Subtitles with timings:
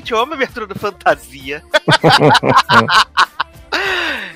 [0.00, 1.62] Gente, a abertura do Fantasia.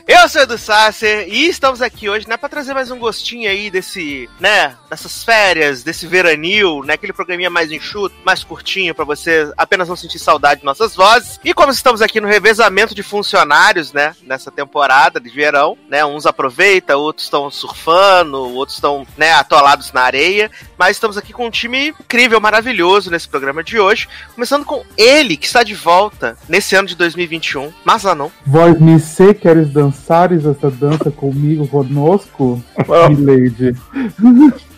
[0.06, 3.70] Eu sou Edu Sasser e estamos aqui hoje, né, para trazer mais um gostinho aí
[3.70, 9.50] desse, né, dessas férias, desse veranil, né, aquele programinha mais enxuto, mais curtinho para você
[9.56, 11.40] apenas não sentir saudade de nossas vozes.
[11.42, 16.26] E como estamos aqui no revezamento de funcionários, né, nessa temporada de verão, né, uns
[16.26, 21.50] aproveitam, outros estão surfando, outros estão, né, atolados na areia, mas estamos aqui com um
[21.50, 26.76] time incrível, maravilhoso nesse programa de hoje, começando com ele que está de volta nesse
[26.76, 28.28] ano de 2021, Mazanon.
[28.46, 32.60] Vós me sei queres dançares essa dança comigo, conosco,
[33.08, 33.76] Milady?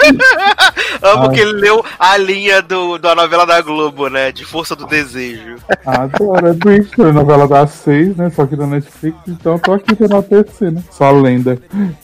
[1.02, 1.30] Amo Ah.
[1.30, 4.30] que ele leu a linha do, da novela da Globo, né?
[4.32, 5.56] De Força do Desejo.
[5.84, 8.30] Adoro, é bicho, é novela das seis, né?
[8.30, 10.82] Só que da Netflix, então tô aqui pra enaltecer, né?
[10.90, 11.58] Só lenda.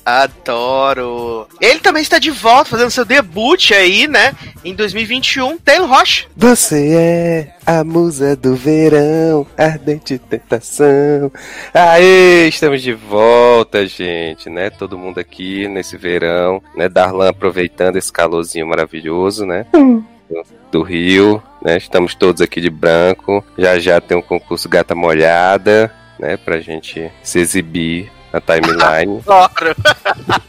[0.05, 1.47] Adoro.
[1.61, 4.35] Ele também está de volta, fazendo seu debut aí, né?
[4.65, 6.27] Em 2021, Taylor Rocha.
[6.37, 11.31] Você é a musa do verão, ardente tentação.
[11.73, 14.71] Aê, estamos de volta, gente, né?
[14.71, 16.89] Todo mundo aqui nesse verão, né?
[16.89, 19.67] Darlan aproveitando esse calorzinho maravilhoso, né?
[19.73, 21.77] Do, do Rio, né?
[21.77, 23.45] Estamos todos aqui de branco.
[23.57, 26.37] Já já tem um concurso Gata Molhada, né?
[26.37, 29.23] Pra gente se exibir na timeline.
[29.27, 29.77] Adoro.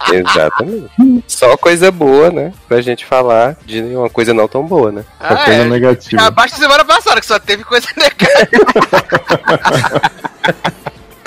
[0.11, 1.23] Exatamente.
[1.27, 2.53] Só coisa boa, né?
[2.67, 5.05] Pra gente falar de uma coisa não tão boa, né?
[5.19, 5.65] Ah, coisa é.
[5.65, 6.23] negativa.
[6.23, 8.65] Abaixo da semana passada, que só teve coisa negativa.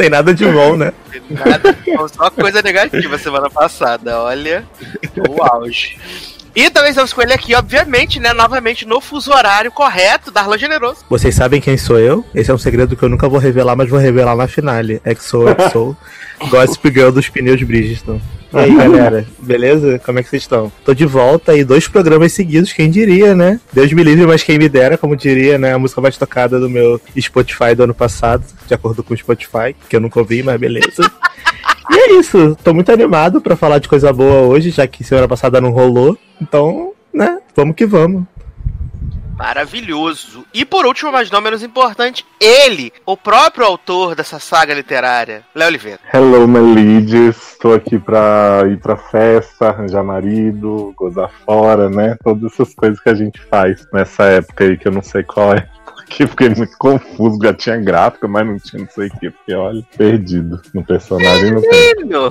[0.00, 0.94] Tem nada de bom, né?
[1.28, 1.76] Nada,
[2.08, 4.18] só coisa negativa semana passada.
[4.18, 4.64] Olha,
[5.28, 5.98] o auge.
[6.56, 8.32] E também estamos com ele aqui, obviamente, né?
[8.32, 11.04] Novamente no fuso horário correto, Darlan Generoso.
[11.10, 12.24] Vocês sabem quem sou eu?
[12.34, 15.02] Esse é um segredo que eu nunca vou revelar, mas vou revelar na finale.
[15.18, 15.94] XO, XO,
[16.48, 18.22] Gossip Girl dos pneus Bridgestone.
[18.52, 19.26] E aí, galera?
[19.38, 20.00] Beleza?
[20.04, 20.72] Como é que vocês estão?
[20.84, 23.60] Tô de volta e dois programas seguidos, quem diria, né?
[23.72, 25.72] Deus me livre, mas quem me dera, como diria, né?
[25.72, 29.74] A música mais tocada do meu Spotify do ano passado, de acordo com o Spotify,
[29.88, 31.10] que eu nunca ouvi, mas beleza.
[31.90, 35.28] E é isso, tô muito animado pra falar de coisa boa hoje, já que semana
[35.28, 36.18] passada não rolou.
[36.40, 38.24] Então, né, vamos que vamos.
[39.40, 40.44] Maravilhoso.
[40.52, 45.68] E por último, mas não menos importante, ele, o próprio autor dessa saga literária, Léo
[45.68, 45.98] Oliveira.
[46.12, 47.56] Hello, my ladies.
[47.58, 52.18] Tô aqui pra ir pra festa, arranjar marido, gozar fora, né?
[52.22, 55.54] Todas essas coisas que a gente faz nessa época aí que eu não sei qual
[55.54, 55.66] é.
[56.20, 59.30] Porque fiquei muito confuso, já tinha gráfica, mas não tinha não sei o que.
[59.30, 61.52] Porque, olha, perdido no personagem.
[61.52, 62.30] Não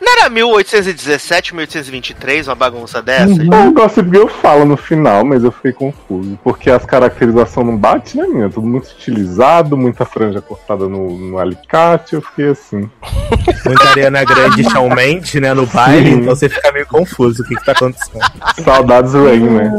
[0.00, 3.32] Não era 1817, 1823, uma bagunça dessa?
[3.32, 3.68] Uhum.
[3.68, 6.38] O Gossip Girl fala no final, mas eu fiquei confuso.
[6.44, 8.48] Porque as caracterizações não batem, né, minha?
[8.48, 12.14] Tudo muito estilizado, muita franja cortada no, no alicate.
[12.14, 12.88] Eu fiquei assim.
[13.66, 16.16] Muita Ariana Grande Shawn Mendes, né, no baile, Sim.
[16.18, 18.20] então você fica meio confuso o que que tá acontecendo.
[18.62, 19.72] Saudades Rain, né?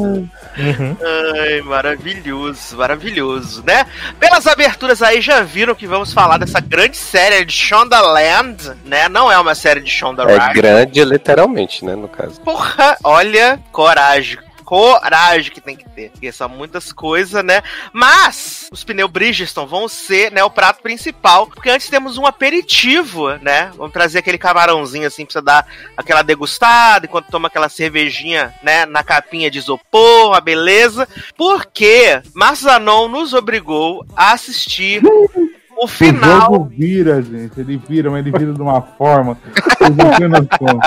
[0.57, 0.97] Uhum.
[1.01, 3.85] Ai, maravilhoso, maravilhoso, né?
[4.19, 9.07] Pelas aberturas aí já viram que vamos falar dessa grande série de Shondaland, né?
[9.09, 12.39] Não é uma série de Shonda É grande literalmente, né, no caso.
[12.41, 14.46] Porra, olha, coragem.
[14.67, 16.09] Coragem que tem que ter.
[16.09, 17.61] Porque são muitas coisas, né?
[17.93, 21.47] Mas os pneus Bridgestone vão ser, né, o prato principal.
[21.47, 23.71] Porque antes temos um aperitivo, né?
[23.77, 25.65] Vamos trazer aquele camarãozinho assim pra você dar
[25.95, 28.85] aquela degustada enquanto toma aquela cervejinha, né?
[28.85, 31.07] Na capinha de isopor, a beleza.
[31.37, 35.01] Porque Massanon nos obrigou a assistir
[35.79, 36.41] o O final.
[36.41, 37.59] jogo vira, gente.
[37.59, 39.37] Ele vira, mas ele vira de uma forma.
[39.79, 40.79] Vocês não têm noção.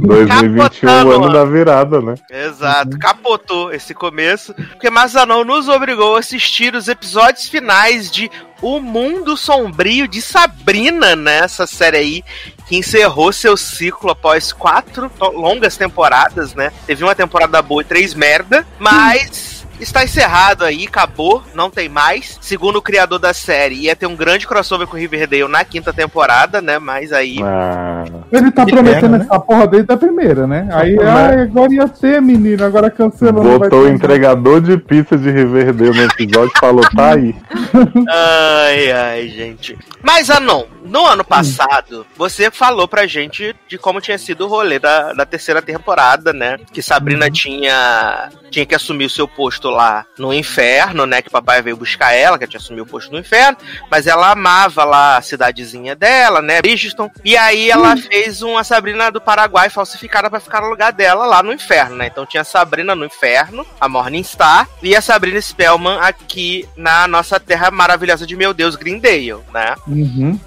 [0.00, 2.14] 2021, Capotando, ano da virada, né?
[2.30, 8.30] Exato, capotou esse começo, porque Mazanão nos obrigou a assistir os episódios finais de
[8.60, 11.38] O Mundo Sombrio de Sabrina, né?
[11.38, 12.24] Essa série aí
[12.68, 16.72] que encerrou seu ciclo após quatro longas temporadas, né?
[16.86, 22.38] Teve uma temporada boa e três merda, mas está encerrado aí, acabou, não tem mais.
[22.40, 26.60] Segundo o criador da série, ia ter um grande crossover com Riverdale na quinta temporada,
[26.60, 26.78] né?
[26.78, 28.04] Mas aí Ah.
[28.32, 29.24] Ele tá prometendo pena, né?
[29.24, 30.68] essa porra desde a primeira, né?
[30.72, 32.64] Aí, ai, agora ia ter, menino.
[32.64, 33.58] Agora cancelou.
[33.58, 37.34] Botou o entregador de pizza de Riverdale no episódio e falou, tá aí.
[38.08, 39.76] Ai, ai, gente.
[40.02, 44.78] Mas, Anon, no ano passado, você falou pra gente de como tinha sido o rolê
[44.78, 46.58] da, da terceira temporada, né?
[46.72, 51.22] Que Sabrina tinha, tinha que assumir o seu posto lá no inferno, né?
[51.22, 53.58] Que o papai veio buscar ela, que tinha assumido o posto no inferno.
[53.90, 56.60] Mas ela amava lá a cidadezinha dela, né?
[56.60, 57.10] Bridgeton.
[57.24, 61.42] E aí ela fez uma Sabrina do Paraguai falsificada pra ficar no lugar dela lá
[61.42, 62.06] no inferno, né?
[62.06, 67.38] Então tinha a Sabrina no inferno, a Morningstar, e a Sabrina Spellman aqui na nossa
[67.38, 69.74] terra maravilhosa de meu Deus, Greendale, né?
[69.86, 70.38] Uhum.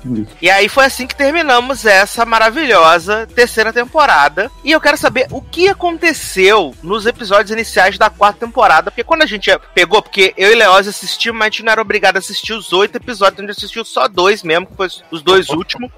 [0.41, 4.51] E aí foi assim que terminamos essa maravilhosa terceira temporada.
[4.63, 8.91] E eu quero saber o que aconteceu nos episódios iniciais da quarta temporada.
[8.91, 11.81] Porque quando a gente pegou, porque eu e Leoz assistimos, mas a gente não era
[11.81, 15.21] obrigado a assistir os oito episódios, a gente assistiu só dois mesmo, que foi os
[15.23, 15.89] dois últimos.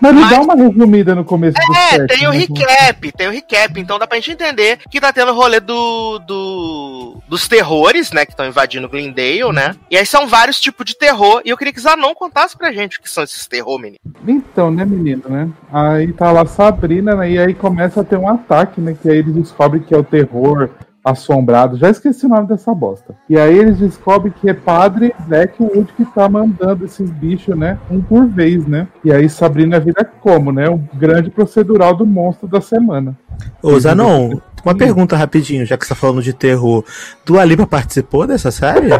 [0.00, 2.38] Mas Mas- dá uma resumida no começo do É, tem o né?
[2.38, 6.18] recap, tem o recap, então dá pra gente entender que tá tendo o rolê do,
[6.20, 9.76] do dos terrores, né, que estão invadindo Glendale, né?
[9.90, 12.98] E aí são vários tipos de terror, e eu queria que Zanon contasse pra gente
[12.98, 13.98] o que são esses terror, menino.
[14.26, 15.48] Então, né, menino, né?
[15.72, 17.30] Aí tá lá Sabrina, né?
[17.32, 18.96] E aí começa a ter um ataque, né?
[19.00, 20.70] Que aí eles descobrem que é o terror
[21.04, 21.76] assombrado.
[21.76, 23.14] Já esqueci o nome dessa bosta.
[23.28, 27.78] E aí eles descobrem que é Padre Blackwood que tá mandando esses bichos, né?
[27.90, 28.86] Um por vez, né?
[29.04, 30.68] E aí Sabrina vira como, né?
[30.68, 33.16] O grande procedural do monstro da semana.
[33.62, 36.84] Ô, Zanon, uma pergunta rapidinho, já que você tá falando de terror.
[37.24, 38.90] Dua Lipa participou dessa série?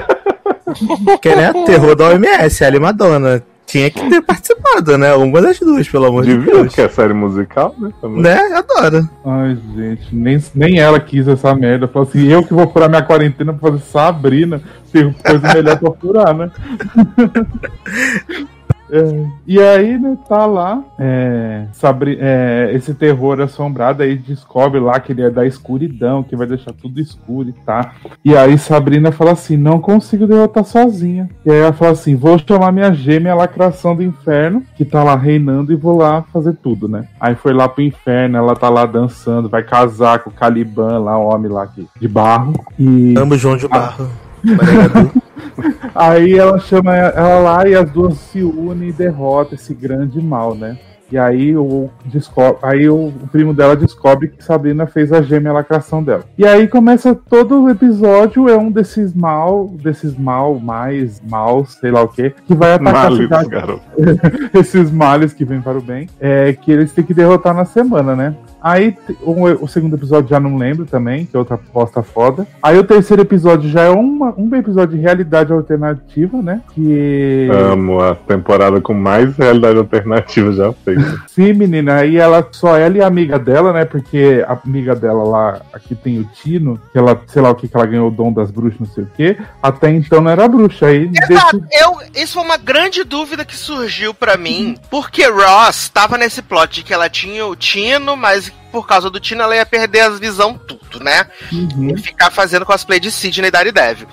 [1.21, 3.43] que né, terror da OMS, a Madonna.
[3.71, 5.15] Tinha que ter participado, né?
[5.15, 6.75] Uma das duas, pelo amor de Devia, Deus.
[6.75, 7.93] que é série musical, né?
[8.01, 8.23] também.
[8.23, 8.37] Né?
[8.55, 9.09] Adoro.
[9.25, 11.87] Ai, gente, nem, nem ela quis essa merda.
[11.87, 14.61] Falou assim, eu que vou furar minha quarentena pra fazer Sabrina,
[14.93, 16.51] tem coisa melhor pra furar, né?
[18.93, 24.99] É, e aí, né, tá lá, é, Sabri- é, esse terror assombrado, aí descobre lá
[24.99, 27.93] que ele é da escuridão, que vai deixar tudo escuro e tá.
[28.25, 31.29] E aí Sabrina fala assim, não consigo derrotar sozinha.
[31.45, 35.17] E aí ela fala assim, vou chamar minha gêmea lacração do inferno, que tá lá
[35.17, 37.07] reinando, e vou lá fazer tudo, né?
[37.21, 41.19] Aí foi lá pro inferno, ela tá lá dançando, vai casar com o Caliban lá,
[41.19, 42.53] o homem lá aqui, de barro.
[42.79, 43.15] E...
[43.17, 44.09] Amo João de Barro.
[45.95, 50.55] Aí ela chama ela lá e as duas se unem e derrotam esse grande mal,
[50.55, 50.79] né?
[51.13, 56.03] E aí o, descobre, aí o, primo dela descobre que Sabrina fez a gêmea lacração
[56.03, 56.23] dela.
[56.39, 61.91] E aí começa todo o episódio, é um desses mal, desses mal, mais maus, sei
[61.91, 63.83] lá o que, que vai atacar a Males, cidade garoto.
[64.55, 68.15] esses males que vêm para o bem, é que eles têm que derrotar na semana,
[68.15, 68.37] né?
[68.63, 72.47] Aí o, o segundo episódio já não lembro também, que é outra posta foda.
[72.63, 76.61] Aí o terceiro episódio já é uma, um episódio de realidade alternativa, né?
[76.75, 77.49] Que.
[77.53, 81.23] Amo a temporada com mais realidade alternativa já feita.
[81.29, 83.85] Sim, menina, aí ela, só ela e a amiga dela, né?
[83.85, 87.69] Porque a amiga dela lá, aqui tem o Tino, que ela, sei lá o que,
[87.69, 89.37] que ela ganhou o dom das bruxas, não sei o quê.
[89.63, 90.87] Até então não era bruxa.
[90.87, 91.65] Aí Exato.
[91.73, 96.77] Eu, isso foi uma grande dúvida que surgiu pra mim, porque Ross tava nesse plot
[96.77, 100.11] de que ela tinha o Tino, mas por causa do Tino ela ia perder a
[100.11, 101.27] visão tudo, né?
[101.53, 101.91] Uhum.
[101.91, 104.07] E ficar fazendo cosplay de Sidney Daredevil.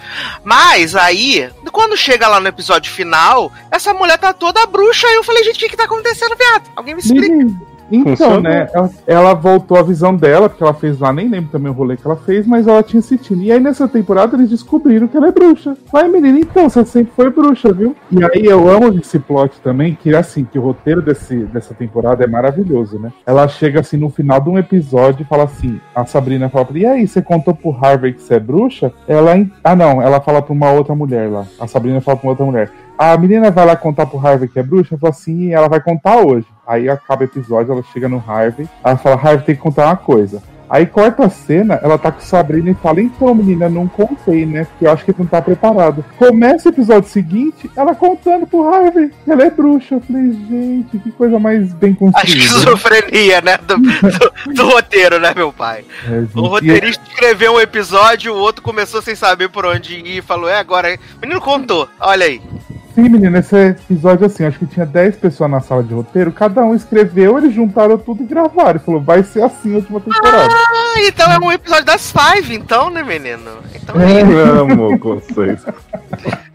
[0.44, 5.24] Mas aí, quando chega lá no episódio final, essa mulher tá toda bruxa e eu
[5.24, 6.70] falei, gente, o que que tá acontecendo, viado?
[6.76, 7.28] Alguém me explica.
[7.28, 8.68] Menino, Então, né?
[8.74, 11.98] Ela, ela voltou a visão dela, porque ela fez lá, nem lembro também o rolê
[11.98, 13.42] que ela fez, mas ela tinha sentido.
[13.42, 15.76] E aí nessa temporada eles descobriram que ela é bruxa.
[15.92, 17.96] Vai, menina, então, você sempre foi bruxa, viu?
[18.12, 22.24] E aí eu amo esse plot também, que assim, que o roteiro desse, dessa temporada
[22.24, 23.12] é maravilhoso, né?
[23.26, 26.86] Ela chega assim no final de um episódio e fala assim: a Sabrina fala e
[26.86, 28.92] aí, você contou pro Harvey que você é bruxa?
[29.08, 29.46] Ela.
[29.64, 31.46] Ah, não, ela fala pra uma outra mulher lá.
[31.60, 32.72] A Sabrina fala pra uma outra mulher.
[32.98, 36.18] A menina vai lá contar pro Harvey que é bruxa, fala assim, ela vai contar
[36.18, 36.48] hoje.
[36.66, 39.96] Aí acaba o episódio, ela chega no Harvey, ela fala, Harvey tem que contar uma
[39.98, 40.42] coisa.
[40.70, 44.66] Aí corta a cena, ela tá com Sabrina e fala, então menina, não contei, né?
[44.66, 46.04] Porque eu acho que não tá preparado.
[46.18, 49.96] Começa o episódio seguinte, ela contando pro Harvey que ela é bruxa.
[49.96, 52.38] Eu falei, gente, que coisa mais bem A construída.
[52.38, 53.58] esquizofrenia, né?
[53.66, 55.86] Do, do- do roteiro, né, meu pai?
[56.06, 59.94] É, gente, O e- roteirista escreveu um episódio, o outro começou sem saber por onde
[59.96, 60.94] ir e falou: É, agora.
[61.18, 62.42] O menino contou, olha aí.
[62.98, 66.64] Sim, menina, esse episódio assim, acho que tinha 10 pessoas na sala de roteiro, cada
[66.64, 68.78] um escreveu, eles juntaram tudo e gravaram.
[68.78, 70.52] E falou, vai ser assim a última temporada.
[70.52, 73.52] Ah, então é um episódio das Five, então, né, menino?
[73.76, 74.22] Então é.
[74.60, 75.72] Amo o conceito.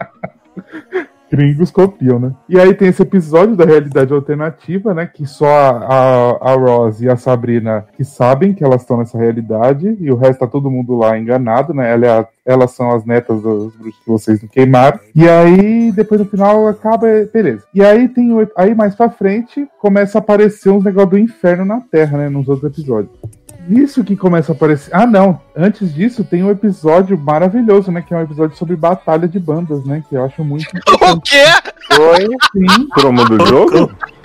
[1.35, 2.31] Gringos copiam, né?
[2.47, 5.07] E aí tem esse episódio da realidade alternativa, né?
[5.11, 5.69] Que só a,
[6.39, 10.15] a, a Rose e a Sabrina que sabem que elas estão nessa realidade, e o
[10.15, 11.91] resto tá todo mundo lá enganado, né?
[11.91, 14.99] Ela é a- elas são as netas dos bruxos que vocês não queimaram.
[15.15, 17.63] E aí, depois no final, acaba, beleza.
[17.73, 21.79] E aí tem aí mais pra frente começa a aparecer uns negócios do inferno na
[21.79, 22.29] Terra, né?
[22.29, 23.11] Nos outros episódios.
[23.69, 24.93] Isso que começa a aparecer.
[24.93, 25.39] Ah, não.
[25.55, 28.01] Antes disso, tem um episódio maravilhoso, né?
[28.01, 30.03] Que é um episódio sobre batalha de bandas, né?
[30.07, 30.65] Que eu acho muito
[31.01, 31.45] O quê?
[31.93, 32.87] foi, sim.
[32.89, 33.91] Promo do jogo?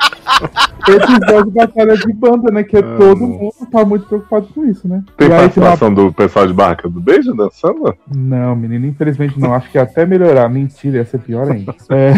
[0.89, 2.63] episódio batalha de banda, né?
[2.63, 5.03] Que é todo mundo tá muito preocupado com isso, né?
[5.17, 7.95] Tem E aí, participação do pessoal de Barca do Beijo dançando?
[8.15, 9.53] Não, menino, infelizmente não.
[9.53, 10.49] Acho que ia até melhorar.
[10.49, 11.75] Mentira, ia ser pior ainda.
[11.91, 12.13] É,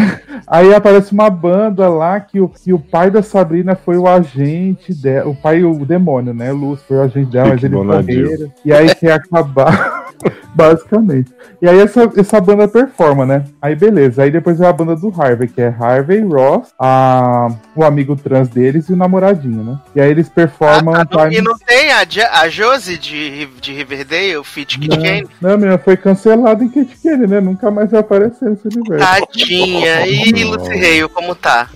[0.47, 4.93] aí aparece uma banda lá que o, que o pai da Sabrina foi o agente
[4.93, 5.29] dela.
[5.29, 6.51] O pai, o demônio, né?
[6.51, 8.23] Lúcio foi o agente dela, mas Bonadio.
[8.23, 8.51] morreram.
[8.63, 10.00] E aí quer acabar.
[10.53, 11.31] Basicamente.
[11.61, 13.45] E aí essa, essa banda performa, né?
[13.61, 14.23] Aí beleza.
[14.23, 18.49] Aí depois é a banda do Harvey, que é Harvey, Ross, a, o amigo trans
[18.49, 19.79] deles e o namoradinho, né?
[19.95, 20.93] E aí eles performam.
[20.95, 22.05] Ah, não- Time- e não tem a,
[22.41, 25.27] a Josie de, de Riverdale, o Fit Kid Kane?
[25.41, 27.39] Não, menina, foi cancelado em Kate Kane, né?
[27.39, 29.05] Nunca mais vai aparecer nesse universo.
[29.05, 30.07] Tadinha.
[30.07, 31.69] E Lucy Hale, como tá?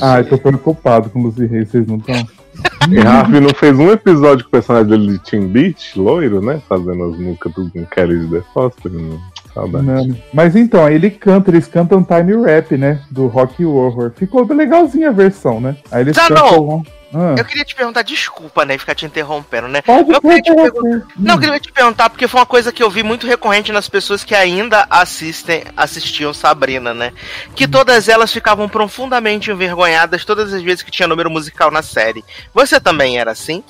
[0.00, 2.14] Ah, eu tô preocupado com o Lucy Reis, vocês não estão?
[2.90, 6.60] E Harvey não fez um episódio com o personagem dele de Tim Beach, loiro, né?
[6.68, 8.90] Fazendo as músicas do com Kelly de The Foster.
[8.90, 9.20] Não.
[9.54, 9.86] Saudade.
[9.86, 10.16] Não.
[10.32, 13.00] Mas então, aí ele canta, eles cantam time rap, né?
[13.10, 14.12] Do Rock Horror.
[14.16, 15.76] Ficou legalzinha a versão, né?
[15.90, 16.80] Aí eles Zanon!
[16.80, 16.82] cantam.
[17.14, 19.82] Ah, Eu queria te perguntar, desculpa, né, ficar te interrompendo, né?
[19.82, 21.02] pode eu queria te perguntar- sim.
[21.18, 23.88] Não, eu queria te perguntar, porque foi uma coisa que eu vi muito recorrente nas
[23.88, 27.12] pessoas que ainda assistem, assistiam Sabrina, né?
[27.54, 32.24] Que todas elas ficavam profundamente envergonhadas todas as vezes que tinha número musical na série.
[32.54, 33.62] Você também era assim?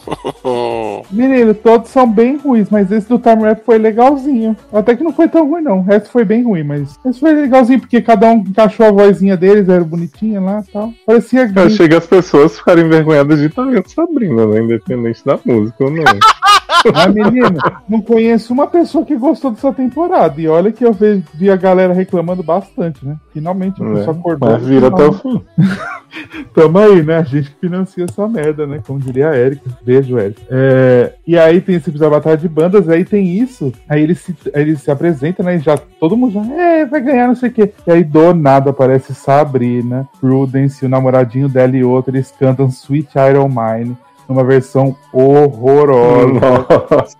[0.44, 4.56] Hum, Menino, todos são bem ruins, mas esse do time rap foi legalzinho.
[4.72, 5.78] Até que não foi tão ruim, não.
[5.78, 9.36] O resto foi bem ruim, mas esse foi legalzinho, porque cada um encaixou a vozinha
[9.36, 10.92] deles, era bonitinha lá e tal.
[11.06, 14.60] Parecia Eu achei que as pessoas ficaram envergonhadas de estar vendo Sabrina, né?
[14.60, 16.04] Independente da música ou não.
[16.92, 20.40] Mas, menino, não conheço uma pessoa que gostou dessa temporada.
[20.40, 23.16] E olha que eu vi, vi a galera reclamando bastante, né?
[23.32, 24.50] Finalmente a pessoa acordou.
[24.50, 25.42] Mas vira até o fim.
[26.54, 27.18] Tamo aí, né?
[27.18, 28.80] A gente que financia essa merda, né?
[28.86, 29.70] Como diria a Erika.
[29.82, 30.42] Beijo, Erika.
[30.50, 33.72] É, e aí tem esse episódio da Batalha de Bandas, aí tem isso.
[33.88, 35.56] Aí ele se, ele se apresenta, né?
[35.56, 37.72] E já todo mundo já, é, vai ganhar, não sei o quê.
[37.86, 42.14] E aí do nada aparece Sabrina, Prudence, o namoradinho dela e outro.
[42.14, 43.96] Eles cantam Sweet Iron Mine.
[44.32, 46.40] Numa versão horrorosa.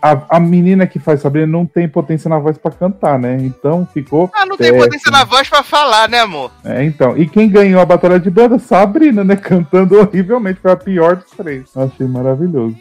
[0.01, 3.37] A, a menina que faz Sabrina não tem potência na voz pra cantar, né?
[3.41, 4.31] Então ficou.
[4.35, 4.85] Ah, não tem péssimo.
[4.85, 6.51] potência na voz pra falar, né, amor?
[6.65, 7.17] É, então.
[7.17, 8.59] E quem ganhou a batalha de banda?
[8.59, 9.37] Sabrina, né?
[9.37, 10.61] Cantando horrivelmente.
[10.61, 11.77] Foi a pior dos três.
[11.77, 12.77] Achei maravilhoso.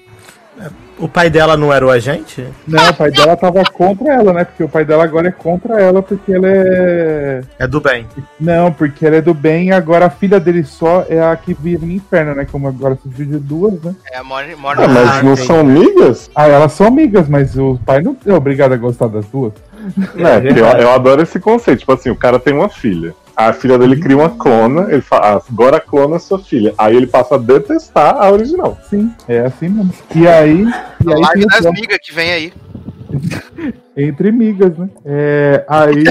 [0.97, 2.45] O pai dela não era o agente?
[2.67, 4.43] Não, o pai dela tava contra ela, né?
[4.43, 7.41] Porque o pai dela agora é contra ela, porque ela é.
[7.57, 8.05] É do bem.
[8.39, 11.53] Não, porque ela é do bem e agora a filha dele só é a que
[11.55, 12.45] vive no inferno, né?
[12.51, 13.95] Como agora se em duas, né?
[14.11, 15.47] É, mora, mora Ah, mas Ah, não entendi.
[15.47, 16.29] são amigas?
[16.35, 19.53] Ah, elas são amigas, mas o pai não é obrigado a gostar das duas.
[20.17, 21.79] É, porque eu, eu adoro esse conceito.
[21.79, 23.15] Tipo assim, o cara tem uma filha.
[23.47, 26.75] A filha dele cria uma clona, ele fala, ah, agora a clona é sua filha.
[26.77, 28.77] Aí ele passa a detestar a original.
[28.87, 29.93] Sim, é assim mesmo.
[30.15, 30.63] E aí.
[30.63, 32.53] E aí live das migas que vem aí.
[33.97, 34.89] Entre migas, né?
[35.03, 36.03] É, aí.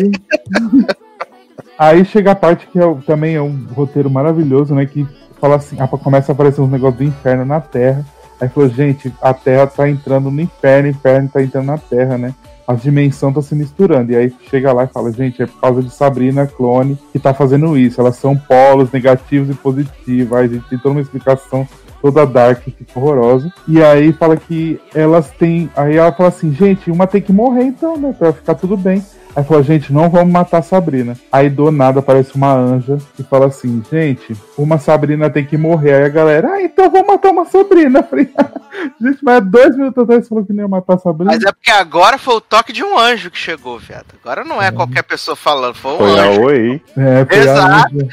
[1.79, 4.85] aí chega a parte que é, também é um roteiro maravilhoso, né?
[4.85, 5.07] Que
[5.41, 8.05] fala assim, começa a aparecer uns negócios do inferno na Terra.
[8.41, 12.19] Aí falou, gente, a Terra tá entrando no inferno, o inferno tá entrando na Terra,
[12.19, 12.35] né?
[12.71, 14.13] As dimensões estão se misturando.
[14.13, 17.35] E aí chega lá e fala, gente, é por causa de Sabrina Clone que tá
[17.35, 18.01] fazendo isso.
[18.01, 20.33] Elas são polos negativos e positivos.
[20.33, 21.67] Aí a gente tem toda uma explicação
[22.01, 23.53] toda dark, fica horrorosa.
[23.67, 25.69] E aí fala que elas têm.
[25.77, 28.15] Aí ela fala assim, gente, uma tem que morrer então, né?
[28.17, 29.05] Pra ficar tudo bem.
[29.35, 31.17] Aí fala, gente, não vamos matar a Sabrina.
[31.31, 35.95] Aí do nada aparece uma anja que fala assim, gente, uma Sabrina tem que morrer.
[35.95, 38.01] Aí a galera, ah, então vamos matar uma Sabrina.
[38.01, 38.29] Eu falei,
[39.01, 41.33] gente, mas dois minutos atrás você falou que não ia matar a Sabrina.
[41.33, 44.07] Mas é porque agora foi o toque de um anjo que chegou, viado.
[44.23, 46.41] Agora não é qualquer pessoa falando, foi um Foi a anjo.
[46.43, 46.83] Oi.
[46.97, 47.95] É, foi a Exato.
[47.95, 48.09] anja.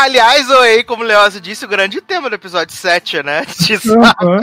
[0.00, 3.44] Aliás, oi, como o Leozo disse, o grande tema do episódio 7, né?
[3.60, 4.40] De Aham.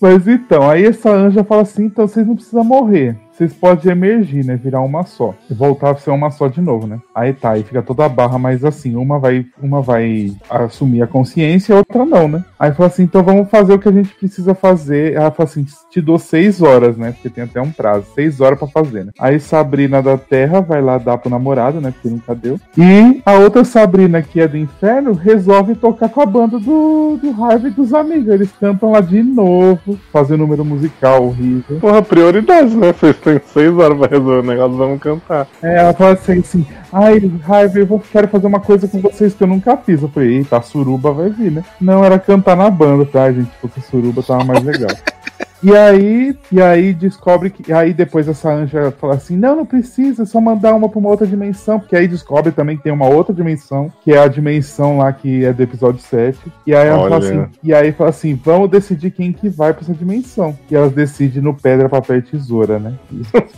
[0.00, 3.16] Mas então, aí essa anja fala assim: então vocês não precisam morrer.
[3.32, 4.56] Vocês podem emergir, né?
[4.56, 5.34] Virar uma só.
[5.50, 7.00] E voltar a ser uma só de novo, né?
[7.14, 11.06] Aí tá, aí fica toda a barra, mas assim, uma vai, uma vai assumir a
[11.06, 12.44] consciência e outra não, né?
[12.58, 15.14] Aí fala assim: então vamos fazer o que a gente precisa fazer.
[15.14, 17.12] Ela fala assim: te dou seis horas, né?
[17.12, 19.12] Porque tem até um prazo, seis horas pra fazer, né?
[19.18, 21.90] Aí Sabrina da Terra vai lá dar pro namorado, né?
[21.90, 22.60] Porque nunca deu.
[22.76, 27.42] E a outra Sabrina, que é do inferno, resolve tocar com a banda do, do
[27.42, 28.28] Harvey e dos amigos.
[28.28, 31.78] Eles cantam lá de novo, fazendo número musical horrível.
[31.80, 32.92] Porra, prioridade, né?
[33.22, 35.46] Têm seis horas pra resolver o negócio, vamos cantar.
[35.62, 39.34] É, ela fala assim, assim ai, Harvey, eu vou, quero fazer uma coisa com vocês
[39.34, 40.02] que eu nunca fiz.
[40.02, 41.64] Eu falei, eita, a suruba vai vir, né?
[41.80, 43.50] Não, era cantar na banda, tá, gente?
[43.60, 44.90] Fosse suruba, tava mais legal.
[45.62, 47.72] E aí, e aí descobre que.
[47.72, 51.08] Aí depois essa anja fala assim: não, não precisa, é só mandar uma pra uma
[51.08, 51.78] outra dimensão.
[51.78, 55.44] Porque aí descobre também que tem uma outra dimensão, que é a dimensão lá que
[55.44, 56.38] é do episódio 7.
[56.66, 57.24] E aí ela fala Olha.
[57.24, 60.58] assim: e aí fala assim: vamos decidir quem que vai pra essa dimensão.
[60.68, 62.94] E elas decidem no pedra, papel e tesoura, né?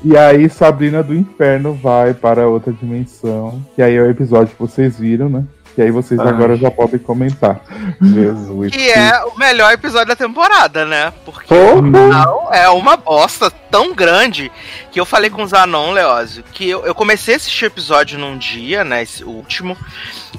[0.05, 3.63] E aí Sabrina do Inferno vai para outra dimensão.
[3.75, 5.45] Que aí é o episódio que vocês viram, né?
[5.77, 6.29] E aí vocês Ai.
[6.29, 7.61] agora já podem comentar.
[8.01, 8.73] Jesus.
[8.73, 11.13] Que é o melhor episódio da temporada, né?
[11.25, 14.53] Porque não, é uma bosta tão grande
[14.93, 18.19] que eu falei com o Zanon, Leózio, que eu, eu comecei a assistir o episódio
[18.19, 19.03] num dia, né?
[19.03, 19.77] Esse último.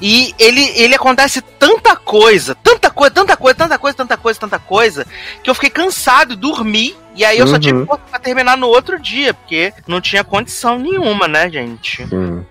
[0.01, 4.59] E ele, ele acontece tanta coisa, tanta coisa, tanta coisa, tanta coisa, tanta coisa, tanta
[4.59, 5.07] coisa,
[5.43, 6.95] que eu fiquei cansado dormi.
[7.13, 7.59] E aí eu só Uhum.
[7.59, 12.05] tive força pra terminar no outro dia, porque não tinha condição nenhuma, né, gente?
[12.07, 12.45] Sim.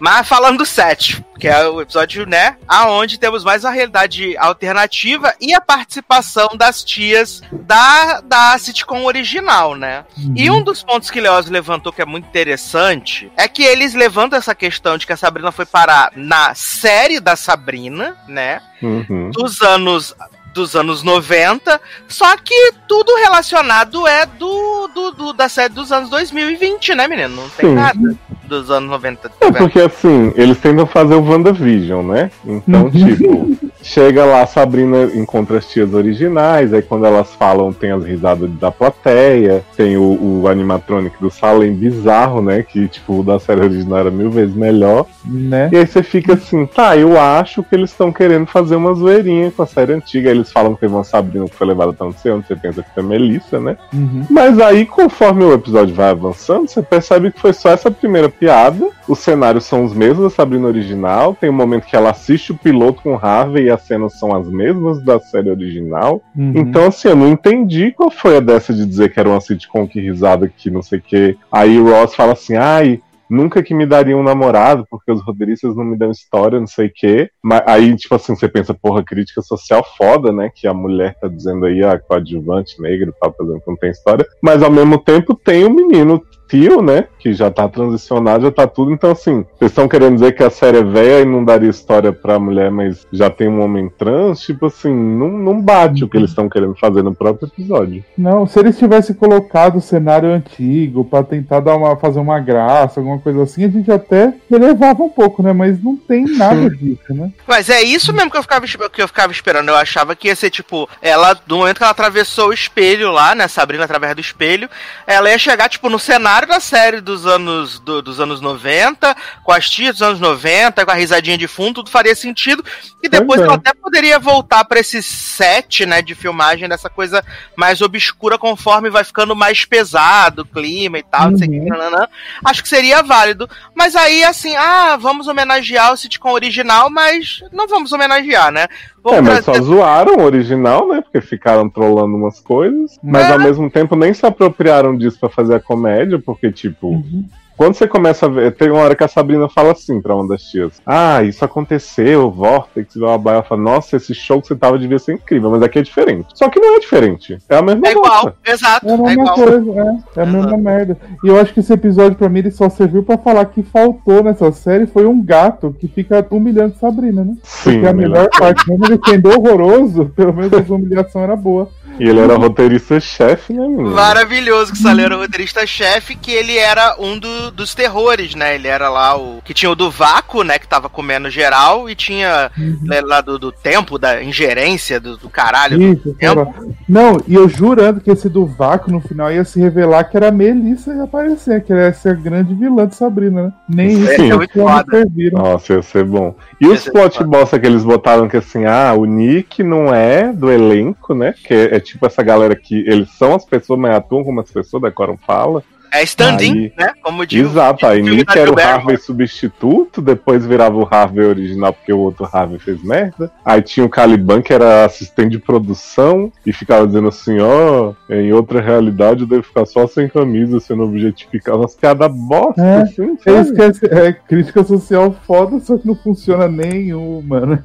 [0.00, 2.56] Mas falando do 7, que é o episódio, né?
[2.66, 9.74] Aonde temos mais uma realidade alternativa e a participação das tias da, da sitcom original,
[9.76, 10.04] né?
[10.34, 14.38] E um dos pontos que Leoz levantou que é muito interessante é que eles levantam
[14.38, 18.60] essa questão de que a Sabrina foi parar na série da Sabrina, né?
[18.82, 19.30] Uhum.
[19.30, 20.14] Dos anos.
[20.52, 26.10] Dos anos 90, só que tudo relacionado é do, do, do- da série dos anos
[26.10, 27.36] 2020, né, menino?
[27.42, 27.74] Não tem Sim.
[27.76, 28.16] nada
[28.50, 29.30] dos anos 90.
[29.40, 32.30] É porque assim, eles tentam fazer o WandaVision, né?
[32.44, 38.04] Então, tipo, chega lá, Sabrina encontra as tias originais, aí quando elas falam, tem as
[38.04, 42.62] risadas da plateia, tem o, o animatronic do Salem bizarro, né?
[42.62, 45.06] Que, tipo, o da série original era mil vezes melhor.
[45.24, 45.70] Né?
[45.72, 49.50] E aí você fica assim, tá, eu acho que eles estão querendo fazer uma zoeirinha
[49.50, 50.30] com a série antiga.
[50.30, 52.56] Aí eles falam que teve uma Sabrina que foi levada pra não sei onde, você
[52.56, 53.76] pensa que foi Melissa, né?
[53.92, 54.26] Uhum.
[54.30, 58.88] Mas aí, conforme o episódio vai avançando, você percebe que foi só essa primeira piada.
[59.08, 61.36] Os cenários são os mesmos da Sabrina original.
[61.38, 64.48] Tem um momento que ela assiste o piloto com Harvey e as cenas são as
[64.48, 66.22] mesmas da série original.
[66.36, 66.52] Uhum.
[66.56, 69.86] Então, assim, eu não entendi qual foi a dessa de dizer que era uma sitcom
[69.86, 71.36] que risada que não sei o quê.
[71.50, 73.00] Aí o Ross fala assim, ai.
[73.32, 76.88] Nunca que me daria um namorado, porque os roteiristas não me dão história, não sei
[76.88, 77.30] o quê.
[77.40, 80.50] Mas aí, tipo assim, você pensa, porra, crítica social foda, né?
[80.52, 83.90] Que a mulher tá dizendo aí, a coadjuvante negra tal, tá dizendo que não tem
[83.92, 84.26] história.
[84.42, 87.06] Mas ao mesmo tempo tem o menino tio, né?
[87.18, 88.92] Que já tá transicionado, já tá tudo.
[88.92, 92.12] Então, assim, vocês estão querendo dizer que a série é velha e não daria história
[92.12, 94.40] pra mulher, mas já tem um homem trans?
[94.40, 98.04] Tipo assim, não, não bate o que eles estão querendo fazer no próprio episódio.
[98.18, 102.98] Não, se eles tivessem colocado o cenário antigo pra tentar dar uma, fazer uma graça,
[103.00, 105.52] alguma coisa assim, a gente até relevava um pouco, né?
[105.52, 107.30] Mas não tem nada disso, né?
[107.46, 109.68] Mas é isso mesmo que eu ficava, que eu ficava esperando.
[109.68, 113.34] Eu achava que ia ser tipo, ela, do momento que ela atravessou o espelho lá,
[113.34, 113.46] né?
[113.46, 114.68] Sabrina através do espelho,
[115.06, 119.52] ela ia chegar, tipo, no cenário da série dos anos, do- dos anos 90, com
[119.52, 122.64] as tias dos anos 90, com a risadinha de fundo, tudo faria sentido.
[123.02, 123.44] E depois Pois é.
[123.44, 127.24] ela até poderia voltar pra esse set, né, de filmagem dessa coisa
[127.56, 131.66] mais obscura conforme vai ficando mais pesado o clima e tal, que, Uhum.
[131.68, 132.06] nananã.
[132.44, 133.48] Acho que seria válido.
[133.74, 138.66] Mas aí, assim, ah, vamos homenagear o sitcom original, mas não vamos homenagear, né?
[139.02, 141.00] Vamos é, mas só trazer- zoaram o original, né?
[141.00, 142.98] Porque ficaram trollando umas coisas.
[143.02, 143.32] Mas É.
[143.32, 146.88] ao mesmo tempo nem se apropriaram disso pra fazer a comédia, porque, tipo.
[146.88, 147.24] Uhum.
[147.56, 150.26] Quando você começa a ver, tem uma hora que a Sabrina fala assim pra uma
[150.26, 153.32] das tias: Ah, isso aconteceu, Vortex, blá blá.
[153.34, 156.28] Ela fala: Nossa, esse show que você tava devia ser incrível, mas aqui é diferente.
[156.32, 157.36] Só que não é diferente.
[157.50, 159.34] É a mesma É igual, exato, É a é mesma igual.
[159.34, 159.72] coisa,
[160.16, 160.20] é.
[160.20, 160.96] É a mesma merda.
[161.22, 164.22] E eu acho que esse episódio, pra mim, ele só serviu pra falar que faltou
[164.22, 167.36] nessa série foi um gato que fica humilhando Sabrina, né?
[167.42, 167.72] Sim.
[167.72, 171.68] Porque a melhor parte, mesmo ele sendo horroroso, pelo menos a humilhação era boa.
[172.00, 173.90] E ele era roteirista-chefe, né, menino?
[173.90, 178.54] Maravilhoso que o Saleiro era roteirista-chefe, que ele era um do- dos terrores, né?
[178.54, 179.42] Ele era lá o.
[179.44, 180.58] Que tinha o do vácuo, né?
[180.58, 185.28] Que tava comendo geral, e tinha né, lá do, do tempo, da ingerência, do, do
[185.28, 185.78] caralho.
[185.78, 186.54] do Isso, tempo.
[186.90, 190.26] Não, e eu jurando que esse do vácuo no final ia se revelar que era
[190.26, 193.52] a Melissa ia aparecer, que ela ia ser a grande vilã de Sabrina, né?
[193.68, 194.16] Nem isso Sim.
[194.16, 194.98] que Muito eles foda.
[194.98, 195.38] serviram.
[195.40, 196.34] Nossa, ia ser bom.
[196.60, 200.32] E Ia os plot bosta que eles botaram que assim, ah, o Nick não é
[200.32, 201.32] do elenco, né?
[201.46, 204.50] Que é, é tipo essa galera que eles são as pessoas, mas atuam como as
[204.50, 205.62] pessoas, decoram fala.
[205.92, 206.92] É stand-in, Aí- né?
[207.02, 207.50] Como diz.
[207.50, 208.58] Exato, aí Nick era o.
[208.58, 213.30] Harvey substituto, depois virava o Harvey original porque o outro Harvey fez merda.
[213.44, 218.32] Aí tinha o Caliban que era assistente de produção e ficava dizendo assim, ó, em
[218.32, 221.58] outra realidade eu devo ficar só sem camisa, sendo objetificado.
[221.58, 226.48] Umas piadas bosta, É, assim, É é, é crítica social foda, só que não funciona
[226.48, 227.62] nenhuma, né?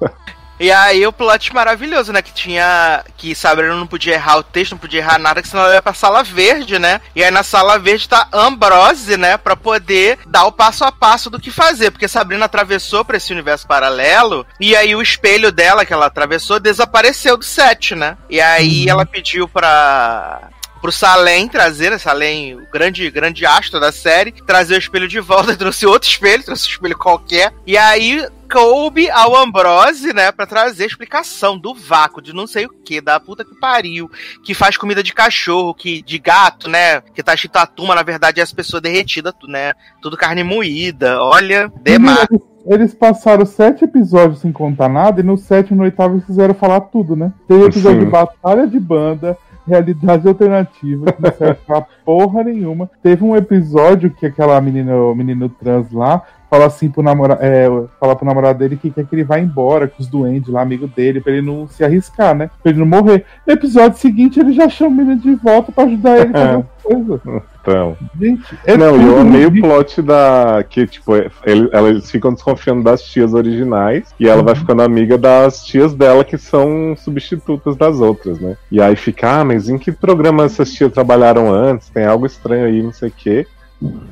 [0.60, 2.22] E aí o plot maravilhoso, né?
[2.22, 3.04] Que tinha.
[3.16, 5.82] Que Sabrina não podia errar o texto, não podia errar nada, que senão ela ia
[5.82, 7.00] pra sala verde, né?
[7.14, 9.36] E aí na sala verde tá Ambrose, né?
[9.36, 11.90] Pra poder dar o passo a passo do que fazer.
[11.90, 14.46] Porque Sabrina atravessou pra esse universo paralelo.
[14.58, 18.16] E aí o espelho dela que ela atravessou desapareceu do set, né?
[18.28, 23.92] E aí ela pediu pra pro Salem trazer, né, Salem, o grande, grande astro da
[23.92, 28.24] série, trazer o espelho de volta, trouxe outro espelho, trouxe um espelho qualquer, e aí
[28.50, 33.00] coube ao Ambrose, né, pra trazer a explicação do vácuo, de não sei o que,
[33.00, 34.10] da puta que pariu,
[34.42, 38.02] que faz comida de cachorro, que de gato, né, que tá escrito atum, mas na
[38.02, 42.26] verdade é as pessoas derretidas, tu- né, tudo carne moída, olha, demais.
[42.66, 46.54] eles passaram sete episódios sem contar nada, e no sétimo e no oitavo eles fizeram
[46.54, 47.32] falar tudo, né?
[47.46, 48.04] Teve episódio Sim.
[48.06, 52.90] de batalha de banda, realidade alternativa, que não serve pra porra nenhuma.
[53.02, 57.66] Teve um episódio que aquela menina, o menino trans lá, fala assim pro namorado, é,
[58.00, 60.86] fala pro namorado dele que quer que ele vá embora com os duendes lá, amigo
[60.86, 62.50] dele, pra ele não se arriscar, né?
[62.62, 63.24] Pra ele não morrer.
[63.46, 66.56] No episódio seguinte, ele já chama o menino de volta pra ajudar ele a fazer
[66.58, 67.20] as coisas.
[67.60, 67.96] Então.
[68.18, 70.64] Gente, é não, e eu amei o plot da.
[70.66, 75.62] Que, tipo, ele- elas ficam desconfiando das tias originais e ela vai ficando amiga das
[75.66, 78.56] tias dela, que são substitutas das outras, né?
[78.72, 81.90] E aí fica, ah, mas em que programa essas tias trabalharam antes?
[81.90, 83.46] Tem algo estranho aí, não sei o quê.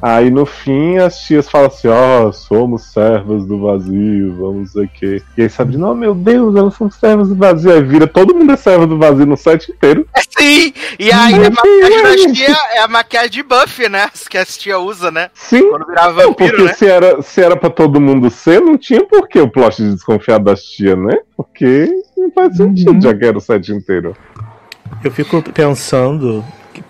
[0.00, 4.84] Aí no fim as tias falam assim, ó, somos servas do vazio, vamos não sei
[4.84, 5.22] o quê.
[5.36, 7.72] E aí Sabrina, oh meu Deus, elas são servas do vazio.
[7.72, 10.06] Aí vira, todo mundo é serva do vazio no set inteiro.
[10.38, 10.72] Sim!
[11.00, 14.08] E aí a maquiagem das tia é a maquiagem de Buffy, né?
[14.30, 15.30] Que as tia usa, né?
[15.34, 16.72] Sim, Quando virava Não, vampiro, porque né?
[16.74, 19.94] se, era, se era pra todo mundo ser, não tinha por que o plot de
[19.94, 21.18] desconfiar das tias, né?
[21.36, 23.00] Porque não faz sentido, Uhum.
[23.00, 24.14] já que era o set inteiro.
[25.02, 26.44] Eu fico pensando,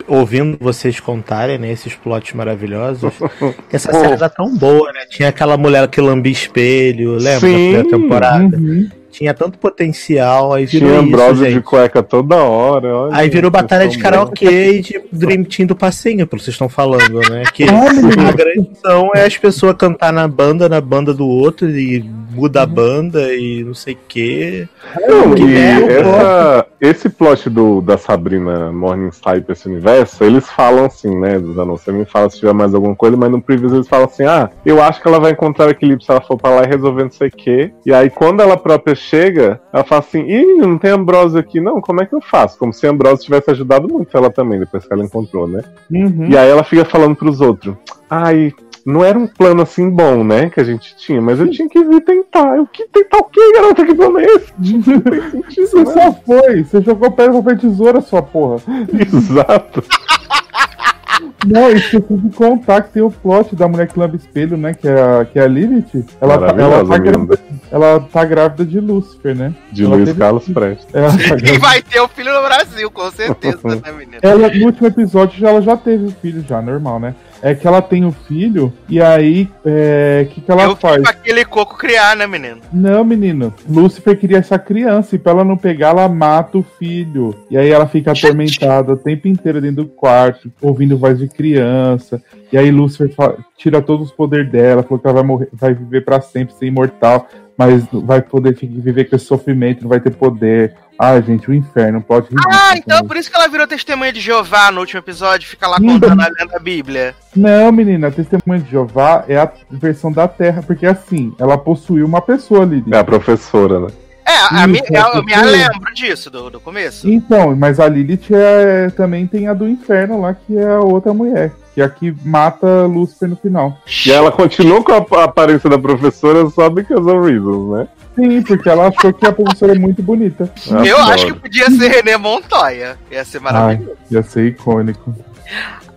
[0.06, 3.12] ouvindo vocês contarem, né, esses plots maravilhosos,
[3.72, 5.06] essa série era tão boa, né?
[5.08, 8.56] Tinha aquela mulher que lambia espelho, lembra Sim, da primeira temporada?
[8.56, 8.88] Uhum.
[9.16, 12.94] Tinha tanto potencial, aí virou Tinha isso, Ambrosio de cueca toda hora.
[12.94, 16.54] olha, Aí virou batalha de karaokê e de Dream Team do passinho, pelo que vocês
[16.54, 17.44] estão falando, né?
[17.54, 22.04] Que a grande opção é as pessoas cantar na banda, na banda do outro, e
[22.36, 24.68] muda a banda e não sei o quê.
[25.08, 30.84] Não, Que e essa, esse plot do, da Sabrina Morningstar pra esse universo, eles falam
[30.84, 31.38] assim, né?
[31.38, 34.24] Zanon, você me fala se tiver mais alguma coisa, mas no preview eles falam assim:
[34.24, 36.68] ah, eu acho que ela vai encontrar o equilíbrio se ela for pra lá e
[36.68, 37.72] resolver não sei o quê.
[37.86, 41.80] E aí, quando ela própria chega, ela fala assim: ih, não tem Ambrose aqui, não,
[41.80, 42.58] como é que eu faço?
[42.58, 45.62] Como se a Ambrose tivesse ajudado muito ela também, depois que ela encontrou, né?
[45.90, 46.28] Uhum.
[46.28, 47.74] E aí ela fica falando pros outros:
[48.10, 48.52] ai.
[48.88, 50.48] Não era um plano assim bom, né?
[50.48, 52.56] Que a gente tinha, mas eu tinha que vir tentar.
[52.56, 53.84] Eu que tentar o quê, garota?
[53.84, 54.52] Que plano é esse?
[54.62, 55.92] Não fez sentido, Você né?
[55.92, 58.62] só foi, você jogou pedra, papel tesoura, sua porra.
[58.94, 59.82] Exato.
[61.46, 64.74] Não, esqueci de contar que tem o plot da mulher que lamba espelho, né?
[64.74, 66.04] Que é a, que é a Lilith.
[66.20, 67.38] Ela, tá- ela, tá grávida,
[67.70, 69.54] ela tá grávida de Lúcifer, né?
[69.72, 70.86] De Ela Luiz teve- Carlos Prestes.
[70.92, 74.18] Ela, tá E vai ter o filho no Brasil, com certeza, né, menina?
[74.22, 77.14] ela, no último episódio já- ela já teve o filho, já, normal, né?
[77.42, 81.02] É que ela tem o filho, e aí, o que, que ela Eu faz?
[81.02, 82.56] pra aquele coco criar, né, menino?
[82.72, 83.52] Não, menino.
[83.68, 87.34] Lúcifer queria essa criança e pra ela não pegar, ela mata o filho.
[87.50, 92.22] E aí ela fica atormentada o tempo inteiro dentro do quarto, ouvindo voz de criança.
[92.52, 95.74] E aí Lúcifer fa- tira todos os poderes dela, falou que ela vai morrer, vai
[95.74, 100.10] viver pra sempre, ser imortal, mas vai poder viver com esse sofrimento, não vai ter
[100.10, 100.74] poder.
[100.98, 104.70] Ah, gente, o inferno, pode Ah, então por isso que ela virou testemunha de Jeová
[104.70, 107.14] no último episódio, fica lá contando a lenda da Bíblia.
[107.34, 112.06] Não, menina, a testemunha de Jeová é a versão da Terra, porque assim, ela possuiu
[112.06, 112.82] uma pessoa ali.
[112.90, 113.88] É a professora, né?
[114.26, 117.08] É, a, minha, é eu, eu me lembro disso, do, do começo.
[117.08, 121.14] Então, mas a Lilith é, também tem a do inferno lá, que é a outra
[121.14, 121.52] mulher.
[121.74, 123.78] Que é a que mata Lúcifer no final.
[124.04, 127.88] E ela continua com a a aparência da professora só because of reasons, né?
[128.16, 130.50] Sim, porque ela achou que a professora é muito bonita.
[130.66, 131.12] Eu Adoro.
[131.12, 132.98] acho que podia ser René Montoya.
[133.10, 133.90] Ia ser maravilhoso.
[133.90, 135.14] Ai, ia ser icônico.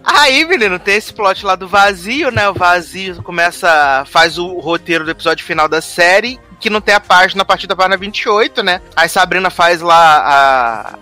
[0.03, 2.49] Aí, menino, tem esse plot lá do vazio, né?
[2.49, 4.03] O vazio começa.
[4.05, 6.39] faz o roteiro do episódio final da série.
[6.59, 8.81] Que não tem a página a partir da página 28, né?
[8.95, 10.17] Aí Sabrina faz lá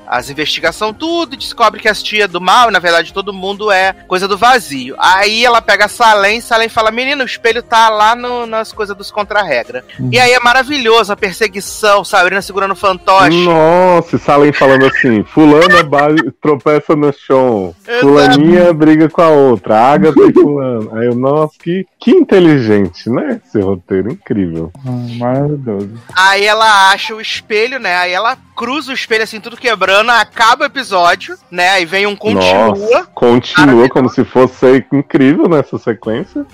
[0.08, 3.72] a- as investigações, tudo, e descobre que as tias do mal, na verdade, todo mundo
[3.72, 4.96] é coisa do vazio.
[5.00, 8.96] Aí ela pega a Salem, Salem fala: Menino, o espelho tá lá no- nas coisas
[8.96, 9.84] dos contra-regra.
[10.12, 13.46] E aí é maravilhoso a perseguição, Sabrina segurando o fantoche.
[13.46, 16.08] Nossa, e Salem falando assim: Fulana ba-
[16.42, 20.96] tropeça no chão, Fulaninha briga com a outra, Agatha e Fulano.
[20.98, 23.42] Aí eu, nossa, que, que inteligente, né?
[23.46, 24.72] Esse roteiro incrível.
[24.86, 25.90] Ai, maravilhoso.
[26.16, 27.96] Aí ela acha o espelho, né?
[27.96, 31.70] Aí ela cruza o espelho assim, tudo quebrando, acaba o episódio, né?
[31.72, 32.68] Aí vem um continua.
[32.70, 36.46] Nossa, continua como se fosse incrível nessa sequência.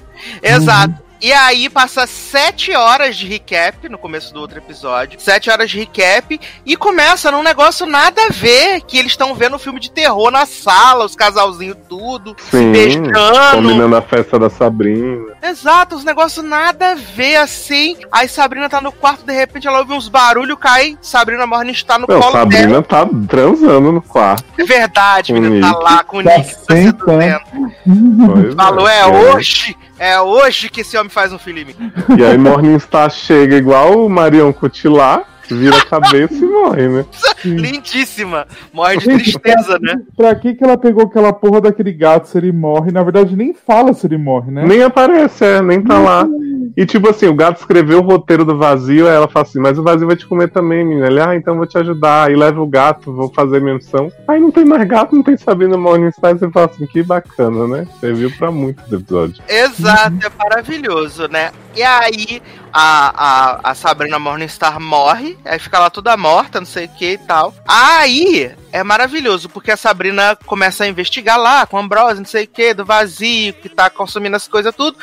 [0.42, 1.03] Exato.
[1.24, 5.18] E aí passa sete horas de recap no começo do outro episódio.
[5.22, 6.38] Sete horas de recap.
[6.66, 8.82] E começa num negócio nada a ver.
[8.82, 12.74] Que eles estão vendo um filme de terror na sala, os casalzinhos tudo, se Sim,
[12.74, 13.14] beijando.
[13.54, 15.32] combinando a festa da Sabrina.
[15.42, 17.96] Exato, os negócios nada a ver assim.
[18.12, 20.98] Aí Sabrina tá no quarto, de repente ela ouve uns barulhos, cai.
[21.02, 22.52] Sabrina Morningstar no Não, colo dela.
[22.52, 24.44] Sabrina tá transando no quarto.
[24.58, 25.72] É verdade, Com menino.
[25.72, 27.22] Tá lá com o Tá Nick tá sentando.
[27.22, 28.34] seduzindo.
[28.34, 29.06] Pois Falou, é é.
[29.08, 29.78] hoje.
[30.00, 31.76] É hoje que esse homem faz um mim.
[32.18, 37.06] E aí Morningstar chega igual o Marion Cotillard, vira a cabeça e morre, né?
[37.46, 38.48] Lindíssima.
[38.72, 40.02] Morre de Gente, tristeza, né?
[40.16, 42.92] Pra que que ela pegou aquela porra daquele gato se ele morre?
[42.92, 44.66] Na verdade, nem fala se ele morre, né?
[44.66, 46.28] Nem aparece, é, nem tá lá.
[46.76, 49.78] E tipo assim, o gato escreveu o roteiro do vazio, aí ela fala assim, mas
[49.78, 51.08] o vazio vai te comer também, menina.
[51.08, 52.28] Ele, ah, então vou te ajudar.
[52.28, 54.12] Aí leva o gato, vou fazer minha missão.
[54.28, 57.88] Aí não tem mais gato, não tem Sabrina Morningstar, você fala assim, que bacana, né?
[58.00, 59.42] Serviu pra muitos episódios.
[59.48, 61.52] Exato, é maravilhoso, né?
[61.76, 62.42] E aí
[62.74, 67.12] a, a, a Sabrina Morningstar morre, aí fica lá toda morta, não sei o que
[67.12, 67.54] e tal.
[67.68, 72.48] Aí é maravilhoso, porque a Sabrina começa a investigar lá com Ambrose, não sei o
[72.48, 74.98] que, do vazio, que tá consumindo as coisas tudo.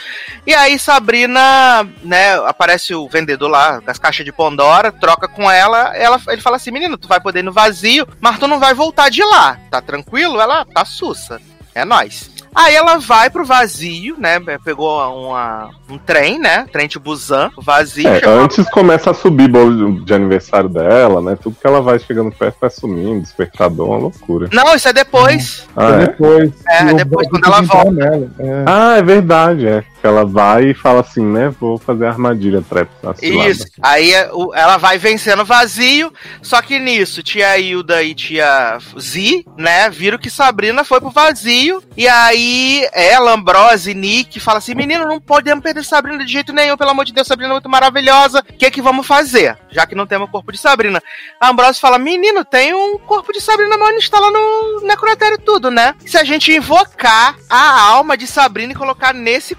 [0.44, 5.96] E aí Sabrina, né, aparece o vendedor lá das caixas de Pandora, troca com ela,
[5.96, 8.74] ela ele fala assim: menino, tu vai poder ir no vazio, mas tu não vai
[8.74, 10.40] voltar de lá, tá tranquilo?
[10.40, 11.40] Ela tá sussa.
[11.72, 12.39] É nós.
[12.54, 14.40] Aí ela vai pro vazio, né?
[14.64, 16.66] Pegou uma, um trem, né?
[16.72, 18.08] Trem de Busan, vazio.
[18.08, 21.38] É, antes começa a subir bolo de aniversário dela, né?
[21.40, 24.48] Tudo que ela vai chegando perto vai sumindo, despertador, uma loucura.
[24.52, 25.68] Não, isso é depois.
[25.76, 25.98] Ah, é?
[26.06, 26.52] Depois.
[26.68, 27.90] É, o depois, quando ela volta.
[27.90, 28.64] nela, é.
[28.66, 29.84] Ah, é verdade, é.
[30.02, 31.52] Ela vai e fala assim, né?
[31.60, 32.64] Vou fazer a armadilha
[33.02, 33.50] na cilada.
[33.50, 33.66] Isso.
[33.82, 39.44] Aí é, ela vai vencendo o vazio, só que nisso, tia Hilda e tia Z,
[39.56, 44.74] né, viram que Sabrina foi pro vazio, e aí ela, Ambrose e Nick fala assim,
[44.74, 47.68] menino, não podemos perder Sabrina de jeito nenhum, pelo amor de Deus, Sabrina é muito
[47.68, 49.56] maravilhosa, o que que vamos fazer?
[49.70, 51.02] Já que não temos o corpo de Sabrina.
[51.40, 55.94] A Ambrose fala, menino, tem um corpo de Sabrina Morningstar lá no necrotério tudo, né?
[56.06, 59.54] Se a gente invocar a alma de Sabrina e colocar nesse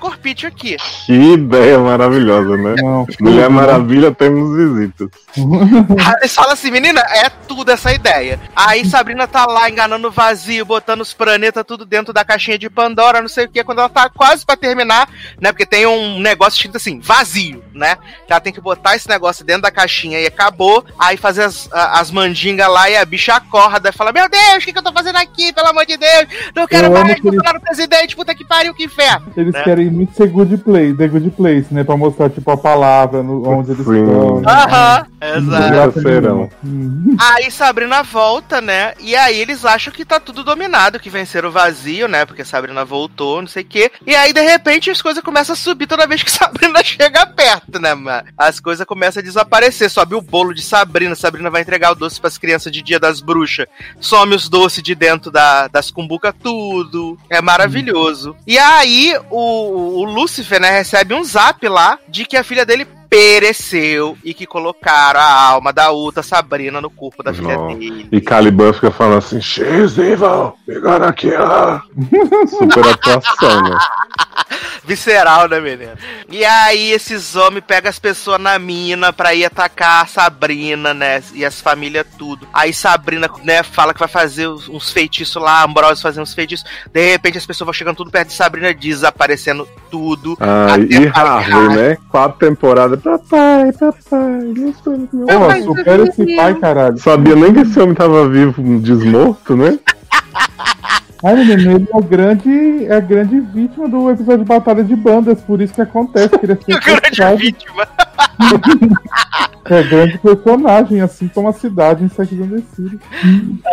[0.48, 0.78] aqui.
[1.06, 2.76] Que ideia maravilhosa, né?
[2.82, 3.48] Não, Mulher tudo, né?
[3.50, 5.10] Maravilha, temos visitas.
[5.38, 8.40] Aí eles falam assim, menina, é tudo essa ideia.
[8.56, 12.70] Aí Sabrina tá lá enganando o vazio, botando os planetas tudo dentro da caixinha de
[12.70, 15.52] Pandora, não sei o que, quando ela tá quase pra terminar, né?
[15.52, 17.98] Porque tem um negócio escrito assim, vazio, né?
[18.30, 20.86] Ela tem que botar esse negócio dentro da caixinha e acabou.
[20.98, 24.66] Aí fazer as, as mandingas lá e a bicha acorda e fala: Meu Deus, o
[24.66, 25.54] que, que eu tô fazendo aqui?
[25.54, 28.74] Pelo amor de Deus, não quero Eu mais que ele- Bolsonaro presidente, puta que pariu,
[28.74, 29.32] que inferno.
[29.36, 29.64] Eles né?
[29.64, 31.84] querem muito ser good place, the good place, né?
[31.84, 34.04] Pra mostrar, tipo, a palavra no, onde eles Sim.
[34.04, 34.42] estão.
[34.42, 34.52] né?
[34.52, 35.06] Aham,
[35.38, 35.72] exato.
[35.72, 36.50] Graça serão.
[36.64, 37.16] Hum.
[37.20, 38.94] Aí Sabrina volta, né?
[39.00, 42.26] E aí eles acham que tá tudo dominado, que venceram o vazio, né?
[42.26, 43.92] Porque Sabrina voltou, não sei o quê.
[44.06, 47.80] E aí, de repente, as coisas começam a subir toda vez que Sabrina chega perto,
[47.80, 48.28] né, mano?
[48.38, 49.90] As coisas começam a desaparecer.
[49.90, 51.16] Sobe o bolo de Sabrina.
[51.16, 53.66] Sabrina vai entregar o doce pras crianças de dia das bruxas.
[54.00, 57.18] Some os doces de dentro da, das cumbuca, tudo.
[57.30, 58.36] É maravilhoso.
[58.46, 62.86] E aí, o, o Lúcifer, né, recebe um zap lá de que a filha dele
[63.12, 68.08] pereceu e que colocaram a alma da outra Sabrina no corpo da filha dele.
[68.10, 71.30] E Caliban fica falando assim, X, evil, pegaram aqui.
[72.48, 73.78] Super atuação, né?
[74.86, 75.92] Visceral, né, menino?
[76.30, 81.22] E aí, esses homens pegam as pessoas na mina pra ir atacar a Sabrina, né?
[81.34, 82.48] E as famílias, tudo.
[82.54, 86.66] Aí Sabrina, né, fala que vai fazer uns feitiços lá, Ambrose fazer uns feitiços.
[86.92, 90.38] De repente, as pessoas vão chegando tudo perto de Sabrina, desaparecendo tudo.
[90.40, 91.98] Ah, e Harvey, né?
[92.10, 93.01] Quatro temporadas.
[93.04, 96.98] Papai, papai, não sou muito meu Porra, supera esse pai, caralho.
[97.00, 99.80] Sabia nem que esse homem tava vivo, desmorto, né?
[101.24, 104.96] Ai, menino, ele é o grande, é a grande vítima do episódio de Batalha de
[104.96, 106.58] Bandas, por isso que acontece, que ele é
[107.16, 107.88] grande vítima.
[109.66, 112.62] É grande personagem, assim como a cidade em Sex and the.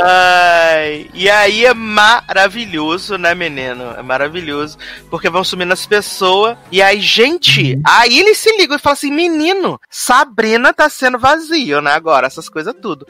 [0.01, 3.95] Ai, e aí é maravilhoso, né, menino?
[3.97, 4.77] É maravilhoso.
[5.11, 6.57] Porque vão sumindo as pessoas.
[6.71, 11.81] E aí, gente, aí eles se ligam e falam assim: menino, Sabrina tá sendo vazio,
[11.81, 11.93] né?
[11.93, 13.07] Agora, essas coisas tudo.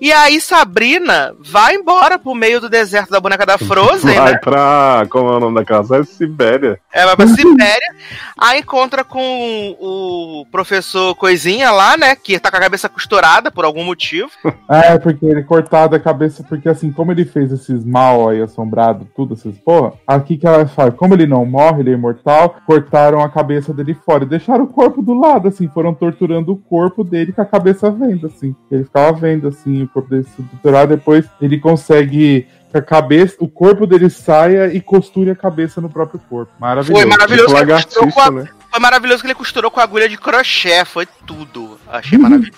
[0.00, 4.38] E aí, Sabrina vai embora pro meio do deserto da boneca da Frozen, Vai né?
[4.38, 5.06] pra.
[5.10, 6.06] Como é o nome daquela cidade?
[6.06, 6.78] Sibéria.
[6.92, 7.94] Ela vai pra Sibéria.
[8.38, 12.14] Aí encontra com o professor Coisinha lá, né?
[12.16, 14.30] Que tá com a cabeça costurada por algum motivo.
[14.68, 19.06] É, porque ele cortado a cabeça, porque assim, como ele fez esses mal aí, assombrado,
[19.14, 23.20] tudo, essas porra, aqui que ela faz, como ele não morre, ele é imortal, cortaram
[23.20, 27.04] a cabeça dele fora e deixaram o corpo do lado, assim, foram torturando o corpo
[27.04, 28.54] dele com a cabeça vendo, assim.
[28.70, 32.46] Ele ficava vendo, assim, o corpo dele se torturar, depois ele consegue
[32.78, 36.52] a cabeça, o corpo dele saia e costure a cabeça no próprio corpo.
[36.58, 37.00] Maravilhoso.
[37.00, 37.48] Foi maravilhoso.
[37.48, 38.48] Tipo lagartixa, né?
[38.72, 41.78] Foi maravilhoso que ele costurou com agulha de crochê, foi tudo.
[41.86, 42.56] Achei maravilhoso.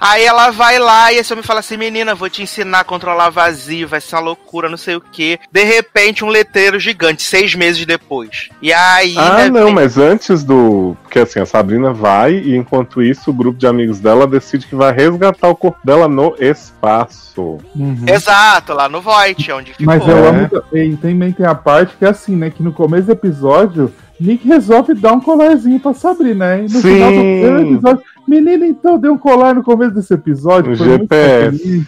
[0.00, 3.30] Aí ela vai lá e esse homem fala assim: Menina, vou te ensinar a controlar
[3.30, 5.40] vazio, vai ser uma loucura, não sei o quê.
[5.50, 8.48] De repente, um letreiro gigante, seis meses depois.
[8.62, 9.16] E aí.
[9.18, 10.96] Ah, né, não, vem- mas antes do.
[11.02, 14.76] Porque assim, a Sabrina vai e enquanto isso o grupo de amigos dela decide que
[14.76, 17.58] vai resgatar o corpo dela no espaço.
[17.74, 18.04] Uhum.
[18.06, 19.86] Exato, lá no Void, onde ficou.
[19.86, 20.28] Mas eu É.
[20.28, 22.50] amo também, também tem a parte que é assim, né?
[22.50, 26.58] Que no começo do episódio, Nick resolve dar um colarzinho pra Sabrina, né?
[26.60, 26.80] E no Sim.
[26.80, 30.76] final do episódio, menina, então deu um colar no começo desse episódio.
[30.76, 31.86] Foi muito GPS.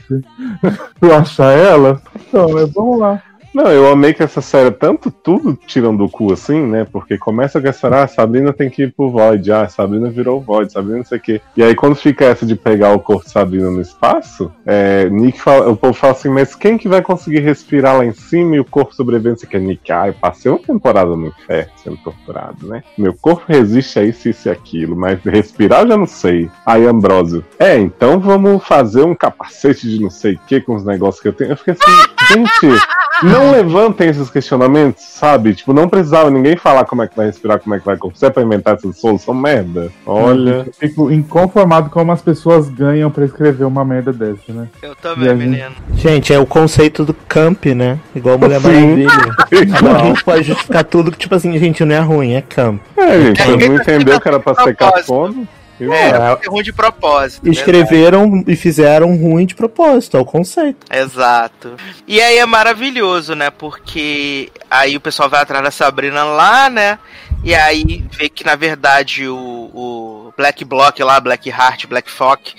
[1.01, 2.01] tu achar ela?
[2.29, 2.67] Então, né?
[2.75, 3.23] Vamos lá.
[3.53, 6.87] Não, eu amei que essa série, é tanto tudo tirando do cu assim, né?
[6.91, 10.41] Porque começa com essa, ah, Sabrina tem que ir pro Void, ah, Sabrina virou o
[10.41, 11.41] Void, Sabrina não sei o quê.
[11.57, 15.41] E aí quando fica essa de pegar o corpo de Sabrina no espaço, é, Nick
[15.41, 18.61] fala, o povo fala assim, mas quem que vai conseguir respirar lá em cima e
[18.61, 19.47] o corpo sobrevivente?
[19.47, 22.83] Que é Nick, ah, eu passei uma temporada no inferno sendo torturado, né?
[22.97, 26.49] Meu corpo resiste a isso, isso e aquilo, mas respirar eu já não sei.
[26.65, 30.85] Aí Ambrósio, é, então vamos fazer um capacete de não sei o que com os
[30.85, 31.51] negócios que eu tenho.
[31.51, 32.83] Eu fiquei assim, gente,
[33.23, 35.55] não levantem esses questionamentos, sabe?
[35.55, 37.97] Tipo, não precisava ninguém falar como é que vai respirar, como é que vai.
[37.97, 39.91] Você é pra inventar essa solução merda.
[40.07, 40.65] Olha.
[40.67, 44.69] Eu fico inconformado como as pessoas ganham pra escrever uma merda dessa, né?
[44.83, 45.71] Eu também, a gente- menino.
[45.95, 47.99] Gente, é o conceito do camp, né?
[48.15, 48.69] Igual Mulher Sim.
[49.05, 49.77] Maravilha.
[49.79, 52.81] Agora a gente pode justificar tudo que, tipo assim, gente, não é ruim, é camp.
[52.97, 55.49] É, gente, É, você não entendeu que era pra ser propósito.
[55.81, 56.45] Eu É, acho.
[56.45, 57.45] é ruim de propósito.
[57.45, 57.51] né?
[57.53, 60.87] Escreveram e fizeram ruim de propósito, é o conceito.
[60.93, 61.75] Exato.
[62.07, 63.51] E aí é maravilhoso, né?
[63.51, 66.99] Porque aí o pessoal vai atrás da Sabrina lá, né?
[67.43, 72.55] E aí vê que na verdade o, o Black Block lá, Black Heart, Black Fock,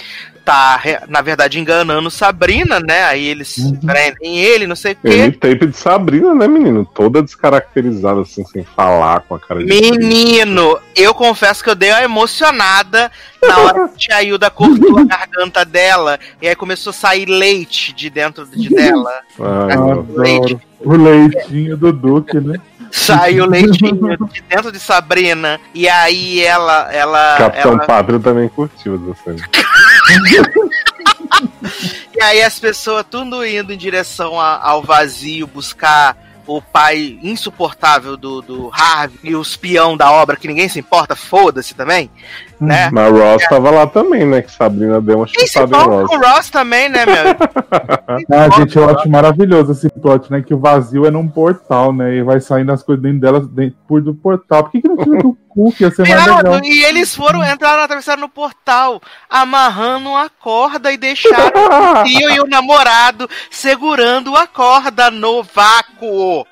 [0.45, 3.03] tá na verdade enganando Sabrina, né?
[3.05, 3.79] Aí eles Uhum.
[3.85, 5.37] prendem ele, não sei o Ele quê.
[5.37, 6.85] tape de Sabrina, né, menino?
[6.85, 9.65] Toda descaracterizada, assim, sem falar, com a cara de.
[9.65, 15.03] Menino, eu confesso que eu dei uma emocionada na hora que a Hilda cortou a
[15.03, 19.11] garganta dela e aí começou a sair leite de dentro de dela.
[19.39, 20.57] Ah, leite.
[20.79, 22.59] O leitinho do Duque, né?
[22.91, 25.59] Saiu leitinho de dentro de Sabrina.
[25.73, 26.91] E aí ela.
[26.91, 29.49] ela, Capitão ela Pátria também curtiu essa cena.
[32.17, 38.17] e aí as pessoas tudo indo em direção a- ao vazio buscar o pai insuportável
[38.17, 42.09] do, do Harvey e os peão da obra que ninguém se importa, foda-se também,
[42.61, 42.89] né?
[42.91, 44.41] Mas Ross tava lá também, né?
[44.43, 46.09] Que Sabrina deu uma chupada em Ross.
[46.09, 47.15] com o Ross também, né, meu?
[48.31, 50.41] Ah, gente, eu acho maravilhoso esse plot, né?
[50.41, 52.15] Que o vazio é num portal, né?
[52.15, 54.63] E vai saindo as coisas dentro dela dentro, por do portal.
[54.63, 56.59] Por que, que não tira do cu, que ia ser mais legal?
[56.63, 62.39] E eles foram entrar, atravessaram no portal, amarrando a corda e deixaram o tio e
[62.39, 66.45] o namorado segurando a corda no vácuo.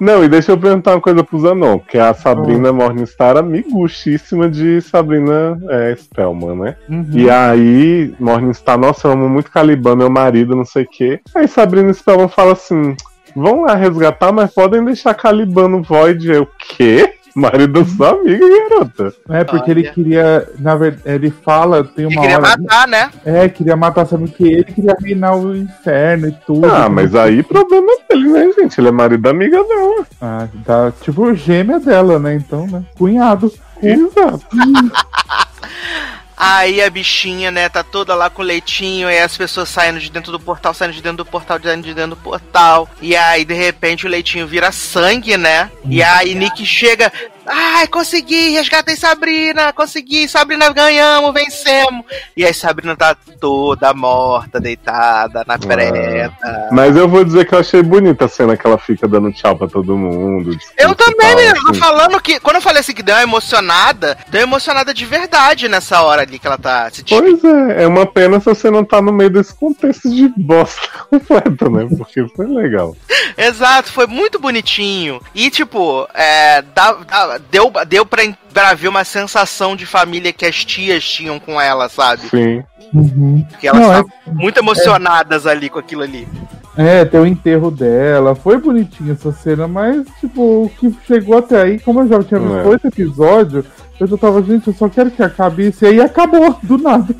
[0.00, 4.48] Não, e deixa eu perguntar uma coisa pro Zanon, que a Sabrina Morningstar é amiguchíssima
[4.48, 6.76] de Sabrina é, Spellman, né?
[6.88, 7.06] Uhum.
[7.12, 11.20] E aí, Morningstar, nossa, eu amo muito Caliban, meu marido, não sei o quê.
[11.34, 12.96] Aí Sabrina Spellman fala assim:
[13.34, 16.30] vão lá resgatar, mas podem deixar Caliban no Void.
[16.30, 17.14] Eu, o quê?
[17.38, 19.14] Marido da sua amiga, garota.
[19.28, 19.80] É, porque Olha.
[19.80, 22.48] ele queria, na verdade, ele fala, tem Ele uma queria hora.
[22.58, 23.10] matar, né?
[23.24, 24.44] É, queria matar, sabe que?
[24.44, 26.66] Ele queria reinar o inferno e tudo.
[26.66, 28.80] Ah, mas aí problema dele, né, gente?
[28.80, 30.06] Ele é marido da amiga dela.
[30.20, 32.34] Ah, tá, tipo gêmea dela, né?
[32.34, 32.82] Então, né?
[32.96, 33.52] Cunhado.
[33.82, 34.40] Exato.
[36.38, 40.30] Aí a bichinha, né, tá toda lá com leitinho, e as pessoas saindo de dentro
[40.30, 42.88] do portal, saindo de dentro do portal, saindo de dentro do portal.
[43.02, 45.68] E aí, de repente, o leitinho vira sangue, né?
[45.84, 47.12] E aí Nick chega.
[47.48, 52.04] Ai, consegui, resgatei Sabrina, consegui, Sabrina ganhamos, vencemos.
[52.36, 56.68] E aí Sabrina tá toda morta, deitada na preta.
[56.72, 59.56] Mas eu vou dizer que eu achei bonita a cena que ela fica dando tchau
[59.56, 60.56] pra todo mundo.
[60.76, 61.54] Eu também, tal, menino.
[61.62, 61.80] Tô assim.
[61.80, 62.40] falando que.
[62.40, 66.22] Quando eu falei assim que deu uma emocionada, deu uma emocionada de verdade nessa hora
[66.22, 67.04] ali que ela tá se.
[67.04, 70.88] Pois é, é uma pena se você não tá no meio desse contexto de bosta
[71.10, 71.88] completa, né?
[71.96, 72.96] Porque foi legal.
[73.36, 75.20] Exato, foi muito bonitinho.
[75.34, 78.22] E, tipo, é, dá- dá- deu, deu pra,
[78.52, 82.28] pra ver uma sensação de família que as tias tinham com ela, sabe?
[82.28, 82.62] Sim.
[82.92, 83.44] Uhum.
[83.50, 86.26] Porque elas é- estavam muito emocionadas ali com aquilo ali.
[86.76, 88.34] É, tem o enterro dela.
[88.36, 92.38] Foi bonitinha essa cena, mas, tipo, o que chegou até aí, como eu já tinha
[92.38, 92.64] visto É.
[92.66, 93.64] oito episódios,
[94.00, 95.84] eu já tava, gente, eu só quero que acabe isso.
[95.84, 97.14] E aí acabou, do nada.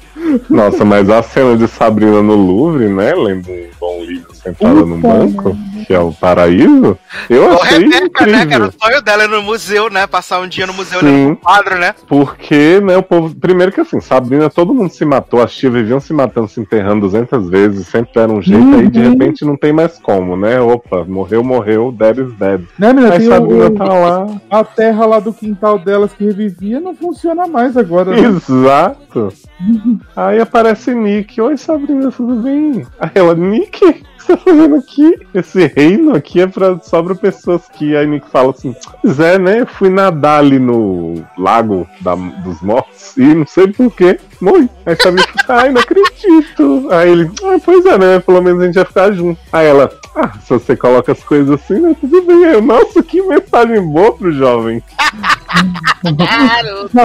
[0.48, 3.14] Nossa, mas a cena de Sabrina no Louvre, né?
[3.14, 5.56] Lendo um bom livro sentada no banco,
[5.86, 6.96] que é o paraíso,
[7.28, 8.46] eu Ô, achei Rebeca, né?
[8.46, 8.68] Que era incrível.
[8.68, 10.06] o sonho dela ir no museu, né?
[10.06, 11.06] Passar um dia no museu Sim.
[11.06, 11.94] olhando pro quadro, né?
[12.06, 13.34] Porque, né, o povo.
[13.34, 17.00] Primeiro que assim, Sabrina, todo mundo se matou, as tias viviam se matando, se enterrando
[17.02, 19.10] 200 vezes, sempre deram um jeito, aí de Uhum.
[19.12, 20.60] repente não tem mais como, né?
[20.60, 22.60] Opa, morreu, morreu, dead is dead.
[22.78, 23.18] Né, menina?
[23.18, 24.26] Tem Sabrina o, tá lá.
[24.50, 28.10] a terra lá do quintal delas que revivia não funciona mais agora.
[28.12, 28.28] né?
[28.28, 29.32] Exato.
[30.14, 31.40] Aí aparece Nick.
[31.40, 32.86] Oi, Sabrina, tudo bem?
[32.98, 35.18] Aí ela, Nick, o que você tá fazendo aqui?
[35.34, 37.96] Esse reino aqui é pra, só pra pessoas que.
[37.96, 39.60] Aí Nick fala assim: Pois é, né?
[39.60, 44.18] Eu fui nadar ali no lago da- dos mortos e não sei porquê.
[44.40, 44.68] Morri.
[44.86, 46.88] Aí falou, ai, não acredito.
[46.90, 48.20] Aí ele, ah, pois é, né?
[48.20, 49.40] Pelo menos a gente vai ficar junto.
[49.52, 51.94] Aí ela, ah, se você coloca as coisas assim, né?
[52.00, 52.44] Tudo bem.
[52.44, 54.82] Aí eu, nossa, que mensagem boa pro jovem.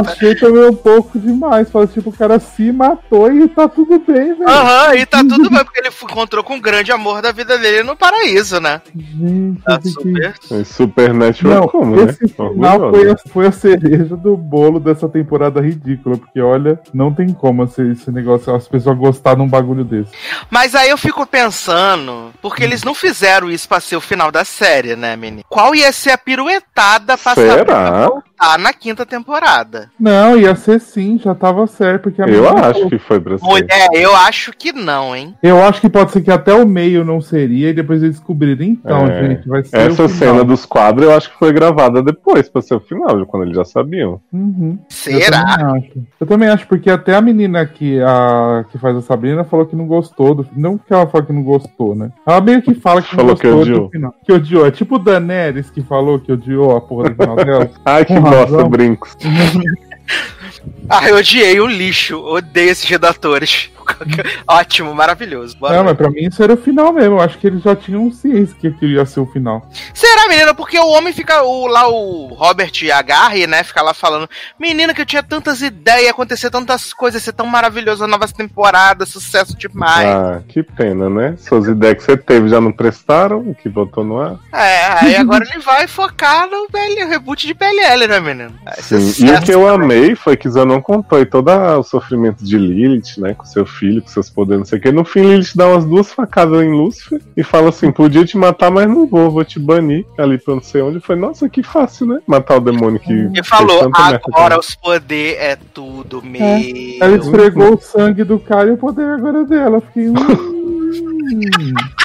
[0.08, 1.70] Achei também um pouco demais.
[1.70, 4.48] Fala, tipo, o cara se matou e tá tudo bem, velho.
[4.50, 7.84] Aham, e tá tudo bem, porque ele encontrou com o grande amor da vida dele
[7.84, 8.82] no paraíso, né?
[8.96, 10.34] Gente, Tá super.
[10.52, 12.04] É Supernatural Não, como, né?
[12.04, 12.92] esse final Orgulhosa.
[12.98, 17.64] foi a, foi a cereja do bolo dessa temporada ridícula, porque olha, não tem como
[17.64, 20.12] esse, esse negócio, as pessoas gostarem de um bagulho desse.
[20.50, 24.44] Mas aí eu fico pensando, porque eles não fizeram isso pra ser o final da
[24.44, 25.44] série, né, menino?
[25.48, 27.56] Qual ia ser a piruetada pra Será?
[27.58, 29.90] Sabrina voltar na quinta temporada?
[30.00, 33.38] Não, ia ser sim, já tava certo, porque a Eu acho falou- que foi pra
[33.38, 33.46] ser.
[33.46, 35.34] Mulher, eu acho que não, hein?
[35.42, 38.44] Eu acho que pode ser que até o meio não seria, e depois eles descobriram.
[38.66, 39.28] Então, É.
[39.30, 39.78] gente, vai ser.
[39.78, 40.34] Essa o final.
[40.34, 43.56] cena dos quadros eu acho que foi gravada depois, pra ser o final, quando eles
[43.56, 44.20] já sabiam.
[44.32, 44.78] Uhum.
[44.90, 45.40] Será?
[45.40, 46.08] Eu também acho.
[46.20, 49.76] Eu também acho, porque até a menina que, a, que faz a Sabrina falou que
[49.76, 50.36] não gostou.
[50.36, 52.12] Do, não que ela fala que não gostou, né?
[52.26, 53.80] Ela meio que fala que não Falou que gostou odiou.
[53.86, 54.14] do final.
[54.26, 54.66] Que odiou.
[54.68, 57.70] É tipo o Daenerys que falou que odiou a porra do final dela.
[57.86, 58.70] Ai, que razão.
[58.70, 59.16] brincos.
[60.90, 62.20] Ah, eu odiei o lixo.
[62.20, 63.70] Odeio esses redatores.
[64.48, 65.58] Ótimo, maravilhoso.
[65.58, 65.90] Bora não, ver.
[65.90, 67.16] mas pra mim isso era o final mesmo.
[67.16, 69.68] Eu acho que eles já tinham ciência que aquilo ia ser o final.
[69.94, 70.54] Será, menina?
[70.54, 71.44] Porque o homem fica.
[71.44, 73.64] O, lá o Robert Agarre, né?
[73.64, 74.30] Fica lá falando.
[74.60, 79.58] Menina, que eu tinha tantas ideias, acontecer tantas coisas, ser tão maravilhoso, novas temporadas, sucesso
[79.58, 80.08] demais.
[80.08, 81.36] Ah, que pena, né?
[81.38, 84.38] Suas ideias que você teve já não prestaram, o que botou no ar.
[84.54, 88.54] É, aí agora ele vai focar no PL, reboot de PLL, né, menino?
[88.80, 89.26] Sim.
[89.26, 93.18] E o que eu amei foi que Zanon contou e todo o sofrimento de Lilith,
[93.18, 93.34] né?
[93.34, 94.92] Com seu filho, com seus poderes, não sei o que.
[94.92, 98.72] No fim, Lilith dá umas duas facadas em Lúcifer e fala assim: podia te matar,
[98.72, 101.00] mas não vou, vou te banir ali pra não sei onde.
[101.00, 102.20] Foi, nossa, que fácil, né?
[102.28, 103.12] Matar o demônio que.
[103.12, 106.42] Ele falou, agora ele." os poderes é tudo meu.
[107.02, 109.78] Ela esfregou o sangue do cara e o poder agora é dela.
[109.78, 110.14] Eu Fiquei.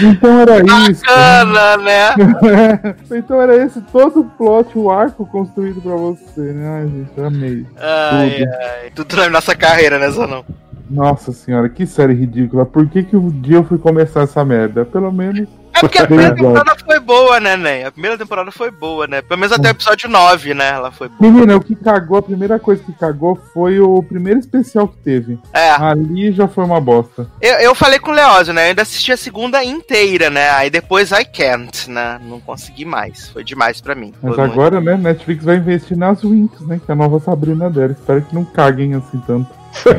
[0.00, 0.58] Então era
[0.90, 1.02] isso.
[1.04, 2.96] Bacana, né?
[3.16, 6.80] então era esse todo o plot, o arco construído pra você, né?
[6.80, 7.66] Ai, gente, amei.
[7.76, 8.50] Ai, Tudo.
[8.52, 8.90] ai.
[8.94, 10.44] Tudo na nossa carreira, né, Zanão?
[10.90, 12.66] Nossa senhora, que série ridícula.
[12.66, 14.84] Por que, que o dia eu fui começar essa merda?
[14.84, 15.48] Pelo menos.
[15.74, 17.84] É porque a primeira temporada foi boa, né, Nen?
[17.84, 19.20] A primeira temporada foi boa, né?
[19.22, 20.68] Pelo menos até o episódio 9, né?
[20.70, 21.30] Ela foi boa.
[21.30, 25.38] Menina, o que cagou, a primeira coisa que cagou foi o primeiro especial que teve.
[25.52, 27.26] É, Ali já foi uma bosta.
[27.40, 28.62] eu, eu falei com o Leózio, né?
[28.66, 30.50] Eu ainda assisti a segunda inteira, né?
[30.50, 32.20] Aí depois I can't, né?
[32.24, 33.28] Não consegui mais.
[33.30, 34.12] Foi demais pra mim.
[34.22, 36.80] Mas Foi muito- agora, né, Netflix vai investir nas Winx, né?
[36.84, 37.92] Que é a nova Sabrina dela.
[37.92, 39.48] Espero que não caguem assim tanto.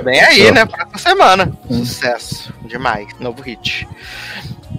[0.05, 0.65] Vem aí, né?
[0.65, 1.51] Próxima semana.
[1.69, 2.53] Sucesso.
[2.65, 3.07] Demais.
[3.19, 3.85] Novo hit.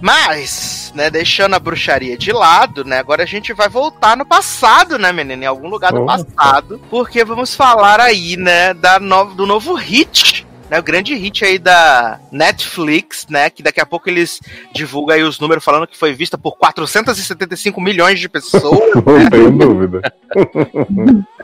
[0.01, 4.97] Mas, né, deixando a bruxaria de lado, né, agora a gente vai voltar no passado,
[4.97, 5.43] né, menina?
[5.43, 6.17] Em algum lugar do Opa.
[6.17, 6.81] passado.
[6.89, 10.45] Porque vamos falar aí, né, da no- do novo hit.
[10.69, 13.49] Né, o grande hit aí da Netflix, né?
[13.49, 14.41] Que daqui a pouco eles
[14.73, 18.61] divulgam aí os números falando que foi vista por 475 milhões de pessoas.
[18.93, 20.01] Não tenho dúvida.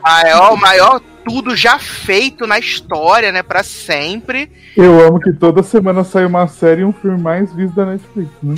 [0.03, 3.41] maior, maior tudo já feito na história, né?
[3.43, 4.49] Pra sempre.
[4.75, 8.29] Eu amo que toda semana sai uma série e um filme mais visto da Netflix,
[8.41, 8.55] né?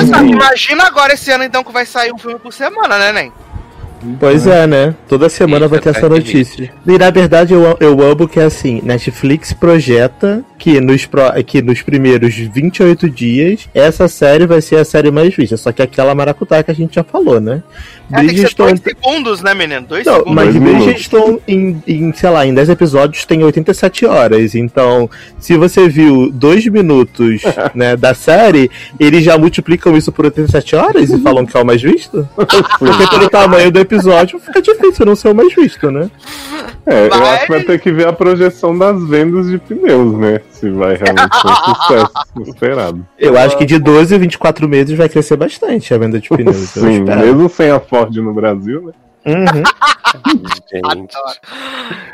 [0.00, 3.32] Exato, imagina agora esse ano então que vai sair um filme por semana, né, Nen?
[4.20, 4.94] Pois é, né?
[5.08, 6.72] Toda semana Isso, vai ter tá essa notícia.
[6.86, 11.60] E na verdade eu, eu amo que é assim, Netflix projeta que nos, pro- que
[11.60, 15.56] nos primeiros 28 dias essa série vai ser a série mais vista.
[15.56, 17.60] Só que aquela maracutá que a gente já falou, né?
[18.10, 19.86] É, tem que ser Bridgestone- dois segundos, né, menino?
[19.86, 20.34] Dois Não, segundos.
[20.34, 20.64] mas Dois.
[20.84, 24.54] Bridgestone em, em, sei lá, em 10 episódios tem 87 horas.
[24.54, 27.42] Então, se você viu 2 minutos
[27.74, 31.66] né, da série, eles já multiplicam isso por 87 horas e falam que é o
[31.66, 32.26] mais visto?
[32.78, 36.10] Porque pelo tamanho do episódio fica difícil não ser o mais visto, né?
[36.86, 40.14] É, eu Mas- acho que vai ter que ver a projeção das vendas de pneus,
[40.18, 40.40] né?
[40.58, 43.06] Se vai realmente ser um sucesso esperado.
[43.18, 46.76] Eu acho que de 12 a 24 meses vai crescer bastante a venda de pneus.
[46.76, 47.20] eu Sim, espero.
[47.20, 48.92] mesmo sem a Ford no Brasil, né?
[49.26, 49.62] Uhum.
[50.72, 51.16] Gente.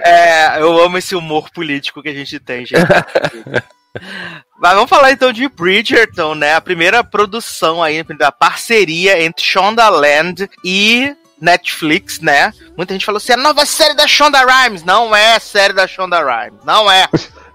[0.04, 2.82] É, eu amo esse humor político que a gente tem, gente.
[4.58, 6.54] Mas vamos falar então de Bridgerton, né?
[6.54, 12.52] A primeira produção aí, da parceria entre Shondaland e Netflix, né?
[12.76, 14.82] Muita gente falou assim, a nova série da Shonda Rhimes.
[14.82, 16.64] Não é a série da Shonda Rhimes.
[16.64, 17.06] Não é.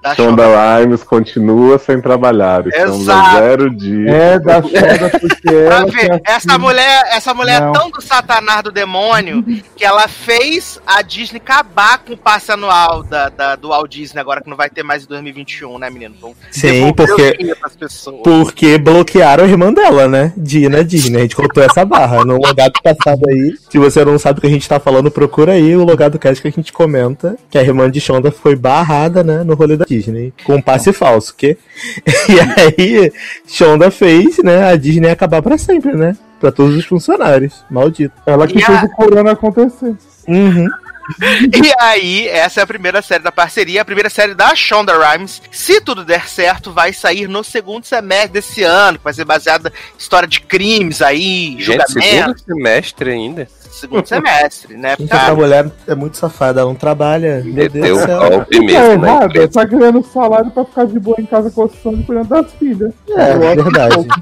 [0.01, 0.43] Da Shonda.
[0.79, 2.65] Rhimes continua sem trabalhar.
[2.67, 3.27] Estamos Exato.
[3.37, 4.13] a zero dias.
[4.15, 5.85] É da Shonda porque ela.
[5.85, 5.91] ver,
[6.21, 7.69] que essa assina- mulher, essa mulher Não.
[7.69, 9.43] é tão do satanás do demônio
[9.75, 14.21] que ela fez a Disney acabar com o passe anual da, da- do Walt Disney
[14.21, 16.15] agora que não vai ter mais em 2021, né, menino?
[16.19, 17.37] Vão Sim, porque-.
[18.23, 20.33] Porque bloquearam a irmã dela, né?
[20.37, 21.17] Dina Disney.
[21.17, 22.23] A gente contou essa barra.
[22.23, 25.53] No logado passado aí, se você não sabe o que a gente tá falando, procura
[25.53, 29.23] aí o logado cast que a gente comenta que a irmã de Shonda foi barrada,
[29.23, 29.43] né?
[29.43, 30.33] No rolê da Disney.
[30.43, 31.57] Com passe falso, que
[32.29, 32.39] E
[32.79, 33.11] aí,
[33.47, 34.69] Shonda fez, né?
[34.71, 36.15] A Disney acabar pra sempre, né?
[36.39, 37.65] Pra todos os funcionários.
[37.69, 38.13] Maldito.
[38.25, 39.95] Ela que E fez a- o corona acontecer.
[40.27, 40.67] Uhum.
[41.19, 45.41] E aí, essa é a primeira série da parceria, a primeira série da Shonda Rhimes.
[45.51, 49.69] Se tudo der certo, vai sair no segundo semestre desse ano, que vai ser baseada
[49.69, 51.99] em história de crimes aí, Gente, julgamento.
[52.03, 53.47] segundo semestre ainda.
[53.69, 54.95] Segundo semestre, né?
[54.99, 57.41] Gente, essa mulher é muito safada, ela não trabalha.
[57.43, 58.29] Meu Deus Meteu do o céu.
[58.29, 59.47] golpe Tá mesmo na errado, empresa.
[59.49, 62.93] tá ganhando salário pra ficar de boa em casa coçando e cuidando das filhas.
[63.09, 64.07] É, acho verdade.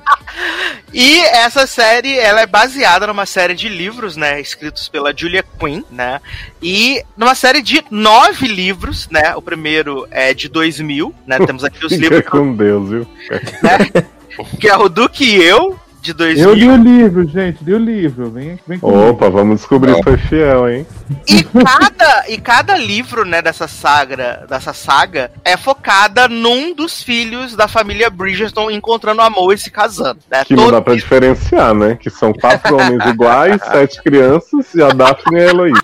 [0.94, 5.84] E essa série, ela é baseada numa série de livros, né, escritos pela Julia Quinn,
[5.92, 6.22] né,
[6.62, 11.86] e numa série de nove livros, né, o primeiro é de 2000, né, temos aqui
[11.86, 13.08] os Fica livros, com Deus, viu?
[14.60, 17.78] que é o Duque e Eu, de 2000, Eu li o livro, gente, li o
[17.78, 18.30] livro.
[18.30, 19.10] Vem, vem comigo.
[19.10, 20.86] Opa, vamos descobrir se foi fiel, hein?
[21.28, 27.56] e cada, e cada livro, né, dessa saga, dessa saga, é focada num dos filhos
[27.56, 31.74] da família Bridgerton encontrando amor e se casando, né, Que não Todo- dá pra diferenciar,
[31.74, 31.96] né?
[32.00, 35.84] Que são quatro homens iguais, sete crianças e a Daphne e a Heloísa.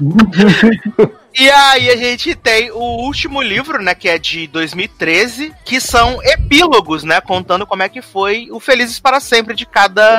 [1.38, 6.18] E aí a gente tem o último livro, né, que é de 2013, que são
[6.22, 10.18] epílogos, né, contando como é que foi o Felizes para Sempre de cada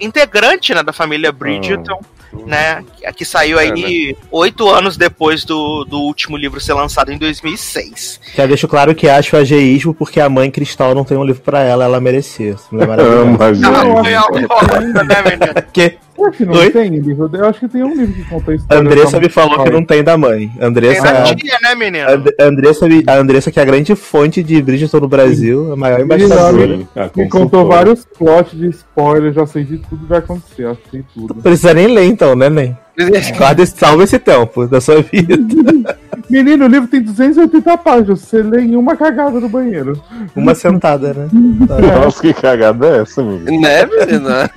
[0.00, 2.00] integrante, né, da família Bridgerton,
[2.46, 7.18] né, que- que saiu aí oito anos depois do, do último livro ser lançado em
[7.18, 8.18] 2006.
[8.34, 11.62] Já deixo claro que acho ageísmo porque a mãe Cristal não tem um livro pra
[11.62, 12.56] ela, ela merecia.
[12.72, 13.22] Não é maravilhoso.
[13.22, 14.00] Ama, Não, gente.
[14.04, 15.54] foi alcoólatra, né, menino?
[15.54, 16.70] Porque Eu acho que não Oi?
[16.70, 17.28] tem livro.
[17.32, 18.80] Eu acho que tem um livro que conta a história.
[18.82, 20.48] Andressa da me falou que não tem da mãe.
[20.48, 22.08] Tem Andressa, na tia, né, menino?
[22.08, 25.76] And- Andressa, me- a Andressa, que é a grande fonte de Bridgerton no Brasil, a
[25.76, 26.76] maior embaixadora.
[26.76, 30.66] Sim, a Me contou vários plots de spoiler, já sei de tudo que vai acontecer,
[30.66, 31.34] acho que tem tudo.
[31.34, 32.76] Não precisa nem ler então, né, Nen?
[33.36, 35.34] Guarda salva esse tempo da sua vida.
[36.30, 40.00] Menino, o livro tem 280 páginas, você lê em uma cagada no banheiro.
[40.34, 41.28] Uma sentada, né?
[42.02, 43.60] Nossa, que cagada é essa, amigo?
[43.60, 44.48] Né, menina?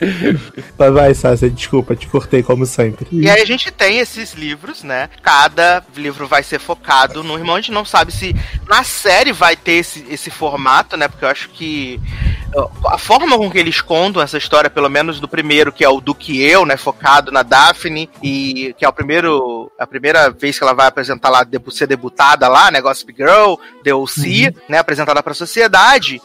[0.78, 3.06] Mas vai, Sácia, desculpa, te cortei como sempre.
[3.12, 5.08] E aí a gente tem esses livros, né?
[5.22, 7.56] Cada livro vai ser focado no irmão.
[7.56, 8.34] A gente não sabe se
[8.68, 11.08] na série vai ter esse, esse formato, né?
[11.08, 12.00] Porque eu acho que
[12.86, 16.00] a forma com que eles contam essa história, pelo menos do primeiro, que é o
[16.00, 16.76] do que eu, né?
[16.76, 19.70] Focado na Daphne, e que é o primeiro.
[19.78, 22.80] A primeira vez que ela vai apresentar lá, ser debutada lá, né?
[22.80, 24.78] Gossip Girl, The O.C., né?
[24.78, 26.22] Apresentada pra sociedade.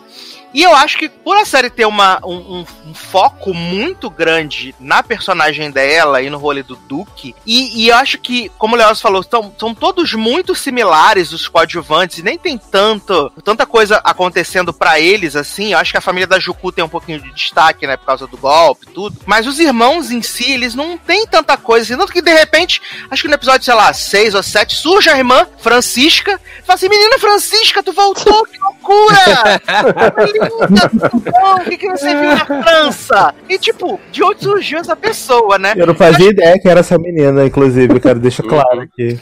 [0.53, 4.73] E eu acho que por a série ter uma, um, um- um foco muito grande
[4.79, 8.77] na personagem dela e no rolê do Duke, e, e eu acho que, como o
[8.77, 14.01] Leoz falou, são, são todos muito similares os coadjuvantes, e nem tem tanto, tanta coisa
[14.03, 15.73] acontecendo pra eles assim.
[15.73, 18.25] Eu acho que a família da Juku tem um pouquinho de destaque, né, por causa
[18.25, 19.17] do golpe e tudo.
[19.25, 21.97] Mas os irmãos em si, eles não têm tanta coisa assim.
[21.99, 22.81] Tanto que de repente,
[23.11, 26.75] acho que no episódio, sei lá, 6 ou 7, surge a irmã Francisca e fala
[26.75, 29.61] assim: Menina Francisca, tu voltou, que loucura!
[30.39, 31.55] bom?
[31.55, 33.33] O que, que você viu na França?
[33.47, 35.73] E tipo, de onde surgiu essa pessoa, né?
[35.75, 39.19] Eu não fazia ideia que era essa menina, inclusive, eu quero deixar claro aqui.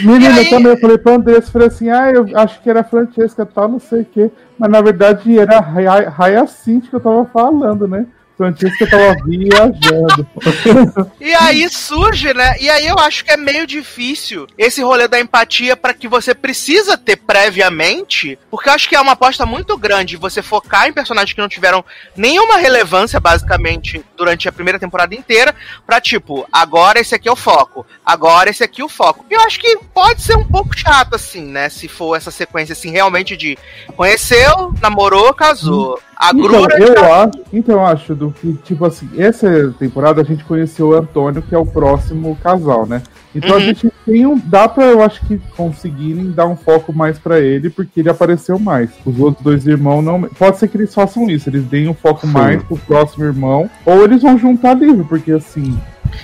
[0.00, 0.44] Menina, aí?
[0.44, 3.68] eu também eu falei pra Andressa, falei assim, ah, eu acho que era Francesca, tal,
[3.68, 4.30] não sei o quê.
[4.58, 8.06] Mas na verdade era Raya- Hyacinth que eu tava falando, né?
[8.38, 10.26] Francesca tava viajando.
[11.20, 12.56] E aí surge, né?
[12.60, 16.34] E aí eu acho que é meio difícil esse rolê da empatia para que você
[16.34, 20.92] precisa ter previamente, porque eu acho que é uma aposta muito grande você focar em
[20.92, 21.84] personagens que não tiveram
[22.16, 25.54] nenhuma relevância basicamente durante a primeira temporada inteira,
[25.86, 29.26] pra tipo, agora esse aqui é o foco, agora esse aqui é o foco.
[29.28, 32.72] E eu acho que pode ser um pouco chato assim, né, se for essa sequência
[32.72, 33.58] assim realmente de
[33.96, 35.98] conheceu, namorou, casou.
[35.98, 40.42] A Então, grura eu acho, então acho do que, tipo assim, essa temporada a gente
[40.44, 43.02] conheceu o Antônio, que é o próximo casal, né?
[43.34, 43.60] Então a Uhum.
[43.60, 44.36] gente tem um.
[44.36, 48.58] Dá pra, eu acho que, conseguirem dar um foco mais pra ele, porque ele apareceu
[48.58, 48.90] mais.
[49.06, 50.22] Os outros dois irmãos não.
[50.22, 52.32] Pode ser que eles façam isso, eles deem um foco Sim.
[52.32, 55.78] mais pro próximo irmão, ou eles vão juntar livro, porque assim.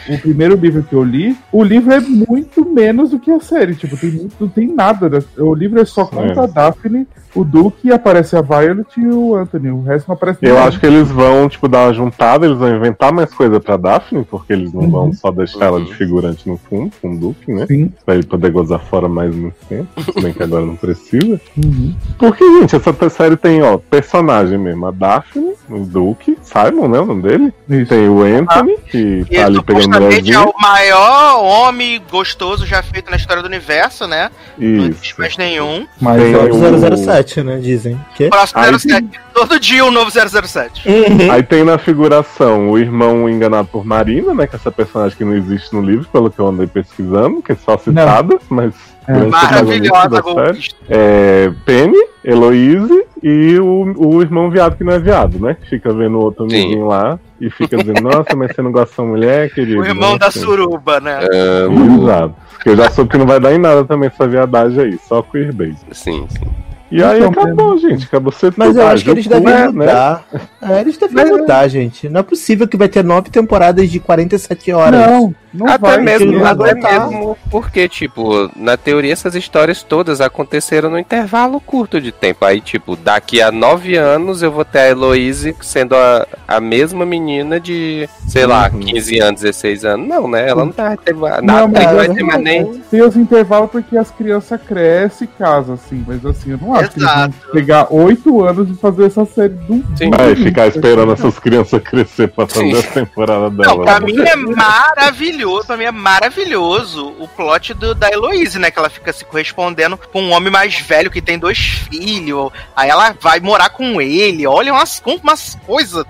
[0.09, 3.75] O primeiro livro que eu li, o livro é muito menos do que a série.
[3.75, 5.09] Tipo, tem, muito- não tem nada.
[5.09, 9.35] da- O livro é só conta a Daphne, o Duke, aparece a Violet e o
[9.35, 9.71] Anthony.
[9.71, 12.75] O resto não aparece Eu acho que eles vão, tipo, dar uma juntada, eles vão
[12.77, 16.57] inventar mais coisa pra Daphne, porque eles não vão só deixar ela de figurante no
[16.57, 17.67] fundo, com o Duke, né?
[17.67, 17.91] Sim.
[18.05, 21.41] Pra ele poder gozar fora mais muito tempo, se bem que agora não precisa.
[21.57, 21.95] Uhum.
[22.19, 27.07] Porque, gente, essa série tem, ó, personagem mesmo, a Daphne, o Duke, Simon, né, o
[27.07, 27.53] nome dele?
[27.69, 27.89] Isso.
[27.89, 32.83] Tem o Anthony, que E tá ali pegando supostamente é o maior homem gostoso já
[32.83, 34.31] feito na história do universo, né?
[34.59, 35.21] Não existe Isso.
[35.21, 35.87] mais nenhum.
[36.01, 37.59] Mas Tem é o- 007, né?
[37.59, 38.01] Dizem.
[38.15, 38.29] Que?
[38.29, 39.21] Próximo Aí 07.
[39.35, 40.83] Todo dia um novo 007.
[41.31, 44.47] Aí tem na figuração o irmão enganado por Marina, né?
[44.47, 47.53] Que é essa personagem que não existe no livro, pelo que eu andei pesquisando, que
[47.53, 48.73] é só citada, mas.
[49.07, 49.27] É.
[49.27, 50.77] Maravilhosa, golpista.
[50.89, 55.55] É, Penny, Heloise e o, o irmão viado que não é viado, né?
[55.55, 56.57] Que fica vendo o outro Sim.
[56.57, 59.81] amiguinho lá e fica dizendo, nossa, mas você não gosta dessa mulher, querido.
[59.81, 60.19] O irmão né?
[60.19, 61.21] da suruba, né?
[61.33, 62.03] Amo.
[62.03, 62.35] Exato.
[62.53, 65.21] Porque eu já soube que não vai dar em nada também essa viadagem aí, só
[65.21, 65.85] queerbase.
[65.93, 66.47] Sim, sim.
[66.95, 68.05] E aí Então, acabou, gente.
[68.05, 69.69] Acabou ser Mas eu acho que eles devem é, né?
[69.69, 70.25] mudar.
[70.63, 72.09] É, eles devem mudar, gente.
[72.09, 75.01] Não é possível que vai ter nove temporadas de 47 horas.
[75.11, 75.99] Não, não Até vai.
[75.99, 82.13] mesmo, até mesmo porque, tipo, na teoria essas histórias todas aconteceram num intervalo curto de
[82.13, 82.45] tempo.
[82.45, 87.05] Aí, tipo, daqui a nove anos eu vou ter a Heloise sendo a, a mesma
[87.05, 88.81] menina de, sei lá, Uhum.
[88.81, 90.09] 15 anos, 16 anos.
[90.09, 90.49] Não, né?
[90.49, 92.73] Ela não vai ter nada, Não, mas vai ter mais nem.
[92.91, 96.05] Tem os intervalos porque as crianças crescem e casam, assim.
[96.07, 97.53] Mas assim, eu não acho que eles vão Exato.
[97.53, 99.85] pegar oito anos de fazer essa série do.
[99.97, 100.11] Sim.
[100.11, 102.89] Vai ficar esperando essas crianças crescer pra fazer Sim.
[102.89, 103.77] a temporada dela.
[103.77, 104.07] Não, pra né?
[104.07, 108.71] mim é maravilhoso, pra mim é maravilhoso o plot do, da Heloise, né?
[108.71, 112.51] Que ela fica se correspondendo com um homem mais velho que tem dois filhos.
[112.75, 114.47] Aí ela vai morar com ele.
[114.47, 116.05] Olha umas, umas coisas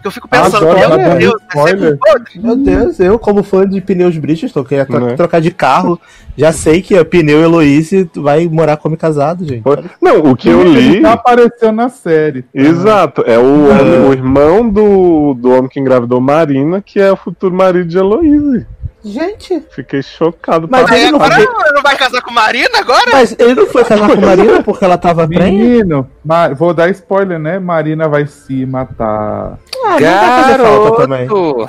[0.00, 1.98] que eu fico pensando, Adoro, meu Deus, spoiler.
[1.98, 2.40] podre.
[2.40, 5.14] Meu Deus, eu, como fã de pneus Bridgestone, que ia tro- Né?
[5.14, 6.00] trocar de carro,
[6.36, 9.62] já sei que a pneu Heloise vai morar como casado, gente.
[10.00, 11.02] Não, o que eu Ele li.
[11.02, 12.44] já apareceu na série.
[12.54, 17.54] Exato, é o, o irmão do, do homem que engravidou Marina, que é o futuro
[17.54, 18.66] marido de Heloise.
[19.04, 20.68] Gente, Fiquei chocado.
[20.70, 23.10] Mas pra ele não agora foi- não, não vai casar com Marina agora?
[23.12, 25.38] mas ele não foi casar com Marina porque ela tava bem?
[25.56, 27.58] Menino, Ma- vou dar spoiler, né?
[27.58, 29.58] Marina vai se matar.
[29.84, 31.26] Ah, não vai fazer falta também.
[31.26, 31.68] Não vai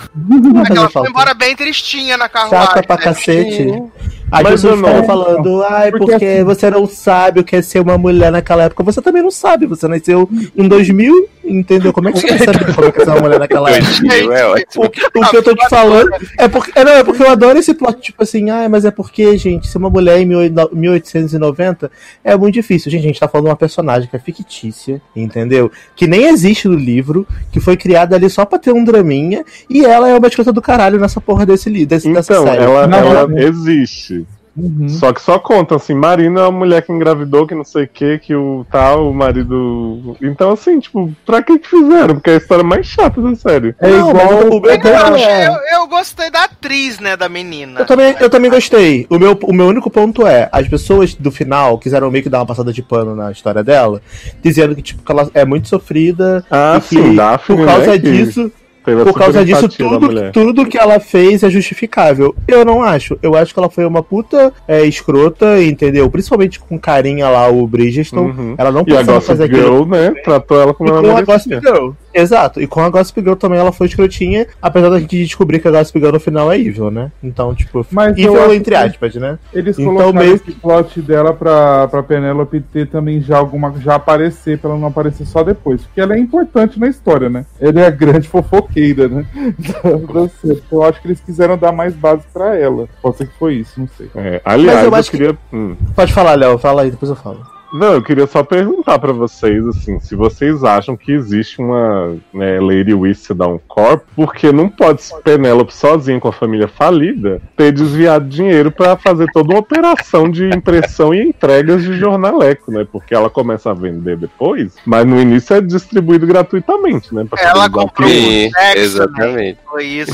[0.55, 1.09] Ela fazer foi falta.
[1.09, 2.67] embora bem tristinha na carruagem.
[2.67, 3.01] Chata pra né?
[3.03, 3.83] cacete.
[4.31, 7.61] As Mas pessoas ficam falando, ai, Porque porque, assim- você não sabe o que é
[7.61, 8.81] ser uma mulher naquela época.
[8.83, 11.91] Você também não sabe, você nasceu em 2000, entendeu?
[11.91, 13.91] Como é que você vai saber como é que é ser uma mulher naquela época?
[14.33, 14.79] É.
[14.79, 16.71] O, o que eu tô te falando é porque.
[16.79, 19.67] É, não, é porque eu adoro esse plot, tipo assim, ah, mas é porque, gente,
[19.67, 21.91] ser uma mulher em 1890
[22.23, 22.91] é muito difícil.
[22.91, 25.71] Gente, a gente tá falando de uma personagem que é fictícia, entendeu?
[25.95, 29.83] Que nem existe no livro, que foi criada ali só pra ter um draminha, e
[29.85, 32.63] ela é uma escrita do caralho nessa porra desse livro, desse, dessa Então, série.
[32.63, 33.37] ela, Não, ela não.
[33.37, 34.20] existe.
[34.55, 34.89] Uhum.
[34.89, 37.87] Só que só conta assim, Marina é uma mulher que engravidou, que não sei o
[37.87, 40.17] que, que o tal, o marido.
[40.21, 42.15] Então, assim, tipo, pra que que fizeram?
[42.15, 43.73] Porque é a história mais chata da série.
[43.79, 44.27] É Não, igual.
[44.49, 47.79] o meu Eu, é- eu, eu gostei da atriz, né, da menina.
[47.79, 49.07] Eu também, eu também gostei.
[49.09, 52.39] O meu, o meu único ponto é, as pessoas do final quiseram meio que dar
[52.39, 54.01] uma passada de pano na história dela,
[54.43, 57.87] dizendo que, tipo, que ela é muito sofrida Ah, e que sim, Daphne, por causa
[57.87, 62.35] né, que disso, teve a por causa disso, tudo, tudo que ela fez é justificável.
[62.47, 63.17] Eu não acho.
[63.21, 66.09] Eu acho que ela foi uma puta é, escrota, entendeu?
[66.09, 68.31] Principalmente com carinha lá, o Bridgestone.
[68.31, 68.55] Uhum.
[68.57, 69.61] Ela não E Gossip fazer aquilo.
[69.61, 71.59] Girl, né, tratou ela E como ela com a merecia.
[71.59, 71.91] Girl.
[72.13, 72.61] Exato.
[72.61, 75.71] E com a Gossip Girl também ela foi escrotinha, apesar da gente descobrir que a
[75.71, 77.11] Gossip Girl no final é evil, né?
[77.23, 79.39] Então, tipo, Mas eu evil entre que- aspas, né?
[79.53, 83.73] Eles Então, colocaram meio esse plot dela pra, pra Penélope ter também já alguma.
[83.79, 85.81] já aparecer, pra ela não aparecer só depois.
[85.83, 87.45] Porque ela é importante na história, né?
[87.59, 89.25] Ela é a grande fofoqueira, né?
[89.59, 90.29] Então,
[90.71, 92.87] eu acho que eles quiseram dar mais base pra ela.
[93.01, 94.09] Pode ser que foi isso, não sei.
[94.15, 95.37] É, aliás, Mas eu eu, acho que- queria.
[95.53, 95.75] hum.
[95.95, 96.57] Pode falar, Léo.
[96.57, 97.39] Fala aí, depois eu falo.
[97.73, 102.59] Não, eu queria só perguntar pra vocês, assim, se vocês acham que existe uma né,
[102.59, 108.71] Lady Whistledown Corp, porque não pode Penélope sozinha com a família falida ter desviado dinheiro
[108.71, 112.85] pra fazer toda uma operação de impressão e entregas de jornaleco, né?
[112.91, 117.25] Porque ela começa a vender depois, mas no início é distribuído gratuitamente, né?
[117.29, 118.73] pra Ela comprou um sexo, né?
[118.75, 119.59] exatamente.
[119.71, 120.11] Foi isso.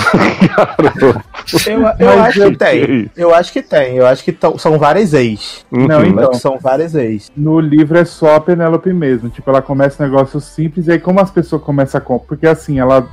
[1.67, 3.11] Eu, eu Mas acho eu que tem.
[3.15, 3.95] Eu acho que tem.
[3.95, 5.65] Eu acho que tão- são várias ex.
[5.71, 6.05] Não, Uhum.
[6.05, 6.33] então.
[6.35, 7.31] São várias ex.
[7.35, 9.29] No livro é só a Penélope mesmo.
[9.29, 12.27] Tipo, ela começa um negócio simples e aí como as pessoas começam a comprar.
[12.27, 13.07] Porque assim, ela.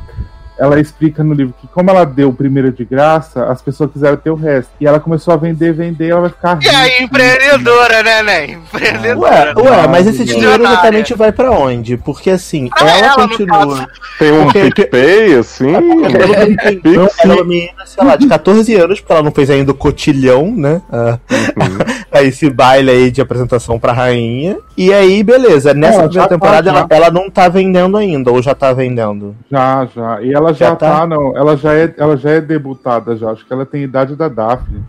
[0.59, 4.17] Ela explica no livro que como ela deu o primeiro de graça, as pessoas quiseram
[4.17, 4.71] ter o resto.
[4.81, 8.47] E ela começou a vender, vender, ela vai ficar E aí, empreendedora, né, né?
[8.53, 9.55] Empreendedora.
[9.59, 11.97] Ué, ué, mas esse dinheiro exatamente vai pra onde?
[11.97, 13.87] Porque assim, Pra ela, ela, continua.
[14.19, 15.73] Tem um Porque- PicPay, assim.
[15.75, 19.75] Ela é uma menina, sei lá, de 14 anos, porque ela não fez ainda o
[19.75, 20.81] cotilhão, né?
[20.93, 21.19] Ah,
[22.13, 24.57] a esse baile aí de apresentação pra rainha.
[24.77, 28.41] E aí, beleza, nessa Ela primeira tá, temporada ela, ela não tá vendendo ainda, ou
[28.43, 29.35] já tá vendendo.
[29.51, 30.23] Já, já.
[30.23, 31.01] E ela já, Já tá?
[31.01, 31.37] tá, não.
[31.37, 33.31] Ela já, é, ela já é debutada já.
[33.31, 34.83] Acho que ela tem a idade da Daphne.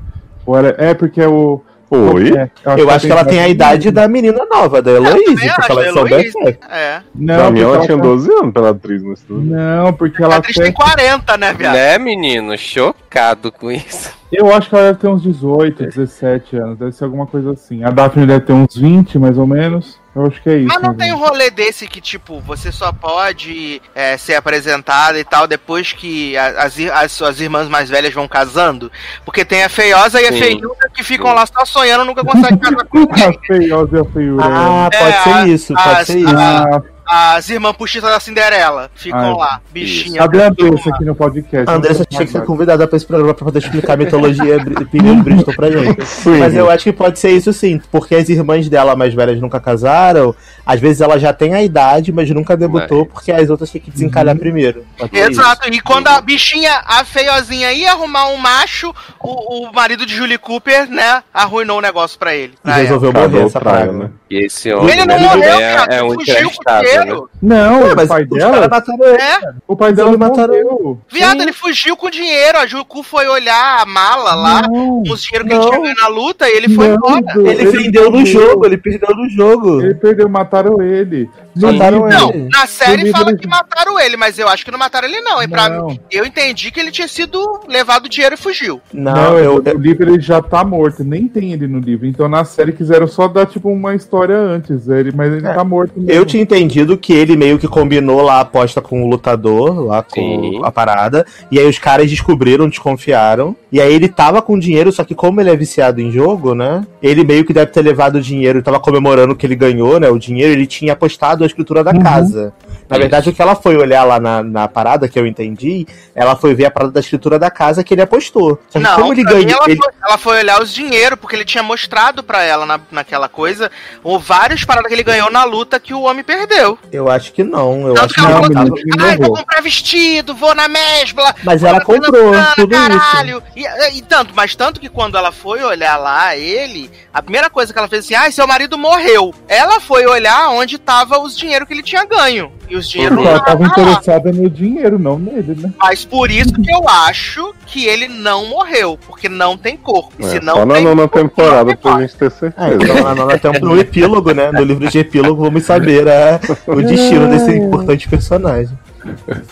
[0.46, 1.62] Ou ela- é porque é o.
[1.90, 2.36] Oi?
[2.36, 2.50] É,
[2.82, 5.72] Eu acho que ela tem a idade da menina nova, da Heloise, também porque acho,
[5.72, 6.34] ela é Heloise.
[6.70, 7.02] É.
[7.14, 9.42] Não, Pra mim, porque ela ela tinha tá- 12 anos pela atriz no estudo.
[9.42, 10.64] Não, porque A ela atriz tem.
[10.66, 11.74] tem 40, né, viado?
[11.74, 12.58] Né, menino?
[12.58, 14.12] Chocado com isso.
[14.32, 16.78] Eu acho que ela deve ter uns 18, 17 anos.
[16.80, 17.84] Deve ser alguma coisa assim.
[17.84, 20.00] A Daphne deve ter uns 20, mais ou menos.
[20.16, 20.68] Eu acho que é isso.
[20.68, 25.24] Mas não tem um rolê desse que, tipo, você só pode é, ser apresentada e
[25.24, 28.92] tal depois que a- as, as suas irmãs mais velhas vão casando?
[29.24, 30.40] Porque tem a feiosa e a Sim.
[30.40, 33.40] feiuda que ficam lá só sonhando nunca conseguem casar com A ninguém.
[33.46, 34.44] feiosa e a feiura.
[34.46, 36.36] Ah, É, pode a- ser isso, pode as- ser isso.
[36.36, 40.20] Ah, As irmãs puxitas da Cinderela ficam Ah, lá, bichinha.
[40.22, 41.70] cadê a Andressa aqui no podcast?
[41.70, 44.58] A Andressa Não tinha que ser convidada pra esse programa pra poder explicar a mitologia
[44.92, 46.06] Pneus Bristol pra gente.
[46.06, 46.40] Sim.
[46.40, 49.60] Mas eu acho que pode ser isso sim, porque as irmãs dela mais velhas nunca
[49.60, 50.36] casaram,
[50.66, 53.92] às vezes ela já tem a idade, mas nunca debutou, porque as outras têm que
[53.92, 54.86] desencalhar primeiro.
[54.98, 55.42] Pode ser isso.
[55.42, 60.16] Exato, e quando a bichinha, a feiozinha ia arrumar um macho, o, o marido de
[60.16, 62.54] Julie Cooper, né, arruinou o negócio pra ele.
[62.54, 62.82] E pra ela.
[62.82, 63.92] resolveu Cagou morrer o essa praga.
[63.92, 64.10] né?
[64.30, 66.95] E esse homem Ele não né, morreu, é, cara, é um fugiu né?
[67.04, 67.30] Dinheiro.
[67.42, 68.68] Não, Ué, o mas pai dela.
[68.68, 69.22] mataram ele.
[69.22, 69.38] É,
[69.68, 71.00] O pai dela mataram morreu.
[71.12, 75.22] viado, ele fugiu com dinheiro, a Jucu foi olhar a mala lá, Não, com os
[75.22, 75.62] dinheiro que não.
[75.62, 77.22] ele tinha ganho na luta, e ele foi não, embora.
[77.34, 79.82] do- Ele perdeu no jogo, ele perdeu no jogo.
[79.82, 81.30] Ele perdeu, mataram ele.
[81.56, 82.50] Mataram Não, ele.
[82.52, 85.42] na série fala ele- que mataram ele, mas eu acho que não mataram ele não.
[85.42, 85.88] E pra Não.
[85.88, 88.82] mim, eu entendi que ele tinha sido levado o dinheiro e fugiu.
[88.94, 92.06] Não, Não, eu, no livro ele já tá morto, nem tem ele no livro.
[92.06, 95.54] Então na série quiseram só dar tipo uma história antes, ele, mas ele É.
[95.54, 96.12] tá morto mesmo.
[96.12, 100.04] Eu tinha entendido que ele meio que combinou lá a aposta com o lutador, lá
[100.04, 100.62] com Sim.
[100.64, 101.26] a parada.
[101.50, 103.56] E aí os caras descobriram, desconfiaram.
[103.72, 106.86] E aí ele tava com dinheiro, só que como ele é viciado em jogo, né?
[107.02, 110.10] Ele meio que deve ter levado o dinheiro, tava comemorando que ele ganhou, né?
[110.10, 112.02] O dinheiro, ele tinha apostado a escritura da Uhum.
[112.04, 112.54] casa.
[112.88, 116.36] Na verdade, o que ela foi olhar lá na, na parada, que eu entendi, ela
[116.36, 118.60] foi ver a parada da escritura da casa que ele apostou.
[118.70, 119.50] Só que Não, como ele ganhou.
[119.50, 122.80] ela, ele- foi, ela foi olhar os dinheiro, porque ele tinha mostrado pra ela na,
[122.92, 123.72] naquela coisa
[124.04, 126.75] ou várias paradas que ele ganhou na luta que o homem perdeu.
[126.92, 127.88] Eu acho que não.
[127.88, 128.80] Eu Tanto acho que ela não, falou.
[129.00, 131.36] Ai, vou comprar vestido, vou na mesbla.
[131.44, 132.88] Mas ela comprou Santana, tudo isso.
[132.88, 133.44] caralho.
[133.56, 137.72] E, e tanto, mas tanto que quando ela foi olhar lá ele, a primeira coisa
[137.74, 139.34] que ela fez assim, ai, seu marido morreu.
[139.48, 142.52] Ela foi olhar onde tava os dinheiro que ele tinha ganho.
[142.70, 143.90] E os dinheiro Porque não ela tava tava lá.
[143.92, 145.72] interessada no dinheiro, não nele, né?
[145.78, 150.14] Mas por isso que eu acho que ele não morreu, porque não tem corpo.
[150.20, 152.76] É, se não só na nona corpo, temporada não pra gente ter É, certeza.
[152.84, 154.52] então lá no, até no epílogo, né?
[154.52, 158.78] No livro de epílogo, vamos saber a- o destino desse importante personagem.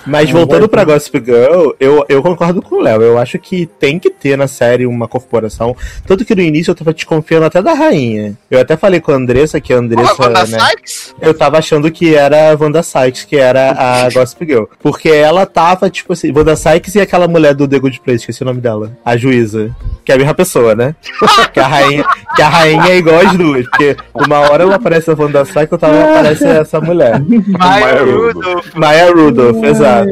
[0.06, 3.01] Mas voltando pra Gossip Girl, eu, eu concordo com o Léo.
[3.01, 5.76] Eu acho que tem que ter na série uma corporação.
[6.06, 8.38] Tanto que no início eu tava desconfiando até da rainha.
[8.49, 10.16] Eu até falei com a Andressa que a Andressa.
[10.22, 11.16] Wanda né, Sykes?
[11.22, 14.66] eu tava achando que era a Wanda Sykes, que era a Gossip Girl.
[14.80, 18.43] Porque ela tava, tipo assim, Wanda Sykes e aquela mulher do The Good Place, esqueci
[18.43, 18.91] o nome dela.
[19.04, 19.76] A juíza.
[20.06, 20.95] Que é a mesma pessoa, né?
[21.54, 23.68] que, a rainha, que a rainha é igual as duas.
[23.68, 27.22] Porque uma hora ela aparece a Wanda Sykes, outra hora aparece essa mulher.
[27.47, 28.74] Maya Rudolph.
[28.76, 30.09] Maya Rudolph, exato.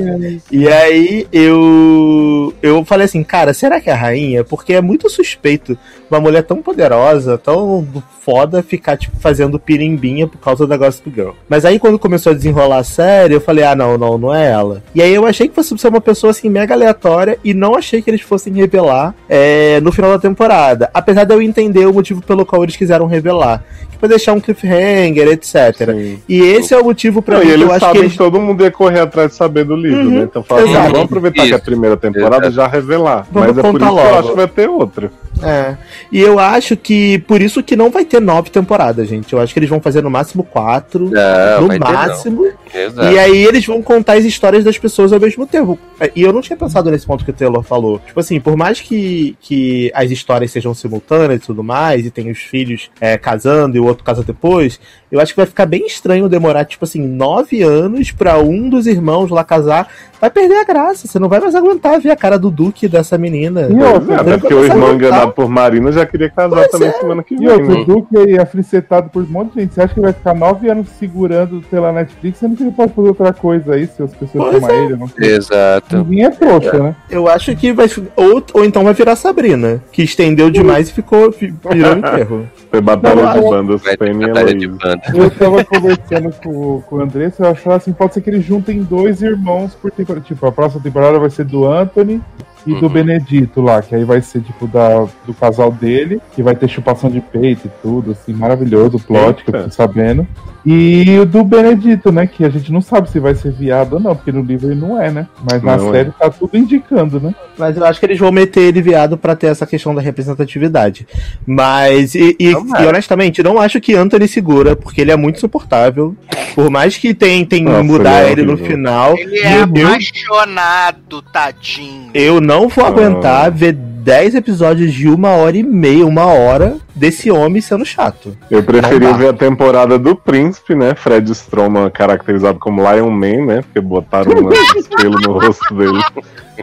[0.52, 4.44] E aí eu eu falei assim, cara, será que é a rainha?
[4.44, 5.78] Porque é muito suspeito
[6.10, 7.88] uma mulher tão poderosa, tão
[8.22, 11.32] foda ficar tipo fazendo pirimbinha por causa da Gossip Girl.
[11.50, 14.50] Mas aí quando começou a desenrolar a série, eu falei, ah, não, não, não é
[14.52, 14.84] ela.
[14.94, 18.02] E aí eu achei que fosse ser uma pessoa assim mega aleatória e não achei
[18.02, 20.90] que eles fossem revelar é, no final da temporada.
[20.94, 23.64] Apesar de eu entender o motivo pelo qual eles quiseram revelar.
[24.02, 25.92] Tipo, deixar um cliffhanger, etc.
[25.92, 26.20] Sim.
[26.28, 28.02] E esse é o motivo pra Não, mim e que eu eles acho que sabem
[28.02, 30.22] eles que todo mundo ia correr atrás de saber do livro, Uhum, né?
[30.24, 30.92] Então assim, exato.
[30.92, 31.66] vamos aproveitar que é a Isso.
[31.66, 32.52] primeira temporada e Exato.
[32.56, 33.28] já revelar.
[33.32, 34.18] Vamos Mas é por isso que eu logo.
[34.20, 35.12] acho que vai ter outra.
[35.44, 35.78] É.
[36.12, 39.34] E eu acho que por isso que não vai ter nove temporadas, gente.
[39.34, 41.10] Eu acho que eles vão fazer no máximo quatro.
[41.10, 42.48] Não, no máximo.
[42.74, 43.12] Exato.
[43.12, 45.78] E aí eles vão contar as histórias das pessoas ao mesmo tempo.
[46.16, 48.00] E eu não tinha pensado nesse ponto que o Taylor falou.
[48.00, 52.30] Tipo assim, por mais que, que as histórias sejam simultâneas e tudo mais, e tem
[52.30, 54.80] os filhos é, casando e o outro casa depois,
[55.12, 58.88] Eu acho que vai ficar bem estranho demorar, tipo assim, nove anos pra um dos
[58.88, 59.88] irmãos lá casar.
[60.22, 61.08] Vai perder a graça.
[61.08, 63.68] Você não vai mais aguentar ver a cara do Duque dessa menina.
[63.70, 66.68] E outra, É, até não porque o irmão enganado por Marina já queria casar Pois
[66.70, 66.92] também é.
[66.94, 67.80] semana que E vem, outro, né?
[67.82, 69.74] o Duque aí é fricetado por um monte de gente.
[69.74, 73.08] Você acha que vai ficar nove anos segurando pela Netflix, sendo que ele pode fazer
[73.10, 74.84] outra coisa aí, se as pessoas Pois é.
[74.86, 74.96] ele?
[74.96, 75.36] Não sei.
[75.36, 75.98] Exato.
[75.98, 76.96] Ninguém é trouxa, né?
[77.10, 77.88] Eu acho que vai.
[78.16, 81.32] Ou, ou então vai virar Sabrina, que estendeu demais e ficou.
[81.32, 82.48] fi- virou enterro.
[82.70, 84.68] Foi batalha Não, de bandas Penny e
[85.14, 88.84] Eu tava conversando com, com o Andressa, eu achava assim, pode ser que eles juntem
[88.84, 90.24] dois irmãos por temporada.
[90.24, 92.22] Tipo, a próxima temporada vai ser do Anthony
[92.66, 92.90] e do Uhum.
[92.94, 97.10] Benedito lá, que aí vai ser tipo da, do casal dele, que vai ter chupação
[97.10, 99.70] de peito e tudo, assim, maravilhoso o plot, que eu Eita.
[99.70, 100.28] tô sabendo.
[100.64, 102.28] E o do Benedito, né?
[102.28, 104.80] Que a gente não sabe se vai ser viado ou não, porque no livro ele
[104.80, 105.28] não é, né?
[105.50, 105.92] Mas na Não é.
[105.92, 107.34] série tá tudo indicando, né?
[107.58, 111.08] Mas eu acho que eles vão meter ele viado pra ter essa questão da representatividade.
[111.48, 112.84] Mas, e, e- Tomara.
[112.84, 116.16] e, honestamente, não acho que Anthony segura, porque ele é muito insuportável.
[116.54, 121.22] Por mais que tem, tem Nossa, mudar ele é ele no final, Ele é apaixonado,
[121.24, 122.12] tadinho.
[122.14, 122.88] eu não vou Ah.
[122.88, 128.36] aguentar ver 10 episódios de uma hora e meia, uma hora, desse homem sendo chato.
[128.50, 130.96] Eu preferia ver a temporada do Príncipe, né?
[130.96, 133.62] Fred Stroman caracterizado como Lion Man, né?
[133.62, 136.02] Porque botaram um espelho no rosto dele.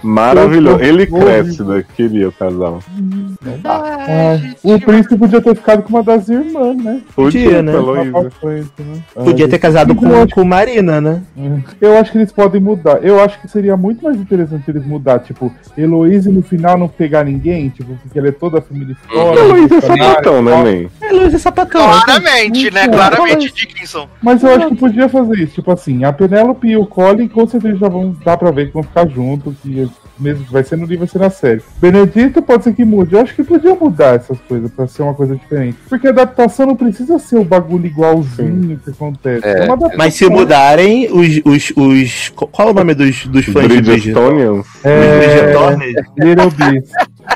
[0.02, 0.80] Maravilhoso.
[0.82, 1.84] Ele cresce, né?
[1.96, 2.80] Queria o casal.
[3.64, 7.00] Ah, o príncipe podia ter ficado com uma das irmãs, né?
[7.14, 7.72] Podia, né?
[8.40, 9.02] Frente, né?
[9.14, 11.22] Podia ter casado com, com Marina, né?
[11.80, 13.02] Eu acho que eles podem mudar.
[13.02, 17.24] Eu acho que seria muito mais interessante eles mudar, tipo, Heloísa no final não pegar
[17.28, 19.38] ninguém, tipo, porque ela é toda a família fora.
[19.38, 20.62] Heloísa é funcionária sapatão, e né, tal.
[20.64, 20.90] man?
[21.00, 21.82] É Luiz é sapacão.
[21.82, 22.88] Claramente, né?
[22.88, 24.08] Claramente, Dickinson.
[24.22, 27.46] Mas eu acho que podia fazer isso, tipo assim, a Penélope e o Colin com
[27.46, 30.76] certeza já vão dar pra ver que vão ficar juntos, que mesmo que vai ser
[30.76, 31.62] no livro, vai ser na série.
[31.80, 33.14] Benedito pode ser que mude.
[33.14, 35.78] Eu acho que podia mudar essas coisas pra ser uma coisa diferente.
[35.88, 39.46] Porque a adaptação não precisa ser o bagulho igualzinho que acontece.
[39.46, 39.98] É, uma adaptação.
[39.98, 42.28] Mas se mudarem, os, os, os.
[42.30, 43.80] Qual é o nome dos, dos fãs de?
[43.80, 44.66] Bridgestonians.
[44.82, 45.78] É, Bridgerton?
[46.18, 46.92] Little Beast.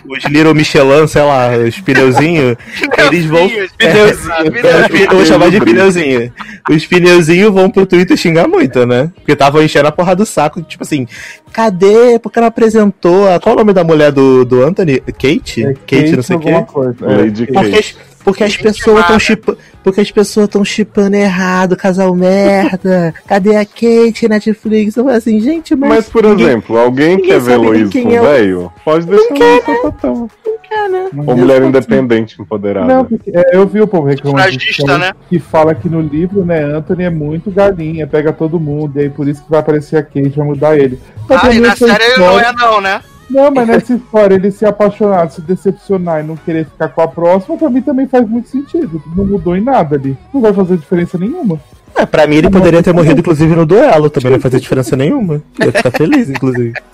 [0.07, 2.57] Os Little Michelin, sei lá, os pneuzinhos,
[2.99, 3.49] eles vão.
[3.49, 5.05] Pneuzinho.
[5.11, 6.33] Eu vou chamar de pneuzinho.
[6.69, 9.11] Os pneuzinhos vão pro Twitter xingar muito, né?
[9.15, 11.07] Porque estavam enchendo a porra do saco, tipo assim,
[11.53, 12.19] cadê?
[12.19, 13.29] Porque ela apresentou.
[13.29, 13.39] A...
[13.39, 15.01] Qual é o nome da mulher do, do Anthony?
[15.01, 15.65] Kate?
[15.65, 16.65] É Kate, não sei o quê.
[16.67, 16.97] coisa.
[17.03, 17.53] É, Lady Kate.
[17.53, 17.97] Porque Kate.
[18.25, 19.59] Porque as pessoas estão chipando.
[19.83, 23.13] Porque as pessoas estão chipando errado, casal merda.
[23.27, 24.97] Cadê a Kate Netflix?
[24.97, 25.89] Eu falei assim, gente, mas.
[25.89, 28.73] Mas, por ninguém- exemplo, alguém ninguém quer ver quem com é o- velho?
[28.85, 30.31] Pode deixar no sapatão.
[30.69, 31.09] quer, né?
[31.27, 32.87] Ou mulher independente empoderada.
[32.87, 34.49] Não, porque é, eu vi o povo reclamando
[34.99, 35.13] né?
[35.29, 39.11] que fala que no livro, né, Anthony é muito galinha, pega todo mundo, e aí
[39.11, 40.99] por isso que vai aparecer a Kate, vai mudar ele.
[41.29, 43.01] Mas Ah, pra e na série ele não é não, né?
[43.33, 47.09] Não, mas nessa história, ele se apaixonar, se decepcionar e não querer ficar com a
[47.09, 49.03] próxima, pra mim também faz muito sentido.
[49.17, 50.17] Não mudou em nada ali.
[50.33, 51.59] Não vai fazer diferença nenhuma.
[51.95, 54.09] É, pra mim ele poderia ter morrido, inclusive, no duelo.
[54.11, 55.43] Também não ia fazer diferença nenhuma.
[55.59, 56.73] Eu ia ficar feliz, inclusive.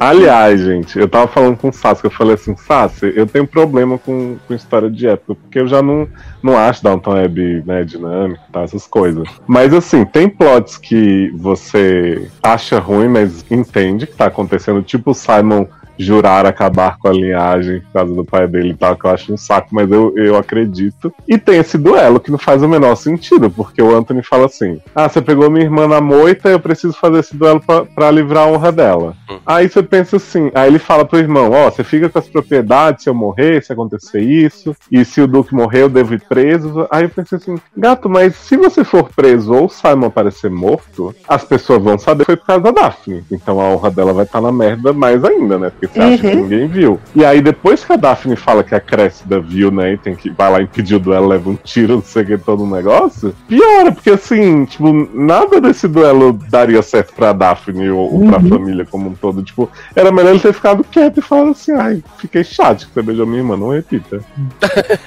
[0.00, 3.98] Aliás, gente, eu tava falando com o Sassi, eu falei assim, Sassi, eu tenho problema
[3.98, 6.08] com, com história de época, porque eu já não,
[6.42, 9.28] não acho Downton Abbey, né, dinâmico, tá, essas coisas.
[9.46, 15.14] Mas assim, tem plots que você acha ruim, mas entende que tá acontecendo, tipo o
[15.14, 15.66] Simon
[15.98, 19.32] jurar acabar com a linhagem por causa do pai dele e tal, que eu acho
[19.32, 21.12] um saco, mas eu, eu acredito.
[21.28, 24.80] E tem esse duelo que não faz o menor sentido, porque o Anthony fala assim:
[24.94, 28.44] Ah, você pegou minha irmã na moita, eu preciso fazer esse duelo pra, pra livrar
[28.44, 29.16] a honra dela.
[29.46, 33.04] Aí você pensa assim, aí ele fala pro irmão, ó, você fica com as propriedades
[33.04, 36.86] se eu morrer, se acontecer isso, e se o Duque morrer, eu devo ir preso.
[36.90, 41.14] Aí eu pensei assim, gato, mas se você for preso ou o Simon aparecer morto,
[41.28, 43.24] as pessoas vão saber que foi por causa da Daphne.
[43.30, 45.72] Então a honra dela vai estar na merda mais ainda, né?
[45.88, 47.00] Porque você acha que ninguém viu.
[47.14, 50.30] E aí depois que a Daphne fala que a Cressida viu, né, e tem que
[50.30, 53.34] vai lá impedir o duelo, leva um tiro, não sei o que, todo um negócio,
[53.48, 58.84] piora, porque assim, tipo, nada desse duelo daria certo pra Daphne ou, ou pra família
[58.84, 59.42] como um todo.
[59.42, 63.02] Tipo, era melhor ele ter ficado quieto e falado assim, ai, fiquei chato que você
[63.02, 64.20] beijou minha irmã, não repita.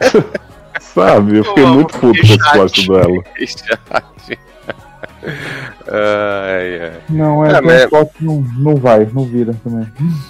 [0.80, 1.38] Sabe?
[1.38, 3.24] Eu fiquei Eu muito puto com esse plot do duelo.
[5.88, 6.92] Ai, ai.
[7.08, 7.84] Não, é, É, mas-
[8.16, 9.86] que não, não vai, não vira também.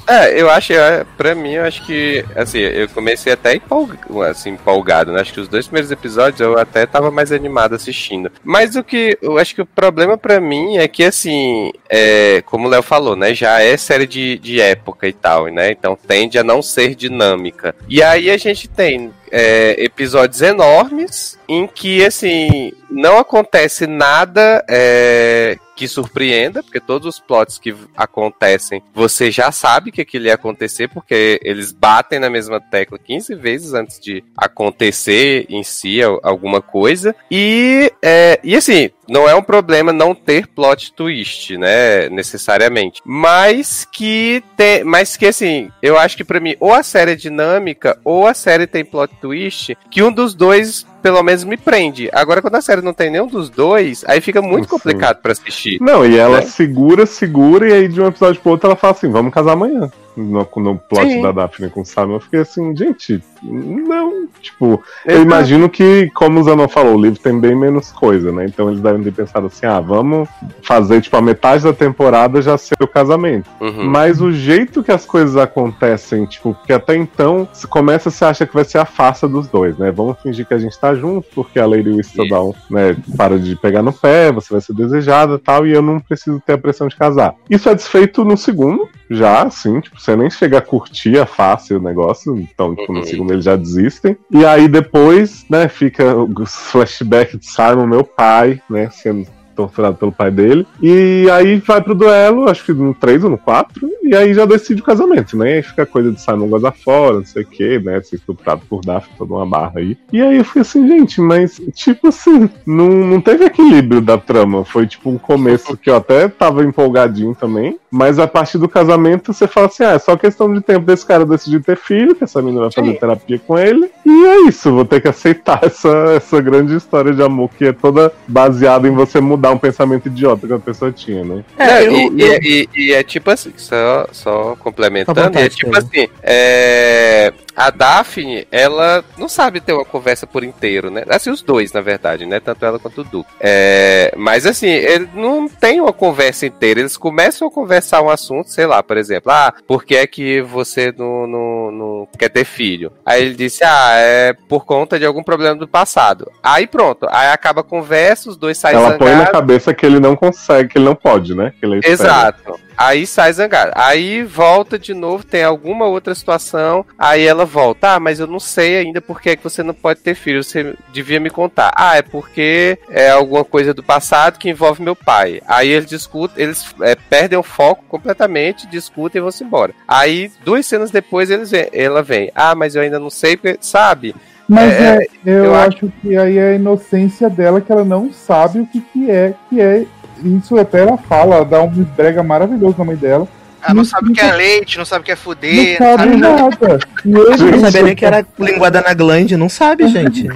[0.06, 3.92] É, eu acho, é, pra mim, eu acho que, assim, eu comecei até empolg,
[4.28, 5.20] assim, empolgado, né?
[5.20, 8.30] Acho que os dois primeiros episódios eu até tava mais animado assistindo.
[8.42, 12.66] Mas o que, eu acho que o problema pra mim é que, assim, é, como
[12.66, 13.34] o Léo falou, né?
[13.34, 15.70] Já é série de, de época e tal, né?
[15.70, 17.74] Então tende a não ser dinâmica.
[17.88, 25.56] E aí a gente tem é, episódios enormes em que, assim, não acontece nada é,
[25.80, 30.88] que surpreenda, porque todos os plots que acontecem, você já sabe que aquilo ia acontecer,
[30.88, 37.16] porque eles batem na mesma tecla 15 vezes antes de acontecer em si alguma coisa.
[37.30, 43.00] E, é, e assim, não é um problema não ter plot twist, né, necessariamente.
[43.02, 47.16] Mas que tem, mas que assim, eu acho que para mim ou a série é
[47.16, 52.08] dinâmica ou a série tem plot twist, que um dos dois pelo menos me prende.
[52.12, 54.70] Agora, quando a série não tem nenhum dos dois, aí fica muito Sim.
[54.70, 55.80] complicado para assistir.
[55.80, 56.42] Não, e ela né?
[56.42, 59.90] segura, segura, e aí de um episódio pro outro ela fala assim: vamos casar amanhã
[60.16, 61.22] no, no plot Sim.
[61.22, 66.40] da Daphne com o Simon, eu fiquei assim, gente, não, tipo, eu imagino que, como
[66.40, 68.46] o Zanon falou, o livro tem bem menos coisa, né?
[68.46, 70.28] Então eles devem ter pensado assim, ah, vamos
[70.62, 73.48] fazer, tipo, a metade da temporada já ser o casamento.
[73.60, 73.84] Uhum.
[73.88, 78.46] Mas o jeito que as coisas acontecem, tipo, porque até então, se começa, você acha
[78.46, 79.90] que vai ser a farsa dos dois, né?
[79.90, 83.82] Vamos fingir que a gente tá junto, porque a Lady Whistledown, né, para de pegar
[83.82, 86.88] no pé, você vai ser desejada e tal, e eu não preciso ter a pressão
[86.88, 87.34] de casar.
[87.48, 91.74] Isso é desfeito no segundo, já, assim, tipo, você nem chega a curtir a face
[91.74, 93.06] o negócio, então, tipo, no uhum.
[93.06, 94.16] segundo eles já desistem.
[94.30, 99.26] E aí depois, né, fica o flashback de Simon, meu pai, né, sendo
[99.60, 100.66] torturado pelo pai dele.
[100.80, 104.44] E aí vai pro duelo, acho que no 3 ou no 4, e aí já
[104.44, 105.54] decide o casamento, né?
[105.54, 108.00] Aí fica a coisa de Simon goza fora, não sei o que, né?
[108.02, 109.96] Ser estuprado por Daphne, toda uma barra aí.
[110.12, 114.64] E aí eu fui assim, gente, mas tipo assim, não, não teve equilíbrio da trama.
[114.64, 119.32] Foi tipo um começo que eu até tava empolgadinho também, mas a partir do casamento
[119.32, 122.24] você fala assim, ah, é só questão de tempo desse cara decidir ter filho, que
[122.24, 122.98] essa menina vai fazer Sim.
[122.98, 127.22] terapia com ele, e é isso, vou ter que aceitar essa, essa grande história de
[127.22, 131.24] amor que é toda baseada em você mudar um pensamento idiota que a pessoa tinha,
[131.24, 131.44] né?
[131.58, 132.42] É, eu, e, eu...
[132.42, 139.04] E, e, é tipo assim, só, só complementando, é tipo assim, é, a Daphne, ela
[139.18, 141.04] não sabe ter uma conversa por inteiro, né?
[141.10, 142.40] Assim, os dois, na verdade, né?
[142.40, 143.30] Tanto ela quanto o Duque.
[143.38, 146.80] É, mas assim, ele não tem uma conversa inteira.
[146.80, 150.40] Eles começam a conversar um assunto, sei lá, por exemplo, ah, por que é que
[150.40, 152.92] você não, não, não quer ter filho?
[153.04, 156.32] Aí ele disse, ah, é por conta de algum problema do passado.
[156.42, 159.06] Aí pronto, aí acaba a conversa, os dois saem Ela zangados.
[159.06, 161.52] põe na cabeça que ele não consegue, que ele não pode, né?
[161.84, 162.58] Exato.
[162.80, 163.72] Aí sai zangado.
[163.74, 166.86] Aí volta de novo, tem alguma outra situação.
[166.98, 167.96] Aí ela volta.
[167.96, 170.42] Ah, mas eu não sei ainda por que, é que você não pode ter filho.
[170.42, 171.74] Você devia me contar.
[171.76, 175.42] Ah, é porque é alguma coisa do passado que envolve meu pai.
[175.46, 179.74] Aí eles discutem, eles é, perdem o foco completamente, discutem e vão se embora.
[179.86, 182.32] Aí, duas cenas depois, eles vem, ela vem.
[182.34, 184.14] Ah, mas eu ainda não sei, sabe?
[184.48, 185.84] Mas é, é eu, eu acho...
[185.84, 189.34] acho que aí é a inocência dela que ela não sabe o que, que é
[189.50, 189.84] que é
[190.22, 193.26] isso até ela fala, dá um brega maravilhoso na mãe dela.
[193.62, 195.78] Ela não sabe o que é leite, não sabe o que é fuder.
[195.80, 196.78] Não sabe nada.
[197.04, 200.26] não sabia nem que era linguada na glande, não sabe, gente.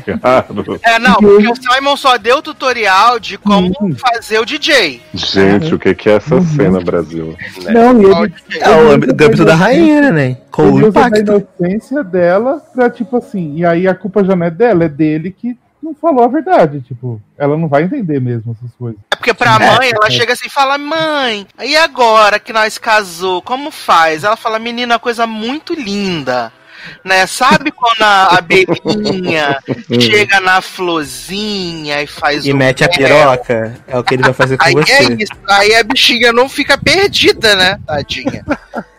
[0.82, 3.94] É, não, porque o Simon só deu tutorial de como uhum.
[3.96, 5.00] fazer o DJ.
[5.14, 6.46] Gente, o que, que é essa uhum.
[6.46, 7.36] cena, Brasil?
[7.64, 10.36] Não, e ele, é o gâmbito da rainha, né?
[10.50, 11.16] Com o impacto.
[11.16, 14.88] a inocência dela pra, tipo assim, e aí a culpa já não é dela, é
[14.88, 18.98] dele que não falou a verdade, tipo, ela não vai entender mesmo essas coisas.
[19.12, 20.10] É porque pra é, mãe, ela é.
[20.10, 24.24] chega assim e fala, mãe, e agora que nós casou, como faz?
[24.24, 26.50] Ela fala, menina, coisa muito linda.
[27.04, 27.26] Né?
[27.26, 29.58] Sabe quando a abelhinha
[30.00, 32.90] chega na florzinha e faz E mete mel?
[32.90, 33.74] a piroca?
[33.86, 34.92] É o que ele vai fazer com aí você.
[34.92, 35.32] É isso.
[35.48, 37.78] Aí a bichinha não fica perdida, né?
[37.86, 38.44] Tadinha.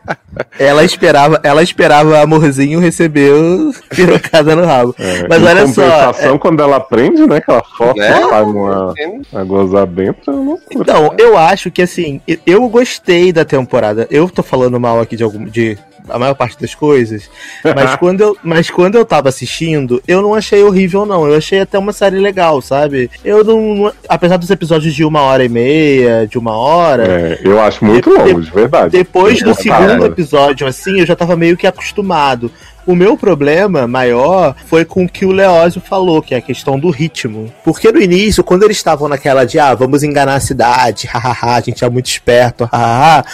[0.60, 3.34] Ela esperava, ela esperava amorzinho receber
[3.90, 4.96] pirocada no rabo.
[5.00, 6.12] É, Mas olha só.
[6.12, 6.38] É...
[6.38, 7.42] quando ela aprende, né?
[7.42, 8.20] Que ela foca né?
[8.26, 8.94] uma,
[9.32, 10.32] uma gozar dentro.
[10.32, 11.16] É loucura, então, né?
[11.18, 14.08] eu acho que assim, eu gostei da temporada.
[14.12, 15.46] Eu tô falando mal aqui de algum.
[15.46, 15.78] De
[16.10, 17.30] a maior parte das coisas.
[17.64, 21.28] Mas quando, eu, mas quando eu tava assistindo, eu não achei horrível, não.
[21.28, 23.10] Eu achei até uma série legal, sabe?
[23.24, 23.92] Eu não.
[24.08, 27.08] Apesar dos episódios de uma hora e meia, de uma hora.
[27.08, 28.92] É, eu acho muito de, longo, de verdade.
[28.92, 32.52] Depois do segundo episódio, assim, eu já tava meio que acostumado.
[32.88, 36.80] O meu problema maior foi com o que o Leózio falou, que é a questão
[36.80, 37.52] do ritmo.
[37.64, 41.62] Porque no início, quando eles estavam naquela de, ah, vamos enganar a cidade, hahaha, a
[41.62, 43.26] gente é muito esperto, hahaha,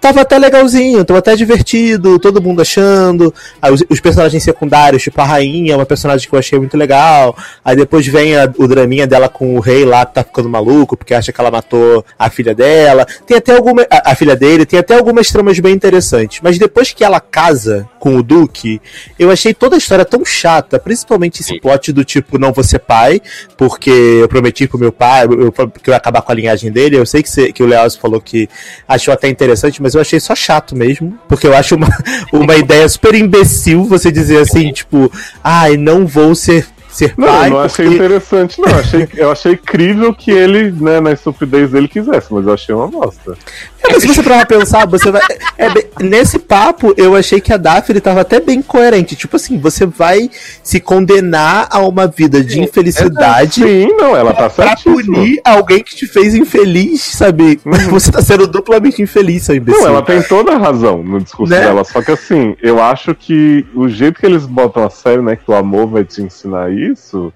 [0.00, 3.34] tava até legalzinho, tava até divertido, todo mundo achando.
[3.60, 7.36] Aí os, os, personagens secundários, tipo a rainha, uma personagem que eu achei muito legal.
[7.64, 10.96] Aí depois vem a, o draminha dela com o rei lá que tá ficando maluco,
[10.96, 13.06] porque acha que ela matou a filha dela.
[13.26, 13.82] Tem até alguma.
[13.90, 16.40] A, a filha dele, tem até algumas tramas bem interessantes.
[16.42, 18.80] Mas depois que ela casa com o Duque,
[19.18, 22.78] eu achei toda a história tão chata, principalmente esse plot do tipo, não vou ser
[22.78, 23.20] pai,
[23.56, 26.96] porque eu prometi pro meu pai eu, que eu ia acabar com a linhagem dele.
[26.96, 28.48] Eu sei que, você, que o Leoz falou que
[28.86, 31.88] achou até interessante, mas eu achei só chato mesmo, porque eu acho uma,
[32.32, 35.10] uma ideia super imbecil você dizer assim, tipo,
[35.42, 36.66] ai, ah, não vou ser
[36.96, 37.46] ser Não, pai.
[37.48, 38.78] eu não achei porque- interessante, não.
[38.78, 42.88] Achei, eu achei incrível que ele, né, na estupidez dele quisesse, mas eu achei uma
[42.88, 43.36] bosta.
[43.82, 45.22] É, mas se você pra pensar, você vai.
[45.58, 49.14] é bem- nesse papo, eu achei que a Daphne tava até bem coerente.
[49.16, 50.28] Tipo assim, você vai
[50.62, 54.94] se condenar a uma vida de infelicidade Sim, não, ela tá pra certíssima.
[55.16, 57.60] punir alguém que te fez infeliz, sabe?
[57.90, 59.82] Você tá sendo duplamente infeliz, seu imbecil.
[59.82, 61.60] Não, ela tem toda a razão no discurso Né?
[61.60, 61.84] dela.
[61.84, 65.50] Só que assim, eu acho que o jeito que eles botam a série, né, que
[65.50, 66.85] o amor vai te ensinar isso.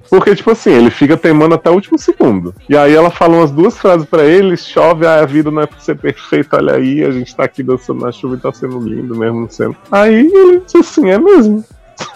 [0.09, 2.55] Porque, tipo assim, ele fica teimando até o último segundo.
[2.68, 5.66] E aí ela fala umas duas frases pra ele: chove, ah, a vida não é
[5.66, 8.78] pra ser perfeita, olha aí, a gente tá aqui dançando na chuva e tá sendo
[8.80, 9.76] lindo mesmo não sendo.
[9.90, 11.64] Aí ele disse assim: é mesmo.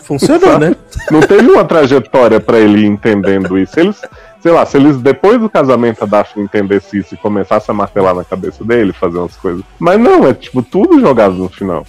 [0.02, 0.74] Funcionou, né?
[1.10, 3.78] Não teve uma trajetória pra ele ir entendendo isso.
[3.78, 4.00] Eles,
[4.40, 8.14] sei lá, se eles depois do casamento a Daphne entendesse isso e começasse a martelar
[8.14, 9.62] na cabeça dele, fazer umas coisas.
[9.78, 11.86] Mas não, é tipo tudo jogado no final.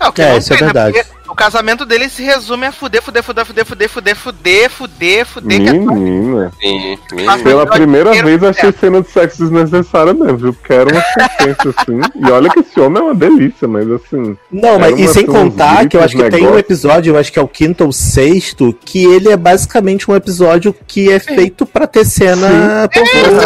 [0.00, 0.62] É, o que É, não isso é né?
[0.64, 0.92] verdade.
[0.98, 5.26] Porque O casamento dele se resume a fuder, fuder, fuder, fuder, fuder, fuder, fuder, fuder,
[5.26, 6.52] fuder, que é Menina.
[6.60, 10.52] Sim, Mas- Pela primeira vez eu achei cena de sexo desnecessária mesmo, viu?
[10.52, 12.00] Porque era uma sequência assim.
[12.14, 14.36] E olha que esse homem é uma delícia, mas assim.
[14.50, 16.60] Não, mas e sem contar que eu acho que gritos, tem um negócio.
[16.66, 20.74] episódio, eu acho que é o quinto ou sexto, que ele é basicamente um episódio
[20.86, 23.40] que é feito pra ter cena pornô,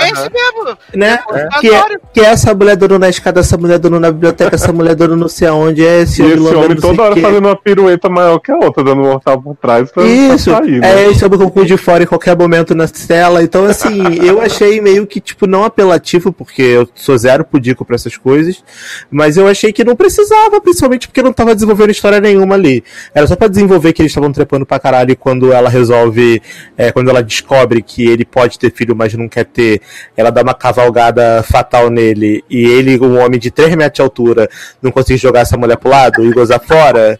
[0.00, 0.78] É esse mesmo.
[0.94, 1.18] né?
[1.32, 1.48] É.
[1.60, 4.72] Que, é, que é essa mulher dando na escada, essa mulher dando na biblioteca, essa
[4.72, 7.14] mulher dando não sei aonde, é esse E homem esse homem não sei toda hora.
[7.26, 10.60] Fazendo uma pirueta maior que a outra, dando um mortal por trás pra, Isso, pra
[10.60, 11.04] sair, né?
[11.04, 13.42] é esse homem com o cu de fora em qualquer momento na tela.
[13.42, 17.96] Então, assim, eu achei meio que, tipo, não apelativo, porque eu sou zero pudico pra
[17.96, 18.62] essas coisas,
[19.10, 22.84] mas eu achei que não precisava, principalmente porque não tava desenvolvendo história nenhuma ali.
[23.14, 26.42] Era só pra desenvolver que eles estavam trepando pra caralho e quando ela resolve,
[26.76, 29.80] é, quando ela descobre que ele pode ter filho, mas não quer ter,
[30.16, 34.48] ela dá uma cavalgada fatal nele e ele, um homem de 3 metros de altura,
[34.82, 37.13] não consegue jogar essa mulher pro lado e gozar fora.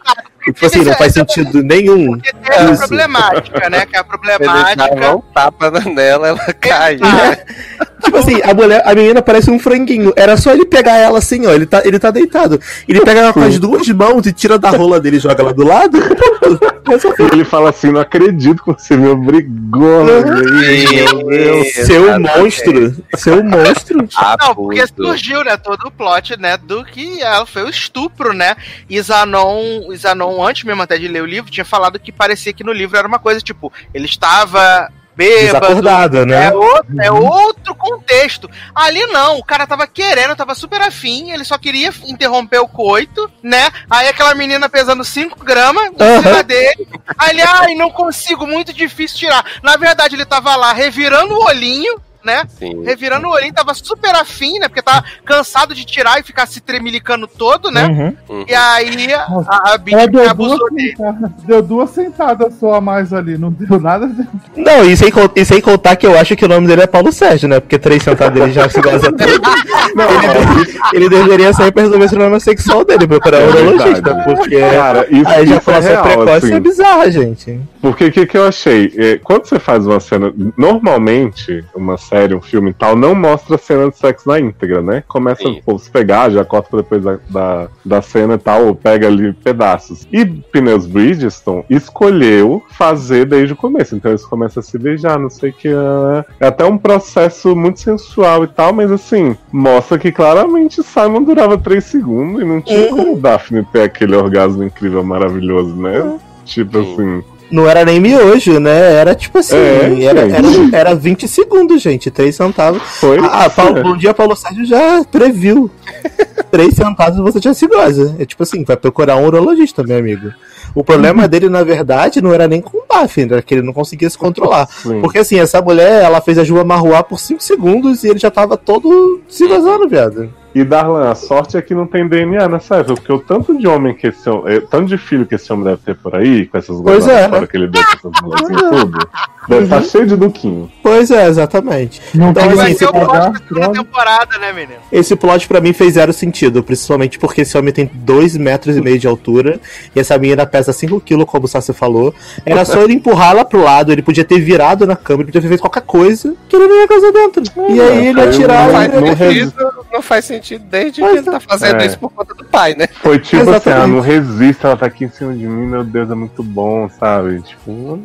[0.47, 2.11] E, tipo assim, não faz sentido nenhum.
[2.19, 2.87] Porque tem Isso.
[2.87, 3.85] problemática, né?
[3.85, 5.15] Que é a Ele dava problemática.
[5.15, 6.97] um tapa na- nela, ela cai.
[8.03, 10.13] Tipo assim, a mulher, a menina parece um franguinho.
[10.15, 11.51] Era só ele pegar ela assim, ó.
[11.51, 12.59] Ele tá, ele tá deitado.
[12.87, 15.53] Ele pega ela com as duas mãos e tira da rola dele e joga ela
[15.53, 15.97] do lado.
[15.97, 21.73] E ele fala assim: não acredito que você me obrigou meu Deus.
[21.73, 22.95] Seu monstro.
[23.15, 23.97] Seu monstro.
[24.41, 28.55] Não, porque surgiu, né, todo o plot, né, do que ela foi o estupro, né?
[28.89, 32.53] E Zanon, e Zanon, antes mesmo até de ler o livro, tinha falado que parecia
[32.53, 36.25] que no livro era uma coisa, tipo, ele estava bêbado.
[36.25, 36.47] Né?
[36.47, 38.49] É outro, é outro contexto.
[38.73, 43.29] Ali não, o cara tava querendo, tava super afim, ele só queria interromper o coito,
[43.41, 43.69] né?
[43.89, 46.87] Aí aquela menina pesando 5 gramas em cima dele.
[47.17, 49.45] Aí ele, ai, não consigo, muito difícil tirar.
[49.63, 52.43] Na verdade, ele tava lá revirando o olhinho, né?
[52.57, 52.83] Sim.
[52.83, 54.67] Revirando o olhinho, tava super afim, né?
[54.67, 58.15] Porque tava cansado de tirar e ficar se tremilicando todo, né?
[58.29, 58.45] Uhum.
[58.47, 60.89] E aí a, Nossa, a Bitch deu duas, abusou dele.
[60.97, 64.07] sentadas, deu duas sentadas só a mais ali, não deu nada.
[64.07, 66.87] de- Não, e sem, e sem contar que eu acho que o nome dele é
[66.87, 67.59] Paulo Sérgio, né?
[67.59, 69.15] Porque três sentados ele já se goza tudo.
[69.95, 74.15] Não, Ele, ele deveria sempre resolver esse problema sexual dele, procurar um É urologista.
[74.25, 76.53] Porque Cara, isso, a isso é ejaculação real, precoce assim.
[76.55, 77.59] é bizarra, gente.
[77.81, 78.91] Porque o que, que eu achei?
[78.97, 80.33] É, quando você faz uma cena.
[80.57, 84.81] Normalmente, uma série, um filme e tal, não mostra a cena de sexo na íntegra,
[84.81, 85.03] né?
[85.07, 85.61] Começa Sim.
[85.65, 89.33] povo se pegar, já corta depois da, da, da cena e tal, ou pega ali
[89.33, 90.07] pedaços.
[90.11, 93.95] E Pneus Bridgestone escolheu fazer desde o começo.
[93.95, 95.67] Então eles começam a se beijar, não sei o que.
[95.69, 101.23] ah, É até um processo muito sensual e tal, mas assim, mostra que claramente Simon
[101.23, 102.95] durava 3 segundos e não tinha Uhum.
[102.97, 106.17] como Daphne ter aquele orgasmo incrível, maravilhoso, né?
[106.45, 106.93] Tipo Sim.
[106.93, 107.23] assim.
[107.51, 108.93] Não era nem miojo, né?
[108.93, 112.09] Era tipo assim, É, era, era, era 20 segundos, gente.
[112.09, 112.81] 3 centavos.
[112.99, 113.19] Foi.
[113.19, 115.69] Ah, Paulo, bom dia, Paulo Sérgio já previu.
[116.51, 118.15] 3 centavos você já se goza.
[118.19, 120.31] É tipo assim, vai procurar um urologista, meu amigo.
[120.73, 123.71] O problema dele, na verdade, não era nem com o Buffy, era que ele não
[123.71, 124.67] conseguia se controlar.
[124.67, 124.99] Sim.
[124.99, 128.29] Porque assim, essa mulher, ela fez a Juba marruar por 5 segundos e ele já
[128.29, 130.29] tava todo se gozando, viado.
[130.55, 133.67] E Darlan, a sorte é que não tem DNA nessa época, porque o tanto de
[133.67, 136.57] homem que esse homem, tanto de filho que esse homem deve ter por aí, com
[136.57, 139.07] essas Pois guardadas é, fora que ele deu com essas mulheres e tudo,
[139.49, 140.71] deve estar cheio de duquinho.
[140.81, 142.01] Pois é, exatamente.
[142.13, 143.73] Não Então, tem Vai assim, ser o plot droga.
[143.73, 144.79] temporada, né, menino?
[144.89, 148.81] Esse plot pra mim fez zero sentido, principalmente porque esse homem tem 2 metros e
[148.81, 149.59] meio de altura
[149.93, 152.15] e essa menina pesa 5 quilos, como o Sassi falou.
[152.45, 155.41] Era só ele empurrar ela pro lado, ele podia ter virado na cama, ele podia
[155.41, 157.43] ter feito qualquer coisa que ele não ia casar dentro.
[157.69, 159.53] E aí ele ia tirar Faz não sentido, resiste.
[159.91, 161.85] não faz sentido desde Mas que ele tá fazendo é.
[161.85, 162.87] isso por conta do pai, né?
[163.01, 163.83] Foi tipo assim, Exatamente.
[163.83, 166.87] ah, não resista, ela tá aqui em cima de mim, meu Deus, é muito bom,
[166.89, 167.41] sabe?
[167.41, 167.99] Tipo,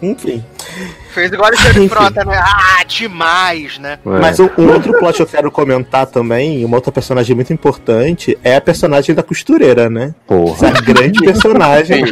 [0.00, 0.44] Enfim.
[1.12, 1.88] Fez igual o Enfim.
[1.88, 2.38] Frota, né?
[2.42, 3.98] Ah, demais, né?
[4.04, 4.08] é.
[4.08, 8.38] Mas um, um outro plot que eu quero comentar também, uma outra personagem muito importante,
[8.42, 10.14] é a personagem da costureira, né?
[10.26, 10.68] porra.
[10.68, 12.04] Essa grande personagem.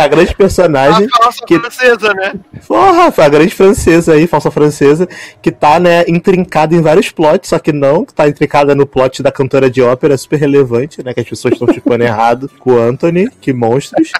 [0.00, 1.08] A grande personagem.
[1.12, 2.34] A falsa que- francesa, né?
[2.66, 5.08] Porra, foi a grande francesa aí, falsa francesa,
[5.40, 9.22] que tá, né, intrincada em vários plots, só que não, que tá intrincada no plot
[9.22, 12.78] da cantora de ópera, super relevante, né, que as pessoas estão chipando errado com o
[12.78, 14.10] Anthony, que monstros,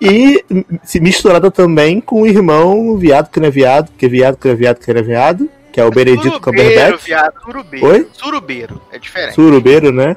[0.00, 0.44] e
[0.82, 4.46] se misturada também com o irmão viado que não é viado, que é viado que
[4.46, 7.04] não é viado que não é viado, que é o Benedito Surubeiro, Cumberbatch.
[7.04, 7.34] viado.
[7.44, 7.86] Surubeiro.
[7.86, 8.06] Oi?
[8.12, 8.82] Surubeiro.
[8.90, 9.34] É diferente.
[9.34, 10.16] Surubeiro, né?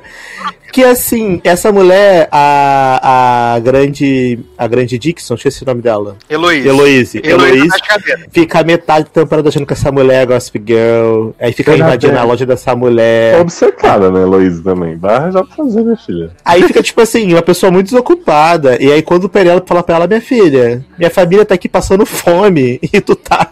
[0.72, 4.40] Que assim, essa mulher, a, a grande.
[4.58, 6.16] A grande Dixon, esqueci o nome dela.
[6.30, 6.66] Heloise.
[6.68, 8.26] Heloísa Heloise Cascadeira.
[8.32, 11.32] fica a metade da temporada achando que essa mulher é Gossip Girl.
[11.38, 13.42] Aí fica invadindo a loja dessa mulher.
[13.42, 14.96] Obcecada, né, Heloísa também.
[14.96, 16.32] Vai arranjar pra fazer, minha filha.
[16.46, 18.82] Aí fica, tipo assim, uma pessoa muito desocupada.
[18.82, 22.06] E aí quando o Penélope fala pra ela, minha filha, minha família tá aqui passando
[22.06, 22.80] fome.
[22.94, 23.48] E tu tá.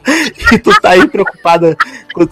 [0.52, 1.78] E tu tá aí preocupada.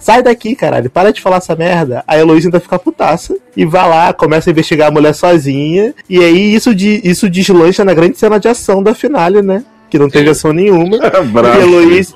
[0.00, 0.90] Sai daqui, caralho.
[0.90, 2.04] Para de falar essa merda.
[2.06, 3.36] A Heloísa ainda fica putaça.
[3.56, 5.94] E vai lá, começa a investigar a mulher sozinha.
[6.08, 9.64] E aí isso, de, isso deslancha na grande cena de ação da finale, né?
[9.90, 10.98] Que não teve ação nenhuma.
[11.32, 11.58] que.
[11.58, 12.14] Heloísa,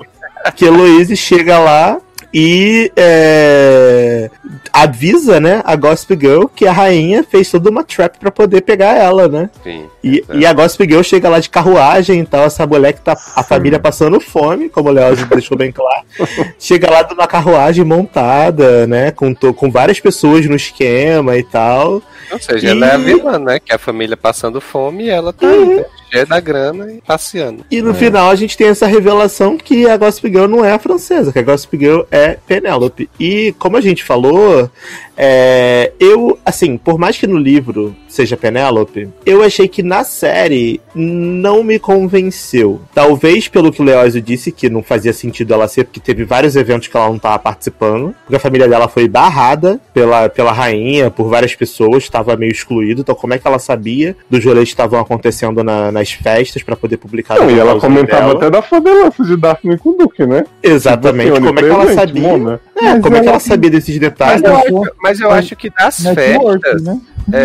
[0.55, 1.97] que Heloísa chega lá
[2.33, 4.29] e é,
[4.71, 8.95] avisa, né, a Gossip Girl que a rainha fez toda uma trap pra poder pegar
[8.97, 9.49] ela, né?
[9.63, 9.85] Sim.
[10.03, 13.13] E, e a Gossip Girl chega lá de carruagem e tal, essa mulher que tá
[13.35, 16.03] a família passando fome, como o Leoz deixou bem claro.
[16.59, 22.01] chega lá numa carruagem montada, né, com, com várias pessoas no esquema e tal.
[22.31, 23.59] Ou seja, E- ela é a vilã, né?
[23.59, 25.85] Que é a família passando fome e ela tá aí, né?
[26.13, 27.65] Cheia da grana e passeando.
[27.71, 30.79] E no final a gente tem essa revelação que a Gossip Girl não é a
[30.79, 33.09] francesa, que a Gossip Girl é Penélope.
[33.19, 34.69] E como a gente falou,
[35.17, 40.79] é, eu, assim, por mais que no livro seja Penélope, eu achei que na série
[40.93, 42.79] não me convenceu.
[42.93, 46.55] Talvez pelo que o Leózio disse, que não fazia sentido ela ser, porque teve vários
[46.55, 51.09] eventos que ela não estava participando, porque a família dela foi barrada pela, pela rainha,
[51.09, 54.73] por várias pessoas, estava meio excluído, então como é que ela sabia dos rolês que
[54.73, 58.33] estavam acontecendo na- nas festas para poder publicar Não, e ela comentava dela?
[58.35, 60.43] até da fodelança de Daphne com o Duque, né?
[60.61, 62.21] Exatamente, Tipo assim, como é que ela sabia?
[62.21, 62.61] Mona.
[62.75, 64.41] É, como é que ela- sabia desses detalhes?
[64.41, 66.83] Mas eu, acho, mas eu acho que das Network, festas.
[66.83, 67.01] né?
[67.31, 67.39] É,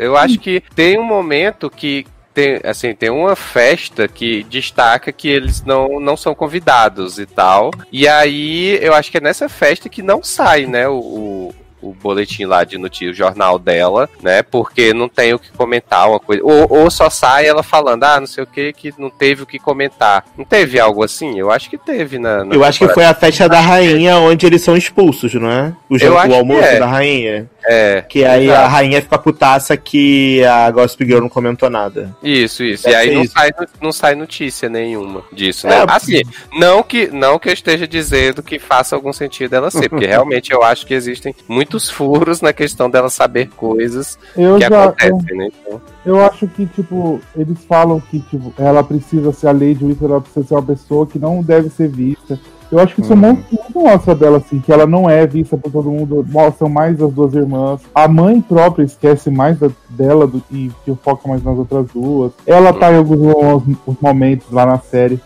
[0.00, 2.04] é, eu acho que tem um momento que
[2.34, 7.70] tem, assim, tem uma festa que destaca que eles não, não são convidados e tal.
[7.90, 11.54] E aí eu acho que é nessa festa que não sai, né, o,
[11.90, 14.42] o, boletim lá de notícia, o jornal dela, né?
[14.42, 16.42] Porque não tem o que comentar, uma coisa.
[16.44, 19.46] Ou, ou só sai ela falando, ah, não sei o que, que não teve o
[19.46, 20.24] que comentar.
[20.36, 21.38] Não teve algo assim?
[21.38, 22.44] Eu acho que teve na.
[22.44, 25.72] na Eu acho que foi a festa da rainha onde eles são expulsos, não é?
[25.88, 26.78] O, acho o almoço é.
[26.78, 27.48] da rainha.
[27.66, 28.02] É.
[28.08, 28.60] Que aí exato.
[28.60, 32.14] a rainha fica putaça que a Gossip Girl não comentou nada.
[32.22, 32.84] Isso, isso.
[32.84, 33.32] Deve e aí não isso.
[33.32, 35.80] sai, não sai notícia nenhuma disso, né?
[35.80, 36.22] É, assim,
[36.52, 40.52] não que, não que eu esteja dizendo que faça algum sentido ela ser, porque realmente
[40.52, 44.68] eu acho que existem muitos furos na questão dela saber coisas Eu que já.
[44.68, 45.48] Eu, acontecem, né?
[45.60, 50.10] Então, eu acho que, tipo, eles falam que, tipo, ela precisa ser a Lady Whistler,
[50.12, 52.38] ela precisa ser uma pessoa que não deve ser vista.
[52.70, 55.70] Eu acho que isso muito, muito mostra dela, assim, que ela não é vista por
[55.70, 56.26] todo mundo.
[56.28, 57.80] Mostram mais as duas irmãs.
[57.94, 62.32] A mãe própria esquece mais da- dela do que, que foca mais nas outras duas.
[62.46, 65.20] Ela tá em alguns mo- os momentos lá na série.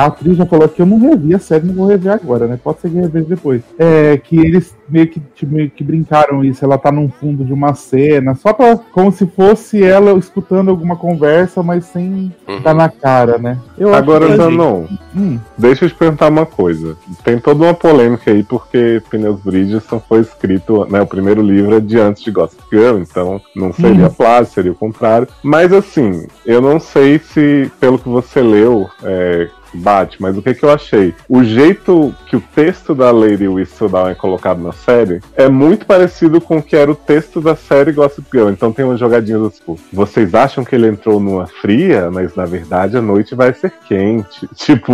[0.00, 2.58] A atriz já falou que eu não revi a série, não vou rever agora, né?
[2.62, 3.62] Pode ser que reveja depois.
[3.78, 6.64] É que eles meio que, tipo, meio que brincaram isso.
[6.64, 8.78] Ela tá num fundo de uma cena, só pra.
[8.92, 12.62] como se fosse ela escutando alguma conversa, mas sem uhum.
[12.62, 13.58] tá na cara, né?
[13.78, 16.96] Eu acho Agora, que- Zanon, Hum, deixa eu te perguntar uma coisa.
[17.24, 21.02] Tem toda uma polêmica aí, porque Pneus Bridgerton foi escrito, né?
[21.02, 24.76] O primeiro livro é de antes de Gossip Girl, então não seria plágio, seria o
[24.76, 25.28] contrário.
[25.42, 30.54] Mas assim, eu não sei se, pelo que você leu, é, bate, mas o que,
[30.54, 31.14] que eu achei?
[31.28, 36.40] O jeito que o texto da Lady Whistledown é colocado na série é muito parecido
[36.40, 38.48] com o que era o texto da série Gossip Girl.
[38.50, 42.96] Então tem umas jogadinhas tipo, vocês acham que ele entrou numa fria, mas na verdade
[42.96, 44.48] a noite vai ser quente.
[44.54, 44.92] Tipo,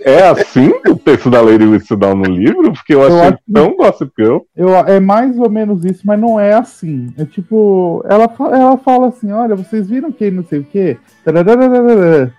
[0.00, 2.72] é assim o texto da Lady Whistledown no livro?
[2.72, 4.38] Porque eu Eu achei acho que- tão Gossip Girl.
[4.56, 7.12] eu, é mais ou menos isso, mas não é assim.
[7.18, 10.96] É tipo, ela, ela fala assim: olha, vocês viram que não sei o quê?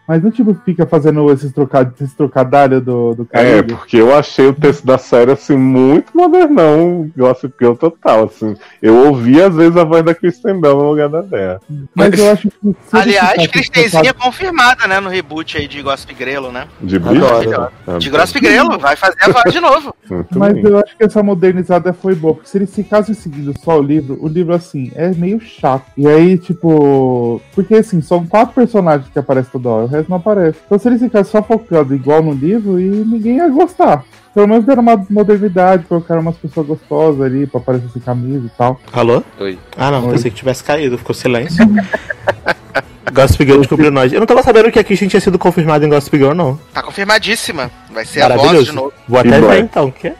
[0.07, 1.52] Mas não tipo fica fazendo esses,
[1.85, 3.73] trocad esses trocadalhos do, do É, Caribe.
[3.76, 8.56] porque eu achei o texto da série assim muito modernão, Gossip Girl total, assim.
[8.81, 11.60] Eu ouvi às vezes a voz da Kristen Bell no lugar da Dea.
[11.95, 12.76] Mas eu acho que.
[12.91, 16.68] Aliás, Cristenzinha confirmada, né, no reboot aí de Gossip Grelo, né?
[16.81, 17.19] De Adoro.
[17.19, 17.68] Bridgerton.
[17.88, 19.93] Ah, De Gossip Grelo, vai fazer a voz de novo.
[20.10, 20.65] Muito Mas bem.
[20.65, 24.18] eu acho que essa modernizada foi boa, porque se eles ficassem seguindo só o livro,
[24.22, 25.85] o livro, assim, é meio chato.
[25.97, 27.41] E aí, tipo.
[27.53, 30.60] Porque, assim, são quatro personagens que aparecem toda hora, o resto não aparece.
[30.65, 34.04] Então, se eles ficassem só focados igual no livro, e ninguém ia gostar.
[34.34, 38.50] Pelo menos deram uma modernidade, colocaram umas pessoas gostosas ali pra aparecer sem camisa e
[38.58, 38.80] tal.
[38.94, 39.24] Alô?
[39.40, 39.58] Oi.
[39.78, 40.12] Ah, não, Oi.
[40.14, 41.66] pensei que tivesse caído, ficou silêncio.
[43.12, 44.14] Gossip Girl descobriu nós.
[44.14, 46.60] Eu não tava sabendo que a Christian tinha sido confirmada em Gossip Girl, não.
[46.74, 47.72] Tá confirmadíssima.
[47.91, 48.74] Vai ser a voz de Maravilhoso.
[48.74, 48.94] novo.
[49.08, 49.90] Vou até ver então.
[49.91, 50.14] Que...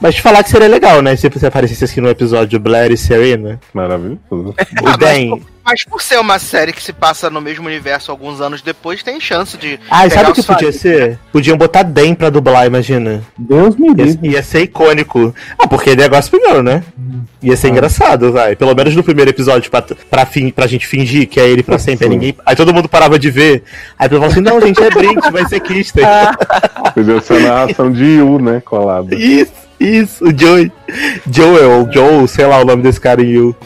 [0.00, 1.14] Mas te falar que seria legal, né?
[1.14, 3.60] Se você aparecesse assim no episódio Blair e Serena.
[3.72, 4.18] Maravilhoso.
[4.30, 5.38] O Ah, Dan.
[5.68, 9.20] Mas por ser uma série que se passa no mesmo universo alguns anos depois, tem
[9.20, 9.78] chance de.
[9.90, 11.18] Ah, e pegar sabe o que podia ser?
[11.30, 13.22] Podiam botar Dan pra dublar, imagina.
[13.36, 14.30] Deus me Ia, livre.
[14.30, 15.34] ia ser icônico.
[15.58, 16.82] Ah, porque ele é Gossip Girl, né?
[17.42, 18.56] Ia ser engraçado, vai.
[18.56, 21.78] Pelo menos no primeiro episódio, pra, pra, fim, pra gente fingir que é ele pra
[21.78, 22.06] sempre.
[22.06, 23.62] Aí, ninguém, aí todo mundo parava de ver.
[23.98, 26.02] Aí todo mundo falava assim: não, gente, é Brink, vai ser Kristen.
[26.94, 28.62] Podia ser a narração de Yu, né?
[28.64, 29.12] Colado.
[29.12, 30.72] Isso, isso, o Joey.
[31.30, 33.56] Joel, Joel, sei lá o nome desse cara em You.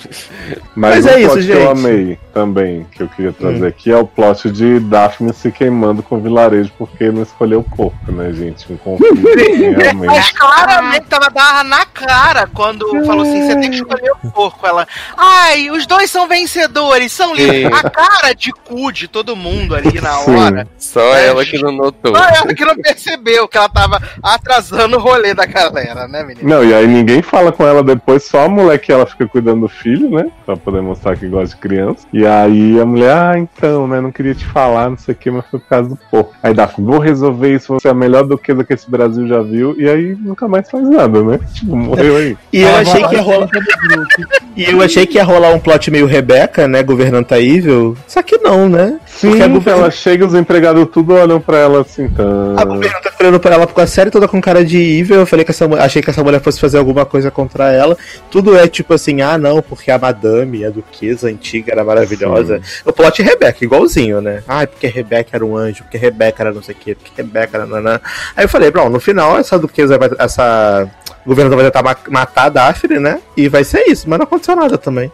[0.75, 1.79] Mas, Mas um é isso, plot que eu gente.
[1.87, 6.17] amei também, que eu queria trazer aqui, é o plot de Daphne se queimando com
[6.17, 8.73] o vilarejo porque não escolheu o corpo, né, gente?
[8.73, 10.07] Um conflito, assim, realmente.
[10.07, 14.67] Mas claramente tava barra na cara quando falou assim: você tem que escolher o porco.
[14.67, 14.87] Ela,
[15.17, 17.73] ai, os dois são vencedores, são lindos.
[17.79, 20.35] A cara de cu de todo mundo ali na Sim.
[20.35, 20.67] hora.
[20.79, 22.17] Só É, ela que não notou.
[22.17, 26.49] Só ela que não percebeu que ela tava atrasando o rolê da galera, né, menino?
[26.49, 29.63] Não, e aí ninguém fala com ela depois, só a mulher que ela fica cuidando
[29.63, 30.27] do filho, né?
[30.47, 32.07] Pra poder mostrar que gosta de criança.
[32.13, 34.01] E aí a mulher, ah, então, né?
[34.01, 36.33] Não queria te falar, não sei o que, mas foi por causa do porco.
[36.43, 39.75] Aí Daphne, vou resolver isso, você é a melhor duquesa que esse Brasil já viu.
[39.77, 41.41] E aí nunca mais faz nada, né?
[41.53, 42.37] Tipo, morreu aí.
[42.53, 43.49] E eu achei que ia rolar.
[44.55, 46.83] E eu achei que ia rolar um plot meio Rebeca, né?
[46.83, 47.97] Governanta Evil.
[48.07, 48.99] Só que não, né?
[49.07, 52.55] Sim, Porque a govern- ela chega, os empregados tudo olham pra ela assim, então.
[52.59, 55.17] A governanta tá olhando pra ela com a série toda com cara de evil.
[55.17, 57.97] Eu falei que essa, achei que essa mulher fosse fazer alguma coisa contra ela.
[58.31, 62.61] Tudo é tipo assim, ah não, porque a madame, a duquesa antiga era maravilhosa.
[62.85, 64.43] O plot Rebeca, igualzinho, né?
[64.47, 67.57] Ah, porque Rebeca era um anjo, porque Rebeca era não sei o que, porque Rebeca
[67.59, 68.01] era nanã.
[68.37, 70.89] Aí eu falei, bom, no final essa duquesa vai, essa
[71.27, 73.21] governanta vai tentar ma- matar a Daphne, né?
[73.37, 75.11] E vai ser isso, mas não aconteceu nada também.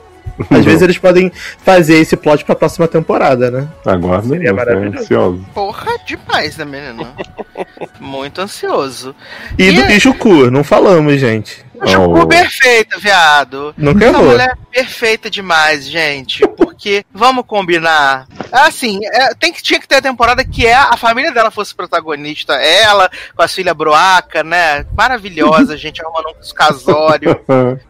[0.50, 1.30] Às vezes eles podem
[1.64, 3.68] fazer esse plot pra próxima temporada, né?
[3.86, 4.56] Aguarda, Seria né?
[4.58, 4.98] maravilhoso.
[4.98, 5.46] ansioso.
[5.54, 7.06] Porra, demais, né, menino?
[8.00, 9.14] Muito ansioso.
[9.58, 11.66] E E- do Juku, não falamos, gente.
[11.86, 12.26] Jucu Oh.
[12.26, 13.72] perfeita, viado.
[13.76, 14.30] Nunca Essa errou.
[14.30, 16.44] mulher é perfeita demais, gente.
[16.56, 18.26] Porque, vamos combinar.
[18.50, 21.72] Assim, é, tem que, tinha que ter a temporada que é a família dela fosse
[21.72, 22.54] protagonista.
[22.54, 24.84] Ela, com as filhas Broaca, né?
[24.96, 27.38] Maravilhosa, gente, arrumando um casório,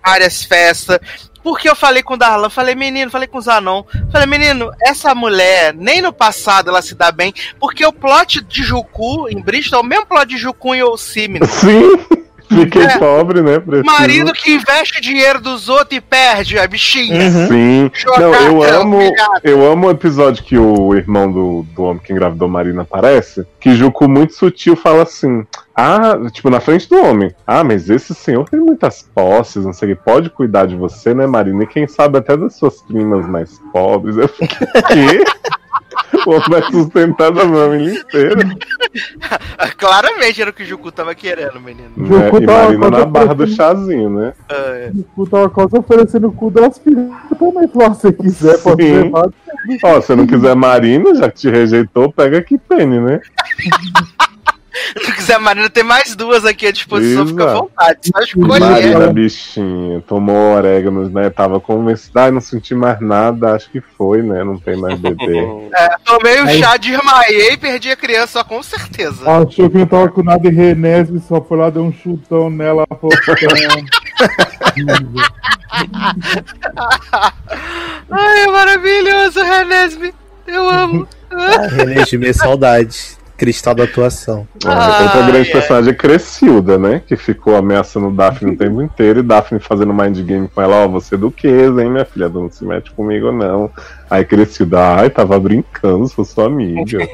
[0.05, 0.99] várias festas.
[1.49, 5.15] Porque eu falei com o Darlan, falei, menino, falei com o Zanon, falei, menino, essa
[5.15, 9.79] mulher, nem no passado ela se dá bem, porque o plot de Juku em Bristol
[9.79, 11.41] é o mesmo plot de Juku em Osimi.
[11.47, 12.19] Sim!
[12.49, 12.99] Fiquei É.
[12.99, 13.59] pobre, né?
[13.59, 13.85] Preciso.
[13.85, 17.29] Marido que investe dinheiro dos outros e perde a bichinha.
[17.29, 17.49] Uhum.
[17.49, 17.91] Sim.
[17.95, 18.99] Jogar Não, eu amo,
[19.45, 23.75] eu amo o episódio que o irmão do, do homem que engravidou Marina aparece, que
[23.75, 25.47] Juku muito sutil fala assim:
[25.77, 27.35] Ah, tipo, na frente do homem.
[27.47, 31.13] Ah, mas esse senhor tem muitas posses, não sei o que, pode cuidar de você,
[31.15, 31.65] né, Marina?
[31.65, 34.17] E quem sabe até das suas primas mais pobres.
[34.17, 35.23] Eu fiquei?
[36.27, 38.41] O homem vai sustentar da família inteira.
[39.77, 41.91] Claramente era o que o Juku tava querendo, menino.
[41.97, 42.07] Né?
[42.27, 44.33] Juku E tava- Marina na barra do chazinho, né?
[44.49, 44.91] É.
[44.95, 47.07] O cu tava quase oferecendo o cu das filhas
[47.39, 47.69] também.
[47.69, 48.93] Falou, se você quiser, pode Sim.
[49.03, 49.29] levar.
[49.85, 53.21] Ó, se não quiser Marina, já que te rejeitou, pega aqui Penny, né?
[55.05, 57.99] Se quiser, Marina, tem mais duas aqui à disposição, fica à vontade.
[58.05, 58.61] Só escolher.
[58.61, 61.31] Marina, bichinha, tomou orégano, né?
[61.31, 64.43] Tava convencida, ai, não senti mais nada, acho que foi, né?
[64.45, 65.29] Não tem mais bebê.
[65.79, 69.31] É, tomei o chá, desmaiei e perdi a criança, com certeza.
[69.31, 72.87] Achou que não tava com nada em Renesme, só foi lá, deu um chutão nela.
[73.01, 73.19] Fofão.
[78.11, 80.15] Ai, é maravilhoso, Renesme.
[80.47, 81.09] Eu amo.
[81.31, 83.18] Ah, Gimê, saudade.
[83.39, 84.49] Cristal da atuação.
[84.67, 85.53] Ah, Outra Ai, grande ai.
[85.53, 87.01] personagem é Crescilda, né?
[87.07, 90.89] Que ficou ameaçando Daphne o tempo inteiro e Daphne fazendo mind game com ela, ó,
[90.89, 92.29] você é duquesa, hein, minha filha?
[92.29, 93.71] Não se mete comigo, não.
[94.11, 96.99] Aí Crescilda, ai, tava brincando, sou sua amiga.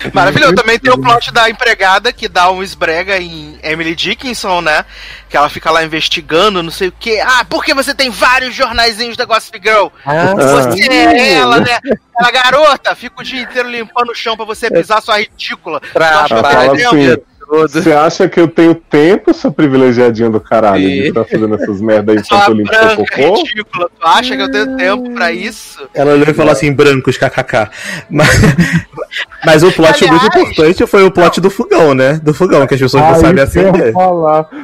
[0.12, 0.54] Maravilhoso.
[0.54, 4.84] Também tem o plot da empregada que dá um esbrega em Emily Dickinson, né?
[5.28, 7.22] Que ela fica lá investigando, não sei o quê.
[7.24, 9.88] Ah, porque você tem vários jornaizinhos da Gossip Girl?
[10.04, 11.78] Ah, Você é ela, né?
[12.18, 15.80] Ela, garota, fica o dia inteiro limpando o chão pra você pisar sua ridícula.
[15.92, 17.16] Pra, que pra, assim,
[17.50, 17.68] todo.
[17.68, 21.08] você acha que eu tenho tempo, sua privilegiadinha do caralho, de Sim.
[21.08, 23.34] estar fazendo essas merda aí enquanto eu limpo seu cocô?
[23.42, 23.90] ridícula.
[24.00, 25.80] Tu acha que eu tenho tempo pra isso?
[25.94, 27.68] Ela olhou e falou assim, brancos, kkk.
[28.08, 28.28] Mas,
[29.44, 32.20] Mas o plot Aliás- muito importante foi o plot do fogão, né?
[32.22, 33.92] Do fogão, que as pessoas não Ah, sabem acender.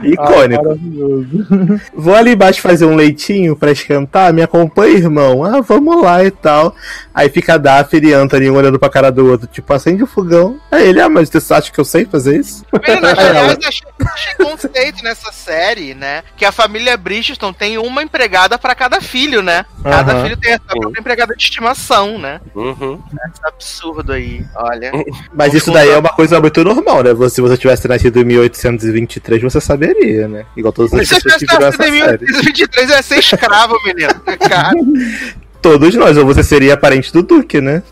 [0.05, 0.63] Icônico.
[0.63, 1.81] Ah, maravilhoso.
[1.95, 5.43] Vou ali embaixo fazer um leitinho pra esquentar, me acompanha, irmão.
[5.45, 6.75] Ah, vamos lá e tal.
[7.15, 10.07] Aí fica a Daphne e Anthony um olhando pra cara do outro, tipo, acende o
[10.07, 10.57] fogão.
[10.71, 12.65] Aí ele, ah, mas você acha que eu sei fazer isso?
[12.87, 16.23] Menina, Aí ela- aliás, achei, achei conceito nessa série, né?
[16.37, 19.65] Que a família Bridgestone tem uma empregada pra cada filho, né?
[19.83, 20.23] Cada Aham.
[20.25, 22.41] filho tem a sua própria empregada de estimação, né?
[22.55, 23.01] Uhum.
[23.33, 24.93] Esse absurdo aí, olha.
[25.35, 27.13] Mas isso daí é uma coisa muito normal, né?
[27.15, 30.47] Você- Se você tivesse nascido em 1823, você saberia, né?
[30.57, 32.25] Igual todas as Se eu pessoas tivesse que viram nascido essa em série.
[32.25, 34.15] 1823, eu ia ser escravo, menino.
[34.49, 34.73] Cara,
[35.63, 37.83] Todos nós, ou você seria parente do Duque, né?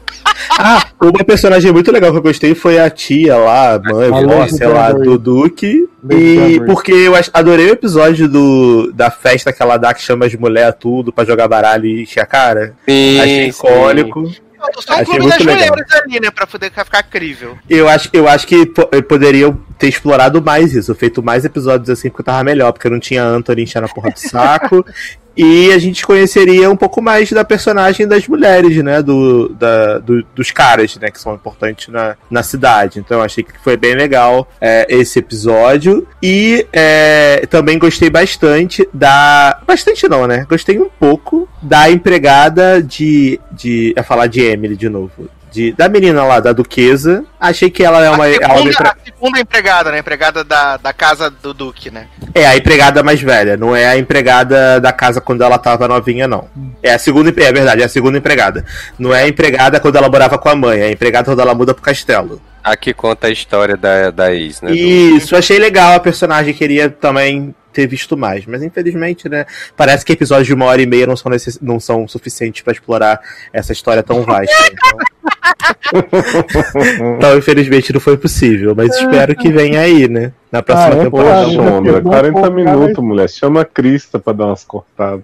[0.59, 4.21] Ah, uma personagem muito legal que eu gostei foi a tia lá, a mãe, A
[4.21, 5.89] Lady sei lá, do Duque.
[6.11, 10.35] E porque eu adorei o episódio do, da festa que ela dá, que chama as
[10.35, 12.75] mulheres tudo pra jogar baralho e encher a cara.
[12.89, 13.59] Sim, Achei sim.
[13.67, 14.21] icônico.
[14.23, 15.55] eu só um clube das legal.
[15.55, 16.31] mulheres ali, né?
[16.31, 17.57] Pra poder ficar crível.
[17.69, 22.09] Eu acho, eu acho que po- poderiam ter explorado mais isso, feito mais episódios assim,
[22.09, 24.85] porque tava melhor, porque não tinha Anthony enchendo a porra do saco.
[25.37, 29.03] e a gente conheceria um pouco mais da personagem das mulheres, né?
[29.03, 31.11] Do, da, do- dos caras, né?
[31.11, 32.99] Que são importantes na, na cidade.
[32.99, 36.07] Então achei que foi bem legal é, esse episódio.
[36.23, 39.61] E é, também gostei bastante da.
[39.67, 40.47] Bastante não, né?
[40.49, 43.41] Gostei um pouco da empregada de.
[43.51, 45.29] de ia falar de Emily de novo.
[45.55, 47.25] De, da menina lá, da duquesa.
[47.39, 48.27] Achei que ela é uma.
[48.27, 49.99] a, segunda, a segunda empregada, né?
[50.01, 52.09] Empregada da, da casa do Duque, né?
[52.35, 56.27] É a empregada mais velha, não é a empregada da casa quando ela tava novinha,
[56.27, 56.49] não.
[56.83, 58.65] É a segunda, é verdade, é a segunda empregada.
[58.99, 61.55] Não é a empregada quando ela morava com a mãe, é a empregada quando ela
[61.55, 62.43] muda pro castelo.
[62.63, 64.71] Aqui conta a história da, da ex, né?
[64.71, 69.45] do- Isso, achei legal a personagem, queria também ter visto mais, mas infelizmente, né,
[69.77, 71.59] parece que episódios de uma hora e meia não são, necess...
[71.61, 73.21] não são suficientes pra explorar
[73.53, 74.55] essa história tão vasta.
[74.73, 74.99] Então...
[77.17, 81.05] então, infelizmente, não foi possível, mas espero que venha aí, né, na próxima Ah, é?
[81.05, 81.45] temporada.
[81.45, 83.29] Poxa, Poxa, Ondra, bom 40 focar minutos, mulher.
[83.29, 85.23] Chama a Crista pra dar umas cortadas.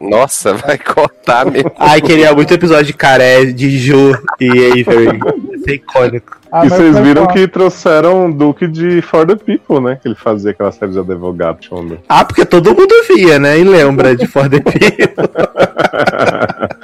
[0.00, 1.70] Nossa, vai cortar mesmo.
[1.78, 5.18] Ai, queria muito episódio de Caré, de Ju e Avery.
[5.64, 6.38] Ser icônico.
[6.52, 7.32] Ah, e vocês viram falar.
[7.34, 9.98] que trouxeram o Duque de For the People, né?
[10.02, 11.98] Que ele fazia aquela série de advogado, Ondra.
[12.08, 13.56] Ah, porque todo mundo via, né?
[13.58, 15.30] E lembra de For the People.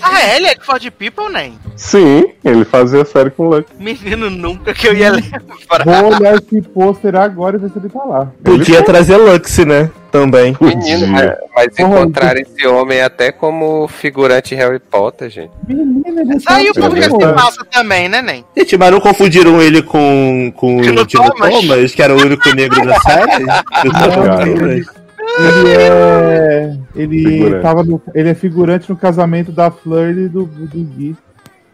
[0.00, 0.36] Ah, é?
[0.36, 1.58] Ele é de Ford People, nem?
[1.76, 3.66] Sim, ele fazia série com o Luck.
[3.78, 5.84] Menino, nunca que eu ia lembrar.
[5.84, 8.30] Vou olhar esse pôster agora e ver se ele tá lá.
[8.42, 9.90] Podia trazer Lux, né?
[10.10, 10.56] Também.
[10.60, 15.50] Menino, mas, mas Porra, encontrar esse homem até como figurante Harry Potter, gente.
[15.68, 17.34] Menina, ele Aí o tá povo já se verdade.
[17.34, 18.44] passa também, né, nem?
[18.56, 21.54] Gente, mas não confundiram ele com, com Tino o Tino Thomas.
[21.54, 21.94] Thomas.
[21.94, 23.42] que era o único negro da série?
[23.84, 24.96] Eu tô Não.
[25.38, 26.75] Ele é.
[26.96, 27.62] Ele, Figurante.
[27.62, 31.14] tava no, ele é figurante no casamento da Fleur e do, do Gui.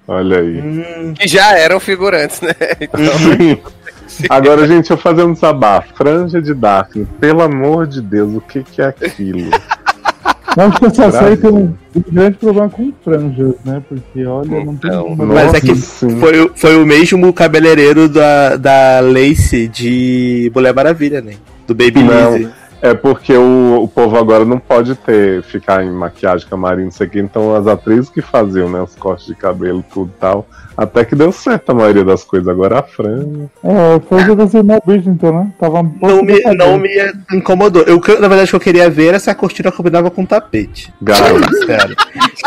[0.09, 0.61] Olha aí.
[0.61, 2.51] Hum, Que já eram figurantes, né?
[4.29, 5.95] Agora, gente, eu vou fazer um desabafo.
[5.95, 9.51] Franja de Daphne, pelo amor de Deus, o que, que é aquilo?
[10.55, 11.21] Eu acho que essa Brasil.
[11.21, 13.83] série tem um, um grande problema com franjas, né?
[13.89, 14.91] Porque, olha, não tem.
[14.91, 16.21] Então, Mas é que sim.
[16.21, 21.35] foi, o- foi o mesmo cabeleireiro da, da Lacey de Mulher Maravilha, né?
[21.67, 22.51] Do Baby Não.
[22.83, 27.07] É porque o, o povo agora não pode ter, ficar em maquiagem, camarim, não sei
[27.07, 27.21] o que.
[27.21, 30.45] Então as atrizes que faziam, né, os cortes de cabelo, tudo tal,
[30.77, 32.49] até que deu certo a maioria das coisas.
[32.49, 33.51] Agora a franja.
[33.65, 35.53] É, foi o das irmãs Bridgerton, né?
[35.59, 36.91] Tava um Não me, não me
[37.33, 37.83] incomodou.
[37.83, 40.27] Eu, na verdade, o que eu queria ver era se a cortina combinava com o
[40.27, 40.93] tapete.
[41.01, 41.53] Garoto.
[41.67, 41.97] Sério.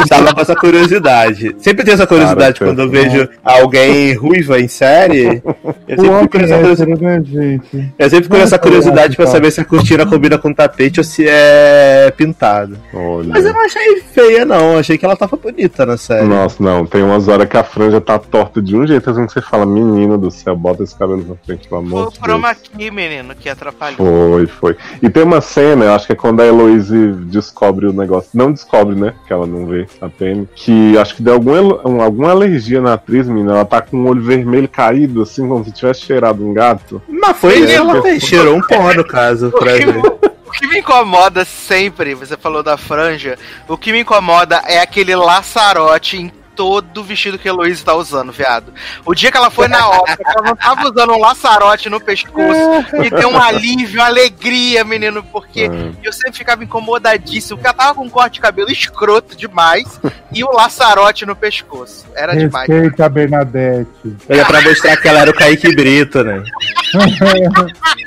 [0.10, 1.56] Tava com essa curiosidade.
[1.60, 5.42] Sempre tenho essa curiosidade Cara, quando eu vejo alguém ruiva em série.
[5.88, 7.02] Eu sempre fico nessa é curiosidade.
[7.02, 7.94] né, gente?
[7.98, 11.00] Eu sempre fico nessa Nossa, curiosidade pra saber se a cortina combina com o tapete
[11.00, 12.78] ou se é pintado.
[12.94, 13.30] Olha.
[13.30, 14.74] Mas eu não achei feia, não.
[14.74, 16.28] Eu achei que ela tava bonita na série.
[16.28, 19.34] Nossa, não, tem umas horas que a franja tá torta de um jeito, assim que
[19.34, 22.20] você fala, menino do céu, bota esse cabelo na frente, pelo Foi amor o de
[22.20, 22.68] chroma Deus.
[22.78, 23.98] key, menino, que atrapalhou.
[23.98, 24.78] Foi, foi.
[25.02, 28.30] E tem uma cena, eu acho que é quando a Heloise descobre o negócio.
[28.34, 29.14] Não descobre, né?
[29.28, 30.48] Que ela não vê a Penny.
[30.56, 31.54] Que acho que deu algum,
[31.88, 33.54] um- alguma alergia na atriz, menina.
[33.54, 37.02] Ela tá com o olho vermelho caído, assim, como se tivesse cheirado um gato.
[37.08, 38.02] Mas foi isso que ela É.
[38.02, 38.24] fez.
[38.24, 40.00] Cheirou um pó, no caso, pra O que, ver.
[40.48, 43.38] o que me incomoda sempre, você falou da franja,
[43.68, 47.94] o que me incomoda é aquele laçarote em todo o vestido que a Heloísa tá
[47.94, 48.74] usando, viado.
[49.06, 52.00] O dia que ela foi na ópera, que ela não tava usando um laçarote no
[52.00, 55.92] pescoço, me deu um alívio, uma alegria, menino, porque É.
[56.04, 60.00] eu sempre ficava incomodadíssimo, porque ela tava com um corte de cabelo escroto demais
[60.32, 62.06] e o laçarote no pescoço.
[62.16, 62.68] Era demais.
[62.68, 64.16] Respeita a Bernadette.
[64.30, 66.44] Era pra mostrar que ela era o Kaique Brito, né?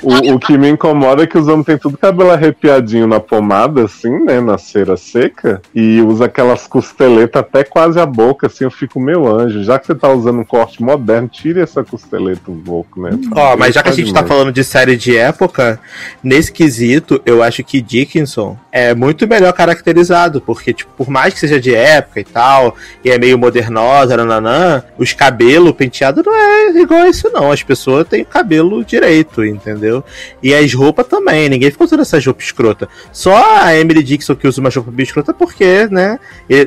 [0.01, 3.83] O, o que me incomoda é que os homens têm tudo cabelo arrepiadinho na pomada,
[3.83, 4.39] assim, né?
[4.39, 5.61] Na cera seca.
[5.75, 8.63] E usa aquelas costeletas até quase a boca, assim.
[8.63, 12.51] Eu fico, meu anjo, já que você tá usando um corte moderno, tire essa costeleta
[12.51, 13.11] um pouco, né?
[13.35, 15.79] Ó, mas já que a gente tá falando de série de época,
[16.23, 21.39] nesse quesito, eu acho que Dickinson é muito melhor caracterizado, porque, tipo, por mais que
[21.39, 26.69] seja de época e tal, e é meio modernosa, nananã, os cabelos penteados não é
[26.79, 27.51] igual a isso, não.
[27.51, 30.03] As pessoas têm o cabelo direito, entendeu?
[30.41, 32.89] E as roupas também, ninguém ficou usando essa roupa escrota.
[33.11, 36.19] Só a Emily Dixon que usa uma roupa bem escrota porque, né?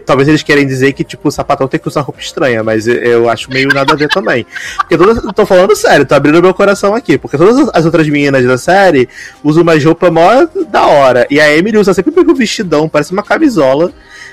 [0.05, 1.31] talvez eles querem dizer que, tipo, o
[1.63, 4.47] sapatão tem que usar roupa estranha, mas eu- acho meio nada a ver também.
[4.79, 8.45] Porque todas, tô falando sério, tô abrindo meu coração aqui, porque todas as outras meninas
[8.45, 9.09] da série
[9.43, 11.27] usam uma roupa mó da hora.
[11.31, 13.93] E a Emily usa sempre um vestidão, parece uma camisola.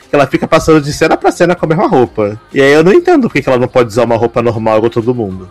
[0.10, 2.42] Que ela fica passando de cena pra cena com a mesma roupa.
[2.52, 4.90] E aí eu não entendo porque que ela não pode usar uma roupa normal igual
[4.90, 5.48] todo mundo.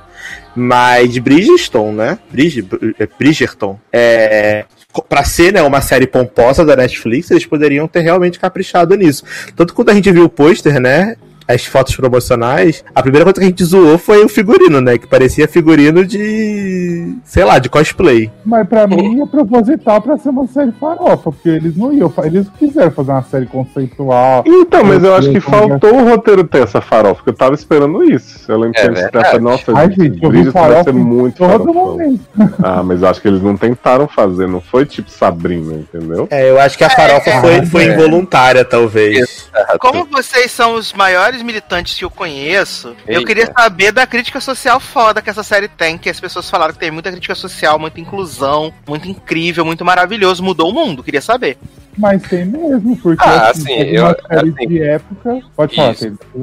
[0.53, 2.19] Mas Bridgestone, né?
[2.29, 2.67] Bridge,
[2.99, 3.79] é, Bridgerton.
[3.93, 4.65] É,
[5.09, 9.23] pra ser né, uma série pomposa da Netflix, eles poderiam ter realmente caprichado nisso.
[9.55, 11.15] Tanto quando a gente viu o pôster, né?
[11.49, 14.99] As fotos promocionais, a primeira coisa que a gente zoou foi o figurino, né?
[14.99, 17.15] Que parecia figurino de.
[17.25, 18.31] sei lá, de cosplay.
[18.45, 22.47] Mas pra mim é proposital pra ser uma série farofa, porque eles não iam, eles
[22.59, 24.45] quiseram fazer uma série conceitual.
[24.47, 28.03] Então, mas eu acho que faltou o roteiro ter essa farofa, porque eu tava esperando
[28.05, 28.51] isso.
[28.51, 29.25] Eu lembro É que eles verdade.
[29.25, 32.21] pensaram, nossa, Ai, gente, eu vi Bridgerton vai ser muito Todo farofão.
[32.63, 36.27] Ah, mas eu acho que eles não tentaram fazer, não foi tipo Sabrina, entendeu?
[36.31, 37.95] É, eu acho que a farofa é, foi, foi é.
[37.95, 39.49] involuntária, talvez.
[39.81, 43.27] Como vocês são os maiores militantes que eu conheço, eu Eita.
[43.27, 46.81] queria saber da crítica social foda que essa série tem, que as pessoas falaram que
[46.81, 51.59] tem muita crítica social, muita inclusão, muito incrível, muito maravilhoso, mudou o mundo, queria saber.
[51.99, 55.41] Mas tem mesmo, porque Ah, assim, assim, eu- uma série assim, de época.
[55.57, 55.95] Pode falar,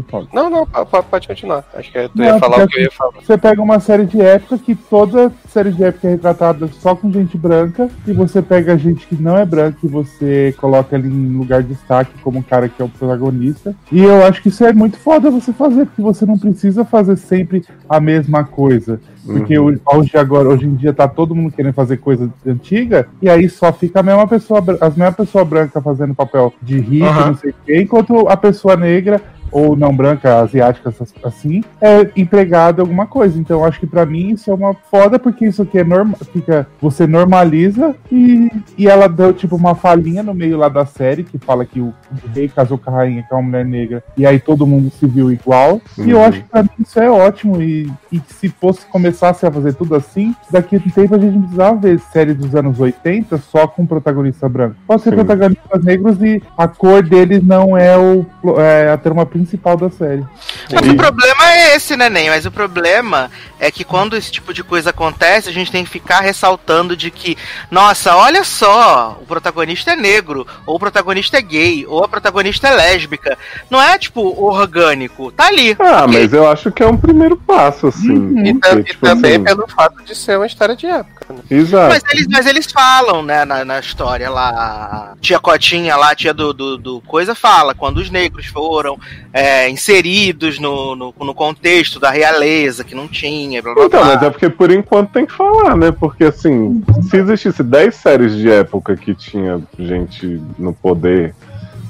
[0.09, 0.27] falo.
[0.33, 1.63] Não, não, po- po- pode continuar.
[1.73, 3.13] Acho que tu Não, ia falar o que eu ia falar.
[3.21, 7.11] Você pega uma série de época que toda série de época é retratada só com
[7.11, 11.37] gente branca, e você pega gente que não é branca e você coloca ali em
[11.37, 13.73] lugar de destaque como um cara que é o protagonista.
[13.91, 17.15] E eu acho que isso é muito foda você fazer, porque você não precisa fazer
[17.15, 18.99] sempre a mesma coisa.
[19.25, 19.75] Porque Uhum.
[19.85, 23.73] hoje, agora, hoje em dia tá todo mundo querendo fazer coisa antiga, e aí só
[23.73, 27.27] fica a mesma pessoa, as mesmas pessoas brancas fazendo papel de rico, Aham.
[27.27, 29.19] não sei o quê, enquanto a pessoa negra
[29.51, 30.93] ou não branca, asiática,
[31.23, 33.39] assim, é empregada em alguma coisa.
[33.39, 36.67] Então, acho que pra mim isso é uma foda, porque isso aqui é normal, fica,
[36.81, 41.37] você normaliza e, e ela deu tipo uma falinha no meio lá da série que
[41.37, 44.25] fala que o, o rei casou com a rainha, que é uma mulher negra, e
[44.25, 45.81] aí todo mundo se viu igual.
[45.97, 46.23] E eu Uhum.
[46.25, 47.61] acho que pra mim isso é ótimo.
[47.61, 51.33] E, e se fosse começasse a fazer tudo assim, daqui a um tempo a gente
[51.33, 54.75] não precisava ver série dos anos 80 só com protagonista branco.
[54.87, 55.15] Pode ser Sim.
[55.17, 58.25] protagonistas negros e a cor deles não é, o,
[58.59, 60.25] é a trama principal da série.
[60.71, 62.29] Mas o problema é esse, né, Nen?
[62.29, 63.29] Mas o problema
[63.59, 67.11] é que quando esse tipo de coisa acontece, a gente tem que ficar ressaltando de
[67.11, 67.37] que,
[67.69, 72.69] nossa, olha só, o protagonista é negro, ou o protagonista é gay, ou a protagonista
[72.69, 73.37] é lésbica.
[73.69, 75.31] Não é, tipo, orgânico.
[75.33, 75.75] Tá ali.
[75.79, 78.11] Ah, mas eu acho que é um primeiro passo, assim.
[78.11, 78.45] Uhum.
[78.45, 81.14] E, porque, e tipo também assim, pelo fato de ser uma história de época.
[81.29, 81.39] Né?
[81.49, 81.89] Exato.
[81.89, 86.53] Mas eles, mas eles falam, né, na, na história lá, tia Cotinha lá, tia do,
[86.53, 88.97] do, do Coisa, fala, quando os negros foram
[89.33, 94.13] é, inseridos no, no, no contexto da realeza, que não tinha, blá blá Então, blá.
[94.13, 95.91] mas é porque por enquanto tem que falar, né?
[95.91, 101.33] Porque assim, se existisse 10 séries de época que tinha gente no poder,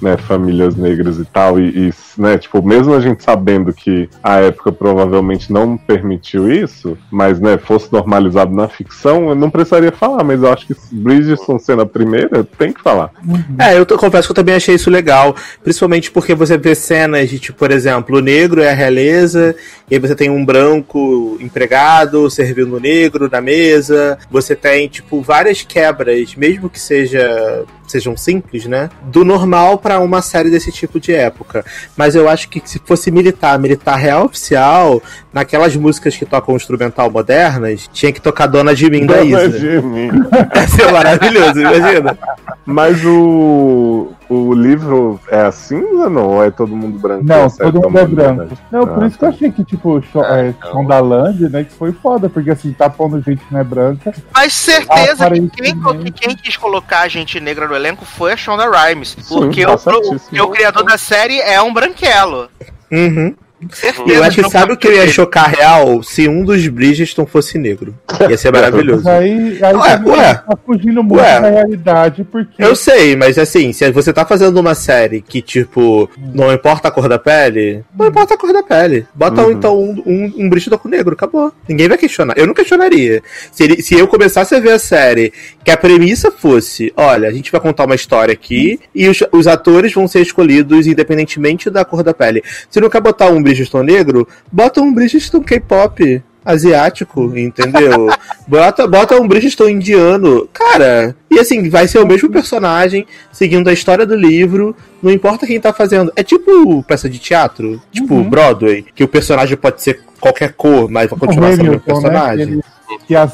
[0.05, 4.39] né, famílias negras e tal, e, e, né, tipo, mesmo a gente sabendo que a
[4.39, 10.23] época provavelmente não permitiu isso, mas, né, fosse normalizado na ficção, eu não precisaria falar,
[10.23, 13.09] mas eu acho que Bridgerton sendo a primeira, tem que falar.
[13.57, 15.35] É, eu confesso que eu também achei isso legal.
[15.63, 19.55] Principalmente porque você vê cenas de, tipo, por exemplo, o negro é a realeza,
[19.89, 24.17] e aí você tem um branco empregado servindo o negro na mesa.
[24.29, 27.65] Você tem, tipo, várias quebras, mesmo que seja
[27.95, 28.89] sejam simples, né?
[29.03, 31.63] Do normal pra uma série desse tipo de época.
[31.95, 35.01] Mas eu acho que se fosse militar, militar real oficial,
[35.31, 39.59] naquelas músicas que tocam instrumental modernas, tinha que tocar Dona de Mim da Dona Isa.
[39.59, 40.09] de mim.
[40.55, 42.17] Ia ser maravilhoso, imagina.
[42.65, 46.27] Mas o, o livro é assim ou não?
[46.27, 47.23] Ou é todo mundo branco?
[47.23, 48.41] Não, todo mundo é branco.
[48.43, 48.57] né?
[48.71, 50.71] Não, por Ah, isso que eu achei que, tipo, Ah, é, então.
[50.71, 54.13] Shondaland, né, que foi foda, porque assim, tá pondo gente não é branca.
[54.33, 58.37] Mas certeza que quem, que quem quis colocar a gente negra no elenco foi a
[58.37, 59.15] Shonda Rhimes.
[59.19, 62.49] Sim, Porque tá o, porque o criador da série é um branquelo.
[62.91, 63.35] Uhum.
[63.71, 66.03] Certeza E eu acho que sabe o que eu ia chocar real?
[66.03, 67.95] Se um dos Bridgestone fosse negro.
[68.29, 69.07] Ia ser maravilhoso.
[69.07, 70.33] Aí, aí Ué, também ué.
[70.35, 71.39] tá fugindo muito Ué.
[71.41, 76.09] da realidade, porque Eu sei, mas assim, se você tá fazendo uma série que, tipo,
[76.33, 79.07] não importa a cor da pele, não importa a cor da pele.
[79.15, 79.51] Bota um, Uhum.
[79.51, 81.51] então um, um, um Bridgestone com negro, acabou.
[81.67, 82.33] Ninguém vai questionar.
[82.37, 83.21] Eu não questionaria.
[83.51, 85.31] Se, ele- se eu começasse a ver a série,
[85.63, 89.47] que a premissa fosse, olha, a gente vai contar uma história aqui e os, os
[89.47, 92.43] atores vão ser escolhidos independentemente da cor da pele.
[92.69, 96.21] Se não quer botar um Bridgestone negro, bota um Bridgestone K-pop.
[96.47, 98.07] Asiático, entendeu?
[98.47, 100.47] bota, bota um Bridgestone indiano.
[100.53, 105.47] Cara, e assim, vai ser o mesmo personagem, seguindo a história do livro, não importa
[105.47, 106.11] quem tá fazendo.
[106.15, 108.29] É tipo peça de teatro, tipo Uhum.
[108.29, 111.81] Broadway, que o personagem pode ser qualquer cor, mas vai continuar sendo o mesmo né,
[111.83, 112.41] personagem.
[112.43, 112.61] ele-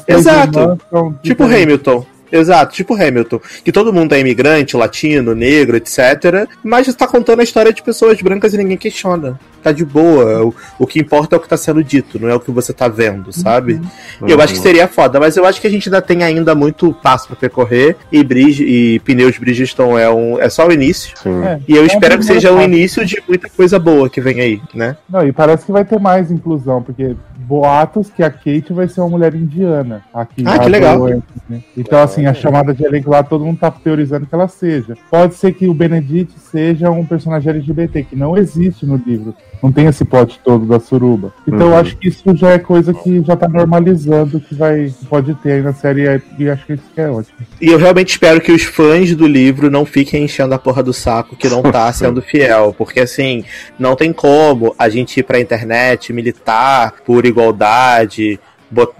[0.06, 0.80] três Exato.
[1.22, 1.44] Tipo.
[1.44, 2.06] Hamilton.
[2.32, 3.40] Exato, tipo Hamilton.
[3.62, 6.48] Que todo mundo é imigrante, latino, negro, etc.
[6.64, 9.38] Mas está contando a história de pessoas brancas e ninguém questiona.
[9.62, 10.46] Tá de boa.
[10.46, 12.72] O, o que importa é o que tá sendo dito, não é o que você
[12.72, 13.80] tá vendo, sabe?
[14.26, 16.92] Eu acho que seria foda, mas eu acho que a gente ainda tem ainda muito
[16.94, 17.96] passo pra percorrer.
[18.10, 21.16] E, Bridge, e pneus Bridgestone é, um, é só o início.
[21.22, 21.44] Sim.
[21.44, 21.60] É.
[21.68, 22.66] E eu É um espero que seja o passo.
[22.68, 24.96] início de muita coisa boa que vem aí, né?
[25.08, 29.00] Não, e parece que vai ter mais inclusão, porque boatos que a Kate vai ser
[29.00, 30.02] uma mulher indiana.
[30.12, 31.06] Aqui Ah, que legal.
[31.48, 31.62] né?
[31.76, 34.96] Então, assim, a chamada de elenco lá, todo mundo tá teorizando que ela seja.
[35.10, 39.34] Pode ser que o Benedict seja um personagem LGBT, que não existe no livro.
[39.62, 41.32] Não tem esse plot todo da suruba.
[41.46, 41.76] Então, eu Uhum.
[41.76, 45.62] acho que isso já é coisa que já tá normalizando, que vai pode ter aí
[45.62, 47.36] na série, e acho que isso é ótimo.
[47.60, 50.92] E eu realmente espero que os fãs do livro não fiquem enchendo a porra do
[50.92, 52.74] saco que não tá sendo fiel.
[52.76, 53.44] Porque assim,
[53.78, 58.40] não tem como a gente ir pra internet, militar por igualdade,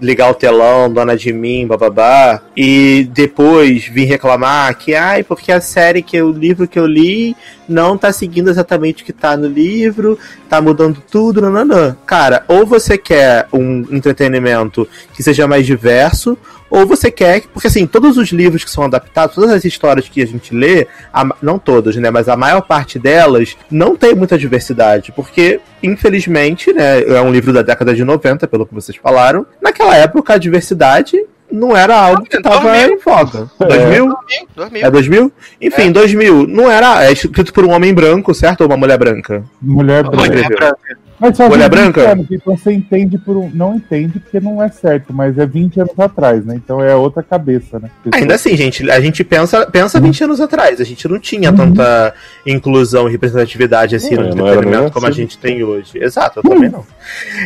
[0.01, 5.61] ligar o telão, dona de mim, bababá, e depois vir reclamar que, ai, porque a
[5.61, 7.35] série que o livro que eu li
[7.67, 10.17] não tá seguindo exatamente o que tá no livro,
[10.49, 11.95] tá mudando tudo, nananã.
[12.05, 16.37] Cara, ou você quer um entretenimento que seja mais diverso,
[16.73, 20.23] ou você quer, porque assim, todos os livros que são adaptados, todas as histórias que
[20.23, 24.39] a gente lê, a não todas, né, mas a maior parte delas não tem muita
[24.39, 29.45] diversidade, porque infelizmente, né, é um livro da década de 90, pelo que vocês falaram.
[29.61, 32.89] Naquela época a diversidade não era algo que tava 2000.
[32.89, 33.51] em voga.
[33.59, 34.05] 2000?
[34.07, 34.83] Dormir, dormir.
[34.83, 35.31] É 2000?
[35.61, 38.61] Enfim, 2000 não era é escrito por um homem branco, certo?
[38.61, 39.43] Ou uma mulher branca?
[39.61, 40.27] Mulher branca.
[40.27, 41.02] Mulher branca.
[41.23, 42.11] Mas só Mulher 20 branca?
[42.11, 43.49] anos, então você entende por um.
[43.53, 46.55] Não entende porque não é certo, mas é 20 anos atrás, né?
[46.55, 47.89] Então é outra cabeça, né?
[48.13, 50.81] Ainda assim, gente, a gente pensa, pensa 20 anos atrás.
[50.81, 51.55] A gente não tinha Uhum.
[51.55, 52.13] tanta
[52.45, 55.21] inclusão e representatividade assim no não era entretenimento como a assim.
[55.21, 55.91] gente tem hoje.
[55.95, 56.83] Exato, eu também não.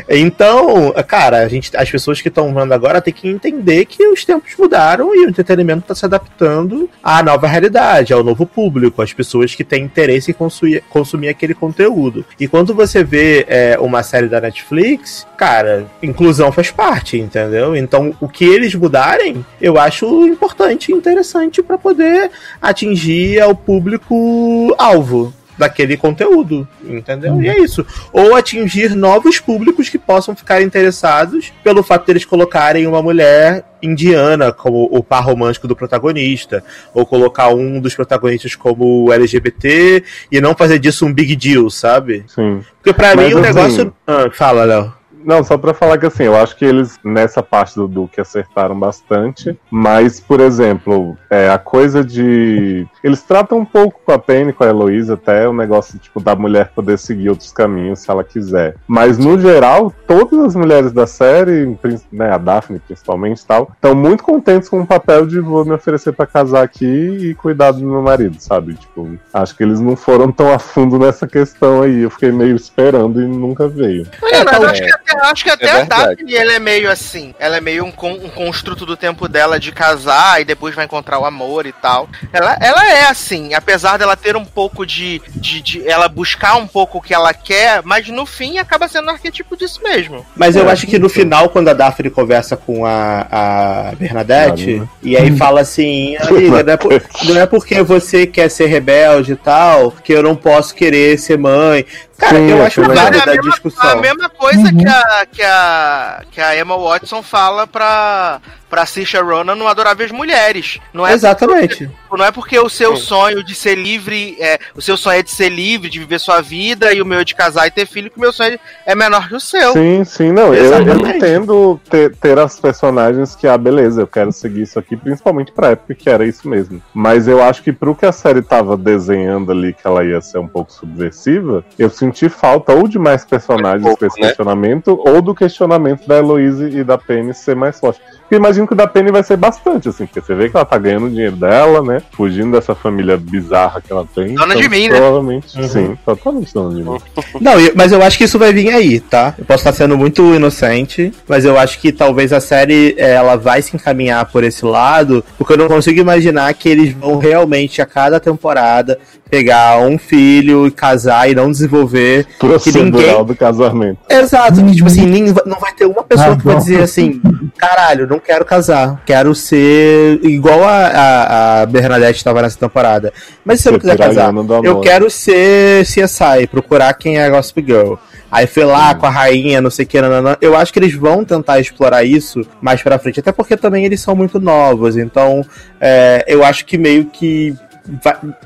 [0.10, 4.24] Então, cara, a gente, as pessoas que estão vendo agora têm que entender que os
[4.26, 9.14] tempos mudaram e o entretenimento está se adaptando à nova realidade, ao novo público, às
[9.14, 12.26] pessoas que têm interesse em consumir, consumir aquele conteúdo.
[12.40, 17.76] E quando você vê é, uma série da Netflix, cara, inclusão faz parte, entendeu?
[17.76, 22.30] Então, o que eles mudarem, eu acho importante e interessante para poder
[22.62, 27.42] atingir o público alvo daquele conteúdo, entendeu?
[27.42, 27.86] E é isso.
[28.12, 34.52] Ou atingir novos públicos que possam ficar interessados pelo fato deles colocarem uma mulher indiana
[34.52, 36.64] como o par romântico do protagonista,
[36.94, 42.26] ou colocar um dos protagonistas como LGBT e não fazer disso um big deal, sabe?
[42.28, 42.62] Sim.
[42.82, 43.94] Porque pra Mas, mim o assim, negócio.
[44.06, 44.97] Ah, fala, Léo.
[45.28, 48.80] Não, só pra falar que assim, eu acho que eles, nessa parte do Duque, acertaram
[48.80, 49.60] bastante.
[49.70, 52.88] Mas, por exemplo, é, a coisa de.
[53.04, 56.34] Eles tratam um pouco com a Penny, com a Heloísa, até o negócio, tipo, da
[56.34, 58.76] mulher poder seguir outros caminhos se ela quiser.
[58.88, 61.78] Mas, no geral, todas as mulheres da série,
[62.10, 65.74] né, a Daphne principalmente e tal, estão muito contentes com o papel de vou me
[65.74, 68.76] oferecer pra casar aqui e cuidar do meu marido, sabe?
[68.76, 72.04] Tipo, acho que eles não foram tão a fundo nessa questão aí.
[72.04, 74.08] Eu fiquei meio esperando e nunca veio.
[74.24, 75.84] É, mas então, acho que até, acho que até é a.
[75.84, 77.34] Daphne ela é meio assim.
[77.40, 80.86] Ela é meio um, con- um construto do tempo dela de casar e depois vai
[80.86, 82.08] encontrar o amor e tal.
[82.32, 86.68] Ela, ela é assim, apesar dela ter um pouco de, de, de- Ela buscar um
[86.68, 90.26] pouco o que ela quer, mas no fim acaba sendo um arquétipo disso mesmo.
[90.36, 94.80] Mas eu É, acho que no final, quando a Daphne conversa com a, a Bernadette,
[94.80, 94.88] né?
[95.02, 99.34] e aí fala assim, amiga, não é, por- não é porque você quer ser rebelde
[99.34, 101.86] e tal, que eu não posso querer ser mãe.
[102.18, 103.90] Cara, Sim, eu é acho que válida é a a mesma, discussão.
[103.92, 104.78] a mesma coisa Uhum.
[104.78, 110.12] que, a, que, a, que a Emma Watson fala pra, pra Saoirse Ronan não Adoráveis
[110.12, 110.80] Mulheres.
[110.94, 111.88] Não é Exatamente.
[111.88, 115.24] Porque, não é porque o seu sonho de ser livre, é, o seu sonho é
[115.24, 117.86] de ser livre, de viver sua vida, e o meu é de casar e ter
[117.86, 119.74] filho, que o meu sonho é menor que o seu.
[119.74, 120.54] Sim, sim, não.
[120.54, 124.96] Eu, eu entendo ter, ter as personagens que, ah, beleza, eu quero seguir isso aqui,
[124.96, 126.82] principalmente pra época que era isso mesmo.
[126.94, 130.40] Mas eu acho que pro que a série tava desenhando ali, que ela ia ser
[130.40, 134.28] um pouco subversiva, eu senti falta ou de mais personagens pouco, com esse né?
[134.28, 138.02] questionamento, ou do questionamento da Heloise e da Penny ser mais forte.
[138.28, 140.58] Porque eu imagino que o da Penny vai ser bastante, assim, porque você vê que
[140.58, 142.02] ela tá ganhando o dinheiro dela, né?
[142.12, 144.36] Fugindo dessa família bizarra que ela tem.
[144.36, 144.98] Dona Então, de mim, né?
[144.98, 146.98] Provavelmente, sim, totalmente dona de mim.
[147.40, 149.34] Não, eu- mas eu acho que isso vai vir aí, tá?
[149.38, 153.38] Eu posso estar sendo muito inocente, mas eu acho que talvez a série eh, ela
[153.38, 157.82] vai se encaminhar por esse lado, porque eu não consigo imaginar que eles vão realmente
[157.82, 159.00] a cada temporada
[159.30, 164.00] pegar um filho e casar e não desenvolver que Procedural ninguém do casamento.
[164.10, 166.62] Exato, que tipo assim, nem- não vai ter uma pessoa Ah, que vai bom.
[166.62, 167.22] dizer assim,
[167.58, 173.12] caralho, não quero casar, quero ser igual a, a, a Bernadette estava nessa temporada.
[173.46, 174.34] Mas se eu não Ser quiser casar,
[174.64, 177.96] eu quero ser CSI, procurar quem é a Gossip Girl.
[178.30, 180.36] Aí foi lá com a rainha, não sei o que, nananã.
[180.42, 184.02] Eu acho que eles vão tentar explorar isso mais pra frente, até porque também eles
[184.02, 185.46] são muito novos, então
[185.80, 187.56] é, eu acho que meio que.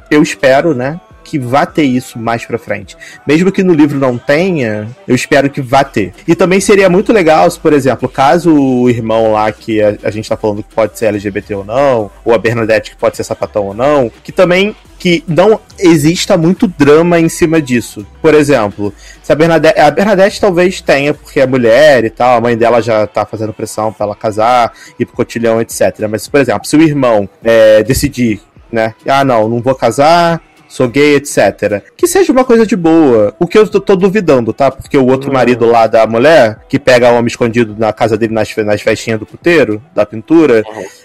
[0.09, 0.99] Eu espero, né?
[1.23, 2.97] Que vá ter isso mais pra frente.
[3.25, 6.13] Mesmo que no livro não tenha, eu espero que vá ter.
[6.27, 10.11] E também seria muito legal se, por exemplo, caso o irmão lá que a, a
[10.11, 13.23] gente tá falando que pode ser LGBT ou não, ou a Bernadette que pode ser
[13.23, 18.05] sapatão ou não, que também que não exista muito drama em cima disso.
[18.21, 18.93] Por exemplo,
[19.23, 22.83] se a Bernadette, a Bernadette talvez tenha, porque é mulher e tal, a mãe dela
[22.83, 26.07] já tá fazendo pressão pra ela casar, ir pro cotilhão, etc.
[26.07, 28.41] Mas, por exemplo, se o irmão é, decidir,
[28.71, 31.83] né, ah, não, não vou casar, sou gay, etc.
[31.97, 33.35] Que seja uma coisa de boa.
[33.39, 34.71] O que eu tô, tô duvidando, tá?
[34.71, 38.33] Porque o outro marido lá da mulher, que pega o homem escondido na casa dele
[38.33, 40.63] nas, nas festinhas do puteiro, da pintura,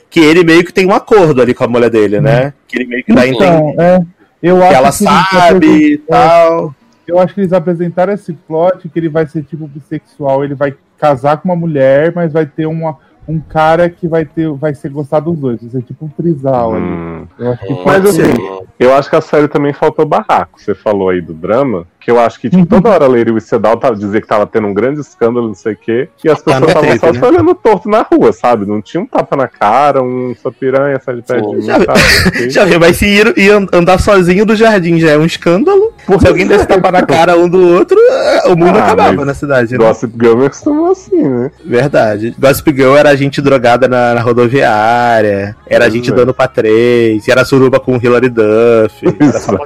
[0.08, 2.52] que ele meio que tem um acordo ali com a mulher dele, né?
[2.68, 4.02] Que ele meio que dá a entender Então, é,
[4.42, 6.74] eu que acho ela que sabe e apresentam- tal.
[7.08, 10.74] Eu acho que eles apresentaram esse plot que ele vai ser tipo bissexual, ele vai
[10.98, 12.98] casar com uma mulher, mas vai ter uma,
[13.28, 16.74] um cara que vai ter vai ser gostar dos dois, vai ser tipo um trisal
[16.74, 16.84] ali.
[16.84, 17.26] Hum.
[17.38, 18.66] Eu acho que Mas pode assim, ser.
[18.78, 20.60] eu acho que a série também faltou barraco.
[20.60, 23.76] Você falou aí do drama, que eu acho que tipo, toda hora a Leire Wicedal
[23.78, 26.52] tava dizia que tava tendo um grande escândalo, não sei o quê, e as Tá
[26.60, 27.18] pessoas estavam só né?
[27.18, 28.64] se olhando torto na rua, sabe?
[28.64, 31.80] Não tinha um tapa na cara, um sua piranha, sai de perto de mim, Já-
[31.80, 31.98] sabe?
[32.50, 35.92] Já viu, mas se ir, an- andar sozinho do jardim já é um escândalo.
[36.20, 37.98] Se alguém desse tapa na cara um do outro,
[38.44, 39.78] o mundo Ah, acabava na cidade, né?
[39.84, 41.50] Gossip Girl me acostumou assim, né?
[41.64, 42.36] Verdade.
[42.38, 46.14] Gossip Girl era gente drogada na, na rodoviária, era gente é.
[46.14, 49.04] dando pra três, era suruba com Hilary Duff.
[49.20, 49.56] Era só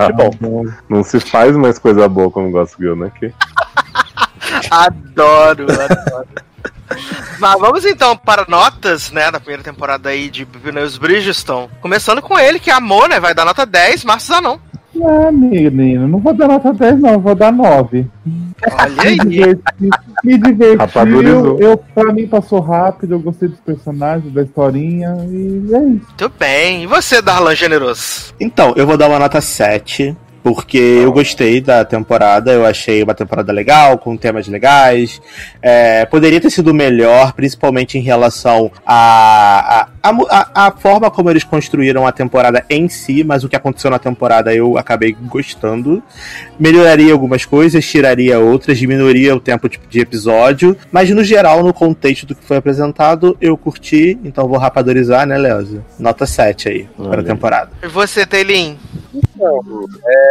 [0.40, 0.64] bom.
[0.88, 3.11] Não se faz mais coisa boa como Gossip Girl, né?
[3.19, 3.32] Que...
[4.70, 6.28] Adoro, adoro.
[7.39, 11.69] Mas vamos então para notas, né, da primeira temporada aí de Pneus Bridgestone.
[11.81, 14.59] Começando com ele, que amou, né, vai dar nota 10, Marcos Zanon.
[15.02, 18.07] Ah, menino, não vou dar nota 10, não, vou dar 9.
[18.73, 19.16] Olha aí.
[19.16, 19.89] Me diverti,
[20.24, 21.59] me divertiu.
[21.61, 26.07] Eu, pra mim passou rápido, eu gostei dos personagens, da historinha, e é isso.
[26.07, 26.82] Muito bem.
[26.82, 28.35] E você, Darlan Generoso?
[28.40, 30.16] Então, eu vou dar uma nota 7.
[30.42, 35.20] Porque eu gostei da temporada, eu achei uma temporada legal, com temas legais.
[35.62, 41.30] É, poderia ter sido melhor, principalmente em relação à a, a, a, a forma como
[41.30, 46.02] eles construíram a temporada em si, mas o que aconteceu na temporada eu acabei gostando.
[46.58, 51.72] Melhoraria algumas coisas, tiraria outras, diminuiria o tempo de, de episódio, mas no geral, no
[51.72, 55.84] contexto do que foi apresentado, eu curti, então vou rapadorizar, né, Leozo?
[55.98, 57.70] Nota 7 aí, para a temporada.
[57.82, 58.78] E você, Teilin?
[59.14, 60.30] É,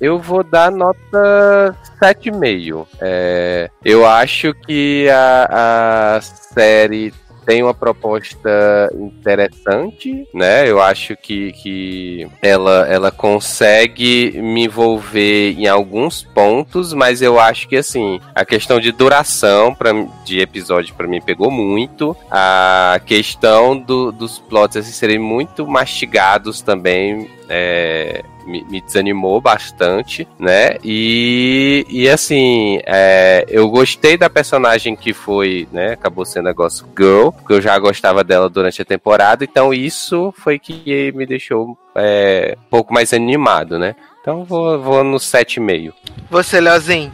[0.00, 2.86] eu vou dar nota 7,5.
[3.00, 7.12] É, eu acho que a, a série
[7.46, 8.48] tem uma proposta
[8.94, 10.68] interessante, né?
[10.68, 17.66] Eu acho que, que ela, ela consegue me envolver em alguns pontos, mas eu acho
[17.66, 19.90] que assim, a questão de duração pra,
[20.24, 22.16] de episódio para mim pegou muito.
[22.30, 30.26] A questão do- dos plots assim, serem muito mastigados também é, me, me desanimou bastante,
[30.38, 30.76] né?
[30.84, 35.92] E, e assim, é, eu gostei da personagem que foi, né?
[35.92, 40.32] Acabou sendo a Gossip Girl, porque eu já gostava dela durante a temporada, então isso
[40.36, 43.94] foi que me deixou é, um pouco mais animado, né?
[44.20, 45.92] Então vou, vou no 7,5.
[46.30, 47.12] Você, Leozinho?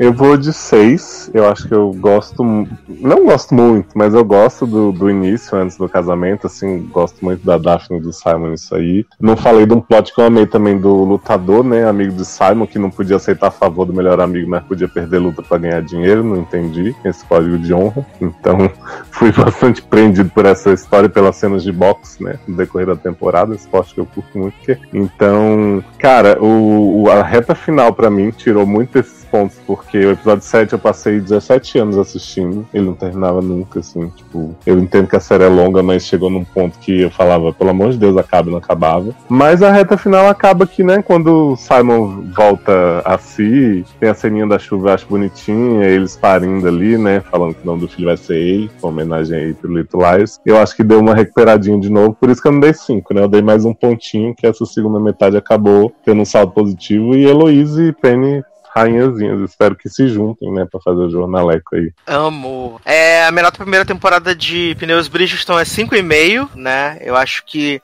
[0.00, 1.30] Eu vou de seis.
[1.34, 2.42] Eu acho que eu gosto.
[2.88, 6.46] Não gosto muito, mas eu gosto do, do início, antes do casamento.
[6.46, 9.04] Assim, gosto muito da Daphne e do Simon, isso aí.
[9.20, 11.86] Não falei de um plot que eu amei também do lutador, né?
[11.86, 15.18] Amigo de Simon, que não podia aceitar a favor do melhor amigo, mas podia perder
[15.18, 16.24] luta pra ganhar dinheiro.
[16.24, 18.06] Não entendi esse código de honra.
[18.22, 18.70] Então,
[19.12, 22.38] fui bastante prendido por essa história e pelas cenas de boxe, né?
[22.48, 24.54] No decorrer da temporada, esporte que eu curto muito.
[24.64, 29.98] que- Então, cara, o, o- a reta final pra mim tirou muito esses pontos, porque
[29.98, 34.78] o episódio 7 eu passei 17 anos assistindo, ele não terminava nunca, assim, tipo, eu
[34.78, 37.90] entendo que a série é longa, mas chegou num ponto que eu falava, pelo amor
[37.90, 39.14] de Deus, acaba e não acabava.
[39.28, 44.14] Mas a reta final acaba que, né, quando o Simon volta a si, tem a
[44.14, 47.88] ceninha da chuva, eu acho bonitinha, eles parindo ali, né, falando que o nome do
[47.88, 50.40] filho vai ser Ei, com homenagem aí pro Little Lies.
[50.44, 53.14] Eu acho que deu uma recuperadinha de novo, por isso que eu não dei 5,
[53.14, 57.14] né, eu dei mais um pontinho, que essa segunda metade acabou tendo um saldo positivo,
[57.14, 58.42] e Heloise e Penny
[58.74, 59.50] rainhazinhas.
[59.50, 61.92] Espero que se juntem, né, pra fazer o jornaleco aí.
[62.06, 62.80] Amo.
[62.84, 66.98] É, a melhor primeira temporada de Pneus Bridgestone é 5,5, né?
[67.00, 67.80] Eu acho que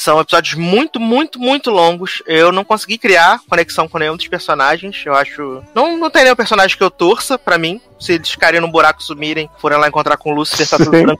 [0.00, 2.22] são episódios muito, muito, muito longos.
[2.26, 5.02] Eu não consegui criar conexão com nenhum dos personagens.
[5.04, 5.62] Eu acho.
[5.74, 7.78] Não, não tem nenhum personagem que eu torça pra mim.
[7.98, 11.18] Se eles ficarem no buraco sumirem, forem lá encontrar com o Lúcifer, tá tudo tranquilo.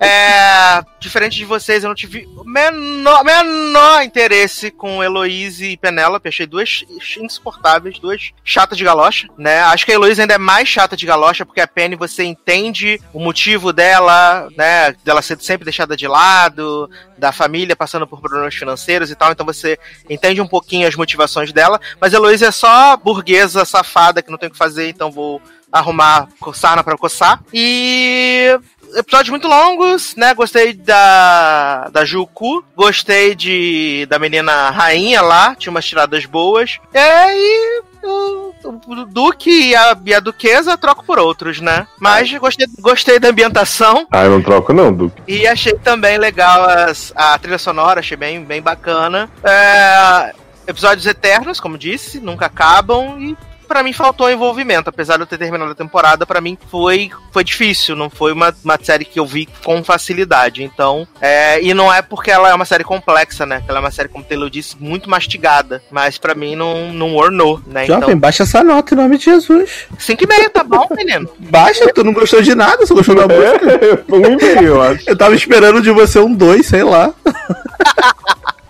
[0.00, 6.28] É, diferente de vocês, eu não tive o menor, menor interesse com Heloise e Penélope.
[6.28, 6.84] Achei duas
[7.16, 9.60] insuportáveis, duas chatas de galocha, né?
[9.62, 13.00] Acho que a Heloise ainda é mais chata de galocha, porque a Penny você entende
[13.12, 14.92] o motivo dela, né?
[15.04, 19.44] Dela ser sempre deixada de lado, da família passando por problemas financeiros e tal, então
[19.44, 19.78] você
[20.08, 21.78] entende um pouquinho as motivações dela.
[22.00, 25.40] Mas a Heloise é só burguesa, safada, que não tem o que fazer, então vou
[25.70, 27.42] arrumar coçar pra coçar.
[27.52, 28.58] E
[28.96, 30.32] episódios muito longos, né?
[30.32, 36.78] Gostei da, da Juku, gostei de da menina rainha lá, tinha umas tiradas boas.
[36.94, 41.86] É, e o, o Duque e a, e a Duquesa troco por outros, né?
[41.98, 45.22] Mas gostei, gostei da ambientação Ah, eu não troco não, Duque.
[45.26, 49.28] e achei também legal as, a trilha sonora, achei bem, bem bacana.
[49.42, 50.32] É,
[50.66, 55.38] episódios eternos, como disse, nunca acabam e pra mim faltou envolvimento, apesar de eu ter
[55.38, 59.26] terminado a temporada, pra mim foi, foi difícil, não foi uma, uma série que eu
[59.26, 60.62] vi com facilidade.
[60.62, 63.62] Então, é, e não é porque ela é uma série complexa, né?
[63.66, 67.16] Ela é uma série, como o Taylor disse, muito mastigada, mas pra mim não, não
[67.16, 67.86] ornou, né?
[67.86, 69.86] Jovem, Então, baixa essa nota em nome de Jesus.
[69.98, 71.28] 5,5 tá bom, menino?
[71.38, 73.64] Baixa, tu não gostou de nada, só gostou da música.
[73.84, 75.08] É, um e meio, eu acho.
[75.08, 77.12] Eu tava esperando de você um 2, sei lá.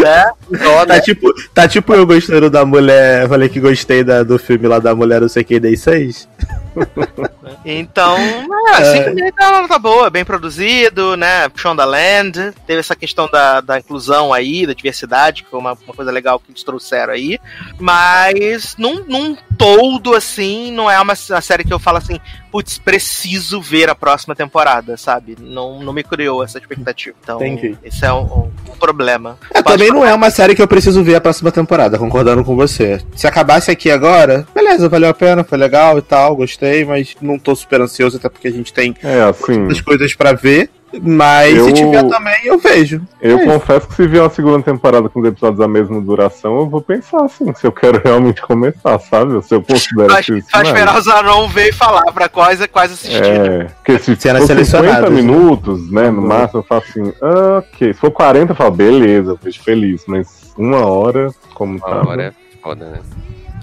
[0.00, 0.32] né?
[0.58, 1.00] Tá né?
[1.00, 3.28] tipo, tá tipo eu gostando da mulher.
[3.28, 6.28] Falei que gostei da, do filme lá da mulher, não sei quem, dei 6.
[7.64, 11.48] Então, é, cinco meses tá, tá boa, bem produzido, né?
[11.54, 16.12] Shondaland, teve essa questão da, da inclusão aí, da diversidade, que foi uma, uma coisa
[16.12, 17.40] legal que eles trouxeram aí.
[17.78, 22.20] Mas, num, num todo, assim, não é uma, uma série que eu falo assim,
[22.56, 25.36] putz, preciso ver a próxima temporada, sabe?
[25.38, 27.14] Não, não me criou essa expectativa.
[27.22, 27.76] Então, Entendi.
[27.84, 29.38] esse é um, um- um problema.
[29.52, 32.56] É, também não é uma série que eu preciso ver a próxima temporada, concordando com
[32.56, 32.98] você.
[33.14, 37.38] Se acabasse aqui agora, beleza, valeu a pena, foi legal e tal, gostei, mas não
[37.38, 40.70] tô super ansioso, até porque a gente tem É, assim, muitas coisas pra ver.
[41.02, 43.02] Mas Eu- se tiver também, eu vejo.
[43.20, 43.52] eu É isso.
[43.52, 46.80] confesso que se vier uma segunda temporada com os episódios da mesma duração, eu vou
[46.80, 49.42] pensar assim, se eu quero realmente começar, sabe?
[49.44, 50.64] Se eu considero Vai, que isso vai é.
[50.66, 53.22] esperar o Zanon ver e falar pra quais é quais assistir.
[53.22, 55.16] É, porque se for 50 selecionadas, né?
[55.22, 56.28] minutos, né, no Uhum.
[56.28, 57.92] máximo, eu falo assim, ah, ok.
[57.92, 62.10] Se for 40, eu falo, beleza, eu fico feliz, mas uma hora, como tá, Uma
[62.10, 62.32] hora é
[62.62, 63.00] foda, né?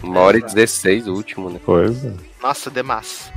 [0.03, 1.59] Uma hora e 16 o último, né?
[1.65, 2.13] coisa.
[2.43, 3.31] Nossa, demais.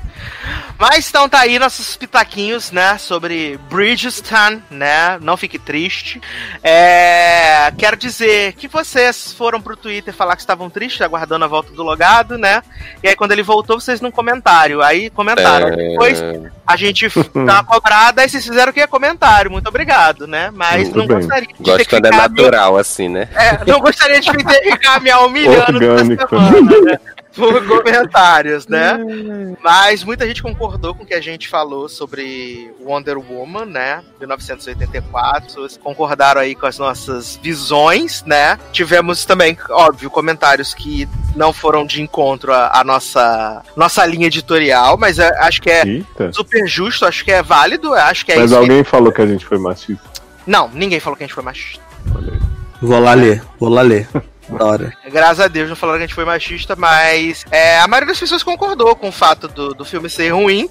[0.79, 5.19] Mas então tá aí nossos pitaquinhos, né, sobre Bridgestone, né?
[5.21, 6.21] Não fique triste.
[6.63, 11.73] É, quero dizer que vocês foram pro Twitter falar que estavam tristes, aguardando a volta
[11.73, 12.63] do logado, né?
[13.03, 14.83] E aí quando ele voltou, vocês num comentário.
[14.83, 15.69] Aí comentaram.
[15.69, 16.23] É, Depois
[16.67, 18.87] a gente dá uma cobrada e vocês fizeram o que?
[18.87, 19.51] Comentário.
[19.51, 20.51] Muito obrigado, né?
[20.53, 21.17] Mas Muito não bem.
[21.19, 23.29] gostaria de ter Gosto que quando é ficar me- natural, assim, né?
[23.35, 26.99] é, não gostaria de ter ficar me humilhando toda semana, né?
[27.37, 28.99] Por comentários, né?
[29.63, 34.03] Mas muita gente concordou com o que a gente falou sobre Wonder Woman, né?
[34.19, 35.45] 1984.
[35.47, 38.59] Pessoas concordaram aí com as nossas visões, né?
[38.73, 44.97] Tivemos também, óbvio, comentários que não foram de encontro à, à nossa, nossa linha editorial,
[44.97, 46.33] mas é, acho que é Eita.
[46.33, 48.55] super justo, acho que é válido, acho que é Mas isso.
[48.55, 50.03] que- alguém falou que a gente foi machista.
[50.47, 51.85] Não, ninguém falou que a gente foi machista.
[52.81, 54.09] Vou lá ler, vou lá ler.
[54.49, 54.93] Da hora.
[55.11, 58.21] Graças a Deus não falaram que a gente foi machista, mas é, a maioria das
[58.21, 60.69] pessoas concordou com o fato do, do filme ser ruim.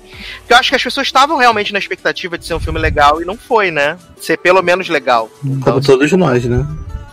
[0.48, 3.22] Que eu acho que as pessoas estavam realmente na expectativa de ser um filme legal
[3.22, 3.98] e não foi, né?
[4.20, 5.30] Ser pelo menos legal.
[5.44, 6.66] Então, Como todos nós, né?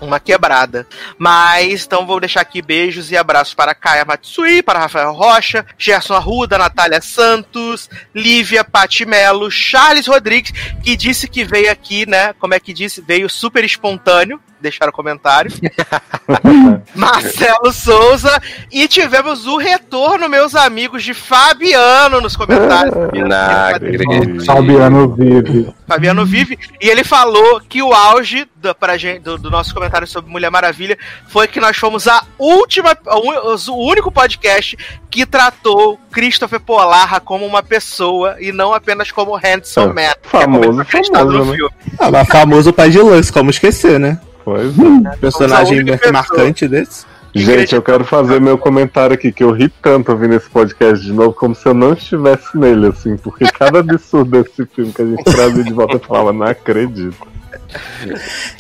[0.03, 0.87] uma quebrada.
[1.17, 6.15] Mas, então vou deixar aqui beijos e abraços para Kaia Matsui, para Rafael Rocha, Gerson
[6.15, 10.53] Arruda, Natália Santos, Lívia Pati Melo, Charles Rodrigues,
[10.83, 12.33] que disse que veio aqui, né?
[12.35, 13.01] Como é que disse?
[13.01, 15.51] Veio super espontâneo deixaram comentário.
[16.95, 18.41] Marcelo Souza.
[18.71, 22.95] E tivemos o retorno, meus amigos, de Fabiano nos comentários.
[22.95, 25.75] Não, Fabiano vive.
[25.87, 26.59] Fabiano vive.
[26.81, 30.51] E ele falou que o auge do, pra gente, do, do nosso comentário sobre Mulher
[30.51, 30.97] Maravilha
[31.29, 34.77] foi que nós fomos a última, o único podcast
[35.11, 40.15] que tratou Christopher Polarra como uma pessoa e não apenas como handsome É, man.
[40.23, 41.57] famoso, é famoso, né?
[41.57, 41.75] filme.
[41.99, 44.19] Ah, mas famoso pai de lance, como esquecer, né?
[44.45, 45.17] Pois é.
[45.17, 47.07] Personagem marcante desse.
[47.35, 51.13] Gente, eu quero fazer meu comentário aqui, que eu ri tanto ouvindo esse podcast de
[51.13, 55.07] novo, como se eu não estivesse nele, assim, porque cada absurdo desse filme que a
[55.07, 57.32] gente trazia de volta, eu falava, não acredito.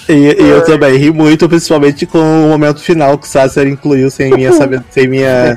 [0.08, 4.10] E, e eu também ri muito, principalmente com o momento final que o Sasser incluiu
[4.10, 4.86] sem minha sabedoria.
[4.90, 5.56] Sem minha.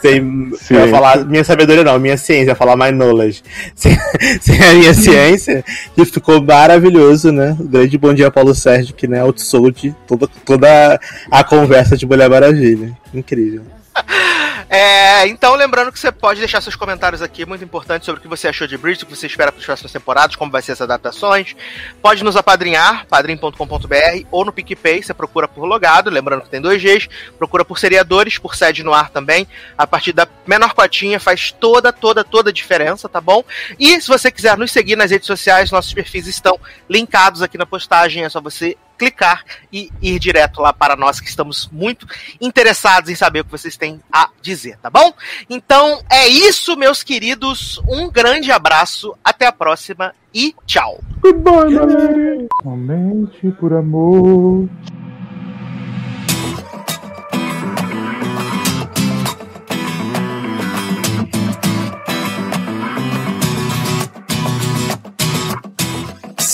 [0.00, 3.42] Sem, eu falar minha sabedoria, não, minha ciência, falar my knowledge.
[3.74, 3.96] Sem,
[4.40, 7.56] sem a minha ciência, que ficou maravilhoso, né?
[7.58, 11.00] O grande bom dia, Paulo Sérgio, que né, outsold toda, toda
[11.30, 12.96] a conversa de Mulher Maravilha.
[13.12, 13.62] Incrível.
[14.68, 18.28] É, então, lembrando que você pode deixar seus comentários aqui, muito importante, sobre o que
[18.28, 20.72] você achou de Bridge, o que você espera para as próximas temporadas, como vai ser
[20.72, 21.54] essas adaptações.
[22.02, 26.82] Pode nos apadrinhar, padrim.com.br, ou no PicPay, você procura por logado, lembrando que tem dois
[26.82, 29.46] Gs, procura por seriadores, por sede no ar também.
[29.78, 33.44] A partir da menor cotinha faz toda, toda, toda a diferença, tá bom?
[33.78, 36.58] E se você quiser nos seguir nas redes sociais, nossos perfis estão
[36.90, 41.28] linkados aqui na postagem, é só você clicar e ir direto lá para nós que
[41.28, 42.06] estamos muito
[42.40, 45.12] interessados em saber o que vocês têm a dizer, tá bom?
[45.48, 47.80] Então é isso, meus queridos.
[47.88, 51.00] Um grande abraço, até a próxima e tchau.
[51.20, 52.48] Goodbye.
[52.62, 54.68] Somente por amor.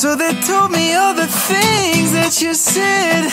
[0.03, 3.31] So they told me all the things that you said,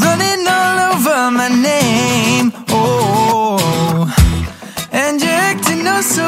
[0.00, 2.50] running all over my name.
[2.70, 4.08] Oh,
[4.90, 6.24] and you're acting oh so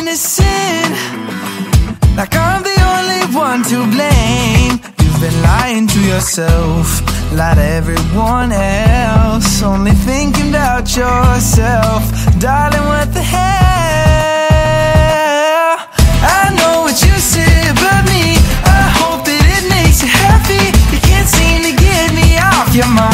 [0.00, 0.96] innocent,
[2.16, 4.80] like I'm the only one to blame.
[5.04, 12.00] You've been lying to yourself, lied to everyone else, only thinking about yourself,
[12.40, 12.86] darling.
[12.88, 13.63] What the hell?
[20.30, 20.72] You.
[20.92, 23.13] You can't seem to get me off your mind.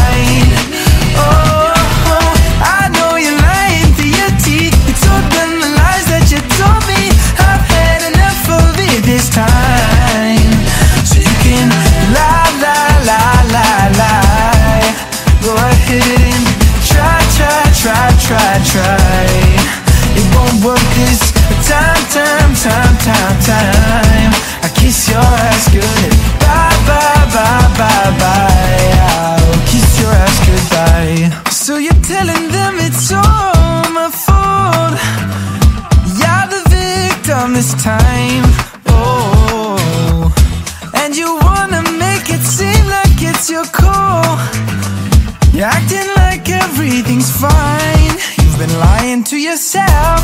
[49.31, 50.23] To yourself,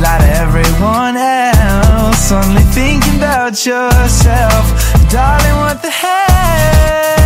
[0.00, 2.32] to everyone else.
[2.32, 4.64] Only thinking about yourself,
[5.08, 5.56] darling.
[5.58, 7.17] What the hell?